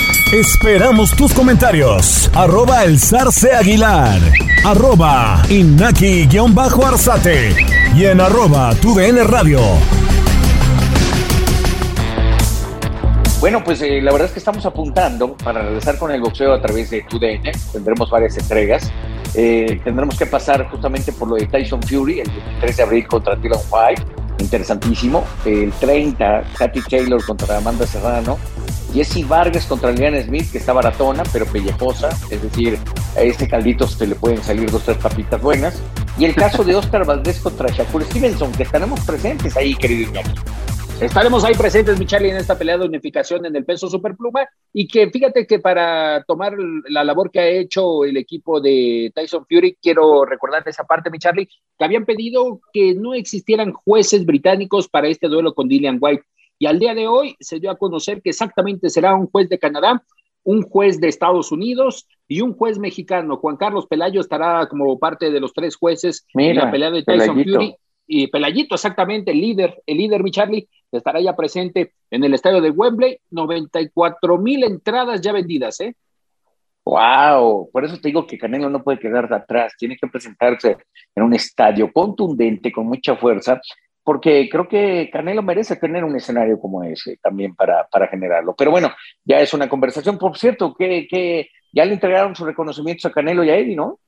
Esperamos 0.31 1.11
tus 1.11 1.33
comentarios. 1.33 2.31
Arroba 2.33 2.85
el 2.85 2.99
zarce 2.99 3.53
aguilar. 3.53 4.21
Arroba 4.63 5.43
inaki-arzate. 5.49 7.53
Y 7.95 8.05
en 8.05 8.21
arroba 8.21 8.73
tu 8.75 8.97
radio. 8.97 9.59
Bueno, 13.41 13.63
pues 13.63 13.81
eh, 13.81 14.01
la 14.01 14.11
verdad 14.11 14.27
es 14.27 14.33
que 14.33 14.39
estamos 14.39 14.65
apuntando 14.65 15.35
para 15.35 15.63
regresar 15.63 15.97
con 15.97 16.11
el 16.11 16.21
boxeo 16.21 16.53
a 16.53 16.61
través 16.61 16.91
de 16.91 17.01
TUDN. 17.01 17.51
Tendremos 17.73 18.09
varias 18.09 18.37
entregas. 18.37 18.89
Eh, 19.33 19.81
tendremos 19.83 20.17
que 20.17 20.27
pasar 20.27 20.69
justamente 20.69 21.11
por 21.11 21.27
lo 21.27 21.35
de 21.35 21.47
Tyson 21.47 21.81
Fury 21.81 22.19
el 22.19 22.29
23 22.29 22.77
de 22.77 22.83
abril 22.83 23.07
contra 23.07 23.35
Dylan 23.35 23.59
White. 23.69 24.03
Interesantísimo. 24.39 25.25
El 25.43 25.71
30, 25.71 26.43
Katy 26.57 26.81
Taylor 26.83 27.25
contra 27.25 27.57
Amanda 27.57 27.87
Serrano. 27.87 28.37
Jesse 28.93 29.27
Vargas 29.27 29.65
contra 29.65 29.91
Liliana 29.91 30.21
Smith, 30.21 30.51
que 30.51 30.57
está 30.57 30.73
baratona, 30.73 31.23
pero 31.31 31.45
pellejosa. 31.45 32.09
Es 32.29 32.41
decir, 32.41 32.77
a 33.15 33.21
este 33.21 33.47
caldito 33.47 33.87
se 33.87 34.07
le 34.07 34.15
pueden 34.15 34.41
salir 34.43 34.69
dos, 34.69 34.83
tres 34.83 34.97
papitas 34.97 35.41
buenas. 35.41 35.81
Y 36.17 36.25
el 36.25 36.35
caso 36.35 36.63
de 36.63 36.75
Oscar 36.75 37.05
Valdés 37.05 37.39
contra 37.39 37.69
Shakur 37.69 38.03
Stevenson, 38.03 38.51
que 38.51 38.63
estaremos 38.63 38.99
presentes 39.01 39.55
ahí, 39.55 39.75
querido 39.75 40.09
Iñaki. 40.09 40.31
Estaremos 41.01 41.43
ahí 41.43 41.55
presentes, 41.55 41.97
mi 41.97 42.05
Charlie, 42.05 42.29
en 42.29 42.37
esta 42.37 42.55
pelea 42.55 42.77
de 42.77 42.85
unificación 42.85 43.43
en 43.47 43.55
el 43.55 43.65
peso 43.65 43.89
superpluma. 43.89 44.47
Y 44.71 44.87
que 44.87 45.09
fíjate 45.09 45.47
que 45.47 45.57
para 45.57 46.23
tomar 46.25 46.53
la 46.89 47.03
labor 47.03 47.31
que 47.31 47.39
ha 47.39 47.47
hecho 47.47 48.05
el 48.05 48.17
equipo 48.17 48.61
de 48.61 49.11
Tyson 49.15 49.43
Fury, 49.49 49.79
quiero 49.81 50.25
recordar 50.25 50.61
esa 50.67 50.83
parte, 50.83 51.09
mi 51.09 51.17
Charlie, 51.17 51.47
que 51.47 51.85
habían 51.85 52.05
pedido 52.05 52.61
que 52.71 52.93
no 52.93 53.15
existieran 53.15 53.73
jueces 53.73 54.27
británicos 54.27 54.87
para 54.87 55.07
este 55.07 55.27
duelo 55.27 55.55
con 55.55 55.67
Dillian 55.67 55.97
White. 55.99 56.23
Y 56.61 56.67
al 56.67 56.77
día 56.77 56.93
de 56.93 57.07
hoy 57.07 57.35
se 57.39 57.59
dio 57.59 57.71
a 57.71 57.75
conocer 57.75 58.21
que 58.21 58.29
exactamente 58.29 58.91
será 58.91 59.15
un 59.15 59.25
juez 59.25 59.49
de 59.49 59.57
Canadá, 59.57 60.03
un 60.43 60.61
juez 60.61 61.01
de 61.01 61.07
Estados 61.07 61.51
Unidos 61.51 62.07
y 62.27 62.41
un 62.41 62.53
juez 62.53 62.77
mexicano. 62.77 63.37
Juan 63.37 63.57
Carlos 63.57 63.87
Pelayo 63.87 64.21
estará 64.21 64.67
como 64.67 64.99
parte 64.99 65.31
de 65.31 65.39
los 65.39 65.53
tres 65.53 65.75
jueces 65.75 66.27
en 66.35 66.55
la 66.55 66.69
pelea 66.69 66.91
de 66.91 67.01
Tyson 67.01 67.35
Pelayito. 67.35 67.55
Fury. 67.55 67.75
Y 68.05 68.27
Pelayito, 68.27 68.75
exactamente, 68.75 69.31
el 69.31 69.41
líder, 69.41 69.81
el 69.87 69.97
líder, 69.97 70.21
mi 70.21 70.29
Charlie, 70.29 70.69
estará 70.91 71.19
ya 71.19 71.35
presente 71.35 71.93
en 72.11 72.23
el 72.23 72.35
estadio 72.35 72.61
de 72.61 72.69
Wembley. 72.69 73.17
94 73.31 74.37
mil 74.37 74.63
entradas 74.63 75.19
ya 75.19 75.31
vendidas, 75.31 75.79
¿eh? 75.79 75.95
Wow, 76.85 77.71
por 77.71 77.85
eso 77.85 77.99
te 77.99 78.09
digo 78.09 78.27
que 78.27 78.37
Canelo 78.37 78.69
no 78.69 78.83
puede 78.83 78.99
quedar 78.99 79.27
de 79.27 79.35
atrás, 79.35 79.73
tiene 79.79 79.97
que 79.97 80.07
presentarse 80.07 80.77
en 81.15 81.23
un 81.23 81.33
estadio 81.33 81.91
contundente, 81.91 82.71
con 82.71 82.85
mucha 82.85 83.15
fuerza, 83.15 83.59
porque 84.03 84.49
creo 84.49 84.67
que 84.67 85.09
Canelo 85.11 85.43
merece 85.43 85.75
tener 85.75 86.03
un 86.03 86.15
escenario 86.15 86.59
como 86.59 86.83
ese 86.83 87.17
también 87.17 87.55
para, 87.55 87.87
para 87.87 88.07
generarlo. 88.07 88.55
Pero 88.57 88.71
bueno, 88.71 88.91
ya 89.23 89.39
es 89.39 89.53
una 89.53 89.69
conversación. 89.69 90.17
Por 90.17 90.37
cierto, 90.37 90.73
que, 90.73 91.49
ya 91.73 91.85
le 91.85 91.93
entregaron 91.93 92.35
sus 92.35 92.47
reconocimientos 92.47 93.05
a 93.05 93.11
Canelo 93.11 93.43
y 93.43 93.49
a 93.49 93.57
Eddie, 93.57 93.75
¿no? 93.75 93.99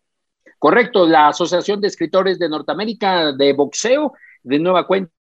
Correcto, 0.57 1.05
la 1.05 1.27
Asociación 1.27 1.79
de 1.79 1.87
Escritores 1.87 2.39
de 2.39 2.49
Norteamérica 2.49 3.31
de 3.33 3.53
Boxeo, 3.53 4.13
de 4.43 4.59
nueva 4.59 4.87
cuenta, 4.87 5.11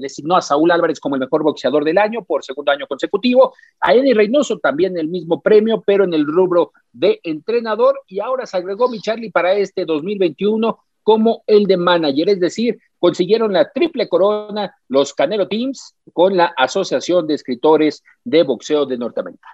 designó 0.00 0.36
a 0.36 0.42
Saúl 0.42 0.70
Álvarez 0.70 1.00
como 1.00 1.14
el 1.14 1.20
mejor 1.20 1.42
boxeador 1.42 1.84
del 1.84 1.96
año 1.96 2.22
por 2.24 2.44
segundo 2.44 2.70
año 2.70 2.86
consecutivo, 2.86 3.54
a 3.80 3.94
Eddie 3.94 4.14
Reynoso 4.14 4.58
también 4.58 4.98
el 4.98 5.08
mismo 5.08 5.40
premio, 5.40 5.82
pero 5.86 6.04
en 6.04 6.12
el 6.12 6.26
rubro 6.26 6.72
de 6.92 7.18
entrenador, 7.22 8.00
y 8.06 8.20
ahora 8.20 8.46
se 8.46 8.58
agregó 8.58 8.88
mi 8.88 9.00
Charlie 9.00 9.30
para 9.30 9.54
este 9.54 9.84
2021 9.84 10.78
como 11.08 11.42
el 11.46 11.64
de 11.64 11.78
manager, 11.78 12.28
es 12.28 12.38
decir, 12.38 12.78
consiguieron 12.98 13.50
la 13.54 13.70
triple 13.70 14.10
corona 14.10 14.74
los 14.88 15.14
Canelo 15.14 15.48
Teams 15.48 15.94
con 16.12 16.36
la 16.36 16.52
Asociación 16.54 17.26
de 17.26 17.32
Escritores 17.32 18.04
de 18.24 18.42
Boxeo 18.42 18.84
de 18.84 18.98
Norteamérica. 18.98 19.48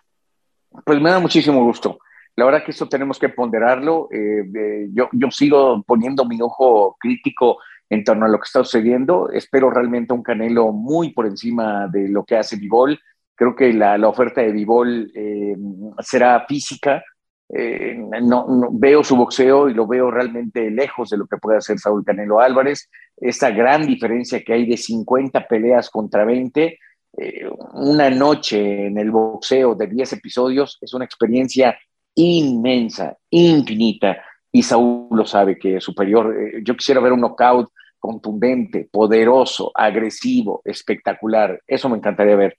Pues 0.85 1.01
me 1.01 1.11
da 1.11 1.21
muchísimo 1.21 1.63
gusto. 1.63 2.01
La 2.35 2.45
verdad 2.45 2.65
que 2.65 2.73
eso 2.73 2.89
tenemos 2.89 3.21
que 3.21 3.29
ponderarlo. 3.29 4.09
Eh, 4.11 4.43
eh, 4.53 4.89
yo, 4.93 5.09
yo 5.13 5.31
sigo 5.31 5.81
poniendo 5.87 6.25
mi 6.25 6.43
ojo 6.43 6.97
crítico 6.99 7.59
en 7.89 8.03
torno 8.03 8.27
a 8.27 8.29
lo 8.29 8.39
que 8.39 8.47
está 8.47 8.65
sucediendo. 8.65 9.31
Espero 9.31 9.71
realmente 9.71 10.13
un 10.13 10.25
Canelo 10.25 10.73
muy 10.73 11.13
por 11.13 11.27
encima 11.27 11.87
de 11.87 12.09
lo 12.09 12.25
que 12.25 12.37
hace 12.37 12.57
Vivol. 12.57 12.99
Creo 13.37 13.55
que 13.55 13.73
la, 13.73 13.97
la 13.97 14.09
oferta 14.09 14.41
de 14.41 14.51
Vivol 14.51 15.13
eh, 15.15 15.55
será 16.01 16.45
física. 16.49 17.05
Eh, 17.53 17.95
no, 18.23 18.69
veo 18.73 19.05
su 19.05 19.17
boxeo 19.17 19.69
y 19.69 19.75
lo 19.75 19.87
veo 19.87 20.11
realmente 20.11 20.71
lejos 20.71 21.11
de 21.11 21.19
lo 21.19 21.27
que 21.27 21.37
puede 21.37 21.59
hacer 21.59 21.79
Saúl 21.79 22.05
Canelo 22.05 22.41
Álvarez. 22.41 22.89
Esa 23.17 23.51
gran 23.51 23.87
diferencia 23.87 24.43
que 24.43 24.53
hay 24.53 24.67
de 24.67 24.77
50 24.77 25.47
peleas 25.47 25.91
contra 25.91 26.25
20. 26.25 26.79
Eh, 27.17 27.49
una 27.75 28.11
noche 28.11 28.87
en 28.87 28.99
el 28.99 29.11
boxeo 29.11 29.75
de 29.75 29.87
10 29.87 30.15
episodios 30.15 30.79
es 30.81 30.95
una 30.95 31.05
experiencia 31.05 31.79
inmensa, 32.17 33.17
infinita, 33.31 34.19
y 34.51 34.63
Saúl 34.63 35.09
lo 35.11 35.27
sabe 35.27 35.59
que 35.59 35.77
es 35.77 35.85
superior. 35.85 36.35
Eh, 36.37 36.63
yo 36.65 36.77
quisiera 36.77 37.01
ver 37.01 37.13
un 37.13 37.21
knockout 37.21 37.71
contundente, 37.99 38.89
poderoso, 38.91 39.71
agresivo, 39.75 40.61
espectacular. 40.65 41.61
Eso 41.67 41.89
me 41.89 41.97
encantaría 41.97 42.37
ver. 42.37 42.59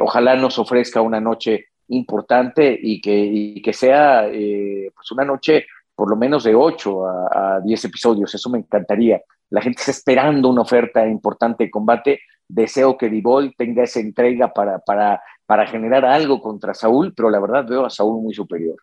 Ojalá 0.00 0.36
nos 0.36 0.58
ofrezca 0.58 1.02
una 1.02 1.20
noche 1.20 1.66
importante 1.88 2.78
y 2.80 3.00
que, 3.00 3.60
que 3.62 3.72
sea 3.72 4.26
eh, 4.28 4.90
pues 4.94 5.10
una 5.12 5.24
noche 5.24 5.66
por 5.94 6.10
lo 6.10 6.16
menos 6.16 6.44
de 6.44 6.54
8 6.54 7.06
a, 7.06 7.56
a 7.56 7.60
10 7.60 7.84
episodios. 7.86 8.34
Eso 8.34 8.50
me 8.50 8.58
encantaría. 8.58 9.22
La 9.50 9.62
gente 9.62 9.80
está 9.80 9.90
esperando 9.90 10.48
una 10.48 10.62
oferta 10.62 11.06
importante 11.06 11.64
de 11.64 11.70
combate. 11.70 12.20
Deseo 12.48 12.96
que 12.96 13.08
Divol 13.08 13.54
tenga 13.56 13.84
esa 13.84 14.00
entrega 14.00 14.52
para, 14.52 14.78
para, 14.80 15.22
para 15.46 15.66
generar 15.66 16.04
algo 16.04 16.40
contra 16.40 16.74
Saúl, 16.74 17.14
pero 17.14 17.30
la 17.30 17.40
verdad 17.40 17.66
veo 17.66 17.86
a 17.86 17.90
Saúl 17.90 18.22
muy 18.22 18.34
superior. 18.34 18.76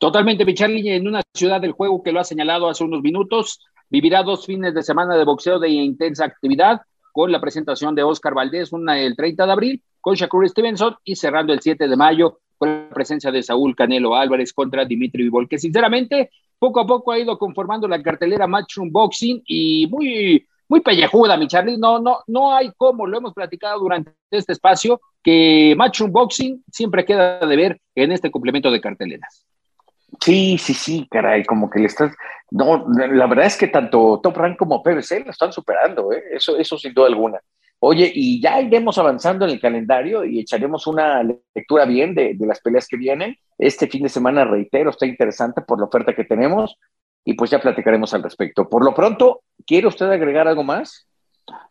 Totalmente, 0.00 0.44
mi 0.44 0.54
Charlie, 0.54 0.96
en 0.96 1.06
una 1.06 1.22
ciudad 1.32 1.60
del 1.60 1.72
juego 1.72 2.02
que 2.02 2.10
lo 2.10 2.20
ha 2.20 2.24
señalado 2.24 2.68
hace 2.68 2.82
unos 2.82 3.02
minutos, 3.02 3.60
vivirá 3.88 4.22
dos 4.22 4.44
fines 4.46 4.74
de 4.74 4.82
semana 4.82 5.16
de 5.16 5.24
boxeo 5.24 5.60
de 5.60 5.68
intensa 5.68 6.24
actividad, 6.24 6.80
con 7.12 7.30
la 7.30 7.40
presentación 7.40 7.94
de 7.94 8.02
Oscar 8.02 8.34
Valdés, 8.34 8.72
una 8.72 8.98
el 8.98 9.14
30 9.14 9.46
de 9.46 9.52
abril, 9.52 9.82
con 10.02 10.14
Shakur 10.14 10.46
Stevenson 10.46 10.96
y 11.04 11.16
cerrando 11.16 11.54
el 11.54 11.60
7 11.60 11.88
de 11.88 11.96
mayo 11.96 12.40
con 12.58 12.68
la 12.68 12.90
presencia 12.90 13.30
de 13.30 13.42
Saúl 13.42 13.74
Canelo 13.74 14.14
Álvarez 14.14 14.52
contra 14.52 14.84
Dimitri 14.84 15.22
Vivol, 15.22 15.48
que 15.48 15.58
sinceramente 15.58 16.30
poco 16.58 16.80
a 16.80 16.86
poco 16.86 17.12
ha 17.12 17.18
ido 17.18 17.38
conformando 17.38 17.88
la 17.88 18.02
cartelera 18.02 18.46
Matchroom 18.46 18.92
Boxing 18.92 19.42
y 19.46 19.86
muy, 19.86 20.46
muy 20.68 20.80
pellejuda, 20.80 21.36
mi 21.36 21.48
Charlie. 21.48 21.78
No, 21.78 21.98
no, 21.98 22.18
no 22.26 22.54
hay 22.54 22.70
como, 22.76 23.06
lo 23.06 23.18
hemos 23.18 23.32
platicado 23.32 23.80
durante 23.80 24.12
este 24.30 24.52
espacio, 24.52 25.00
que 25.22 25.74
Matchroom 25.76 26.12
Boxing 26.12 26.62
siempre 26.70 27.04
queda 27.04 27.38
de 27.40 27.56
ver 27.56 27.80
en 27.94 28.12
este 28.12 28.30
complemento 28.30 28.70
de 28.70 28.80
carteleras. 28.80 29.46
Sí, 30.20 30.58
sí, 30.58 30.74
sí, 30.74 31.08
caray, 31.10 31.44
como 31.44 31.70
que 31.70 31.80
le 31.80 31.86
estás. 31.86 32.12
No, 32.50 32.86
la 32.88 33.26
verdad 33.26 33.46
es 33.46 33.56
que 33.56 33.68
tanto 33.68 34.20
Top 34.22 34.36
Rank 34.36 34.58
como 34.58 34.82
PBC 34.82 35.24
lo 35.24 35.30
están 35.30 35.52
superando, 35.52 36.12
¿eh? 36.12 36.22
eso, 36.32 36.56
eso 36.56 36.76
sin 36.76 36.92
duda 36.92 37.08
alguna. 37.08 37.40
Oye, 37.84 38.12
y 38.14 38.40
ya 38.40 38.60
iremos 38.60 38.96
avanzando 38.98 39.44
en 39.44 39.50
el 39.50 39.60
calendario 39.60 40.24
y 40.24 40.38
echaremos 40.38 40.86
una 40.86 41.20
lectura 41.52 41.84
bien 41.84 42.14
de, 42.14 42.34
de, 42.34 42.46
las 42.46 42.60
peleas 42.60 42.86
que 42.86 42.96
vienen. 42.96 43.36
Este 43.58 43.88
fin 43.88 44.04
de 44.04 44.08
semana, 44.08 44.44
reitero, 44.44 44.90
está 44.90 45.04
interesante 45.04 45.62
por 45.62 45.80
la 45.80 45.86
oferta 45.86 46.14
que 46.14 46.22
tenemos 46.22 46.76
y 47.24 47.34
pues 47.34 47.50
ya 47.50 47.60
platicaremos 47.60 48.14
al 48.14 48.22
respecto. 48.22 48.68
Por 48.68 48.84
lo 48.84 48.94
pronto, 48.94 49.40
¿quiere 49.66 49.88
usted 49.88 50.06
agregar 50.06 50.46
algo 50.46 50.62
más? 50.62 51.08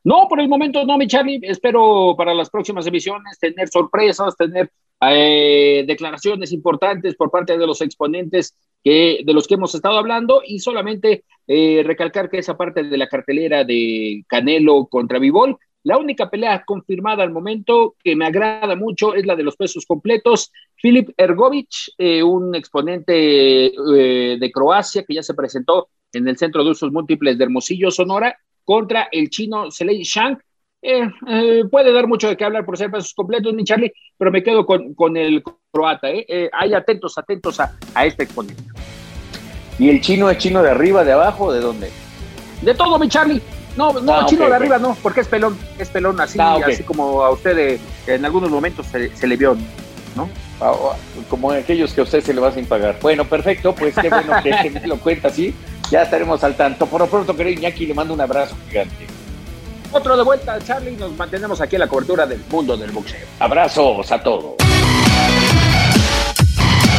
No, 0.04 0.28
por 0.28 0.42
el 0.42 0.50
momento 0.50 0.86
no, 0.86 0.98
mi 0.98 1.08
Charlie. 1.08 1.40
Espero 1.44 2.14
para 2.18 2.34
las 2.34 2.50
próximas 2.50 2.86
emisiones 2.86 3.40
tener 3.40 3.70
sorpresas, 3.70 4.36
tener 4.36 4.70
eh, 5.10 5.86
declaraciones 5.88 6.52
importantes 6.52 7.16
por 7.16 7.32
parte 7.32 7.58
de 7.58 7.66
los 7.66 7.80
exponentes 7.80 8.54
que, 8.84 9.22
de 9.26 9.34
los 9.34 9.48
que 9.48 9.54
hemos 9.54 9.74
estado 9.76 9.98
hablando 9.98 10.42
y 10.46 10.60
solamente 10.60 11.24
eh, 11.48 11.84
recalcar 11.86 12.30
que 12.30 12.40
esa 12.40 12.58
parte 12.58 12.84
de 12.84 12.98
la 12.98 13.08
cartelera 13.08 13.64
de 13.64 14.26
Canelo 14.28 14.88
contra 14.88 15.18
Vivol 15.18 15.58
la 15.84 15.98
única 15.98 16.30
pelea 16.30 16.64
confirmada 16.64 17.24
al 17.24 17.32
momento 17.32 17.96
que 18.04 18.16
me 18.16 18.26
agrada 18.26 18.76
mucho 18.76 19.16
es 19.16 19.26
la 19.26 19.36
de 19.36 19.44
los 19.44 19.56
pesos 19.56 19.86
completos. 19.86 20.52
Filip 20.76 21.10
Ergovich, 21.18 21.94
eh, 21.98 22.22
un 22.22 22.54
exponente 22.56 23.66
eh, 23.68 24.38
de 24.40 24.52
Croacia 24.52 25.04
que 25.04 25.16
ya 25.16 25.24
se 25.24 25.34
presentó 25.34 25.90
en 26.14 26.28
el 26.28 26.38
Centro 26.38 26.64
de 26.64 26.72
Usos 26.72 26.92
Múltiples 26.92 27.38
de 27.38 27.46
Hermosillo, 27.46 27.90
Sonora, 27.90 28.38
contra 28.64 29.08
el 29.12 29.30
chino 29.30 29.72
Selei 29.72 30.04
Shank. 30.04 30.40
Eh, 30.84 31.64
puede 31.70 31.94
dar 31.94 32.08
mucho 32.08 32.28
de 32.28 32.38
qué 32.38 32.44
hablar 32.44 32.66
por 32.66 32.78
ser 32.78 32.92
pesos 32.92 33.14
completos, 33.14 33.54
mi 33.54 33.64
Charlie, 33.64 33.94
pero 34.18 34.32
me 34.32 34.44
quedo 34.44 34.66
con, 34.66 34.94
con 34.94 35.16
el 35.18 35.44
croata. 35.72 36.08
Hay 36.54 36.74
atentos, 36.74 37.18
atentos 37.18 37.60
a, 37.60 37.78
a 37.96 38.06
este 38.06 38.24
exponente. 38.24 38.64
¿Y 39.80 39.90
el 39.90 40.02
chino 40.02 40.30
es 40.30 40.38
chino 40.38 40.62
de 40.62 40.70
arriba, 40.70 41.04
de 41.04 41.14
abajo, 41.14 41.52
de 41.52 41.60
dónde? 41.60 41.90
De 42.62 42.76
todo, 42.76 43.00
mi 43.00 43.08
Charlie. 43.08 43.42
No, 43.76 43.94
no, 43.94 44.14
ah, 44.14 44.26
chino 44.28 44.48
de 44.48 44.56
arriba 44.56 44.78
no, 44.78 44.98
porque 45.02 45.22
es 45.22 45.28
pelón, 45.28 45.58
es 45.78 45.90
pelón 45.90 46.20
así, 46.20 46.38
ah, 46.42 46.60
así 46.66 46.84
como 46.84 47.24
a 47.24 47.32
usted 47.32 47.58
eh, 47.58 47.80
en 48.08 48.26
algunos 48.26 48.50
momentos 48.50 48.86
se, 48.88 49.28
le 49.28 49.38
vio, 49.38 49.56
¿no? 50.16 50.30
Ah, 50.60 50.74
como 51.30 51.52
aquellos 51.52 51.94
que 51.94 52.02
a 52.02 52.04
usted 52.04 52.22
se 52.22 52.34
le 52.34 52.42
va 52.42 52.52
sin 52.52 52.66
pagar. 52.66 52.98
Bueno, 53.02 53.26
perfecto, 53.26 53.74
pues 53.74 53.96
qué 53.96 54.10
bueno 54.10 54.34
que 54.44 54.70
me 54.70 54.82
lo 54.88 54.98
cuenta 54.98 55.30
así. 55.30 55.56
Ya 55.90 56.04
estaremos 56.04 56.44
al 56.44 56.56
tanto. 56.56 56.86
Por 56.86 57.02
lo 57.02 57.08
pronto, 57.08 57.36
querido 57.36 57.60
Iñaki, 57.60 57.86
le 57.86 57.94
mando 57.94 58.14
un 58.14 58.22
abrazo 58.22 58.56
gigante. 58.68 59.08
Otro 59.92 60.16
de 60.16 60.24
vuelta, 60.24 60.58
Charlie, 60.60 60.96
nos 60.96 61.12
mantenemos 61.18 61.60
aquí 61.60 61.76
en 61.76 61.82
la 61.82 61.88
cobertura 61.88 62.26
del 62.26 62.42
mundo 62.50 62.78
del 62.78 62.92
boxeo. 62.92 63.28
Abrazos 63.40 64.10
a 64.12 64.24
todos. 64.24 64.56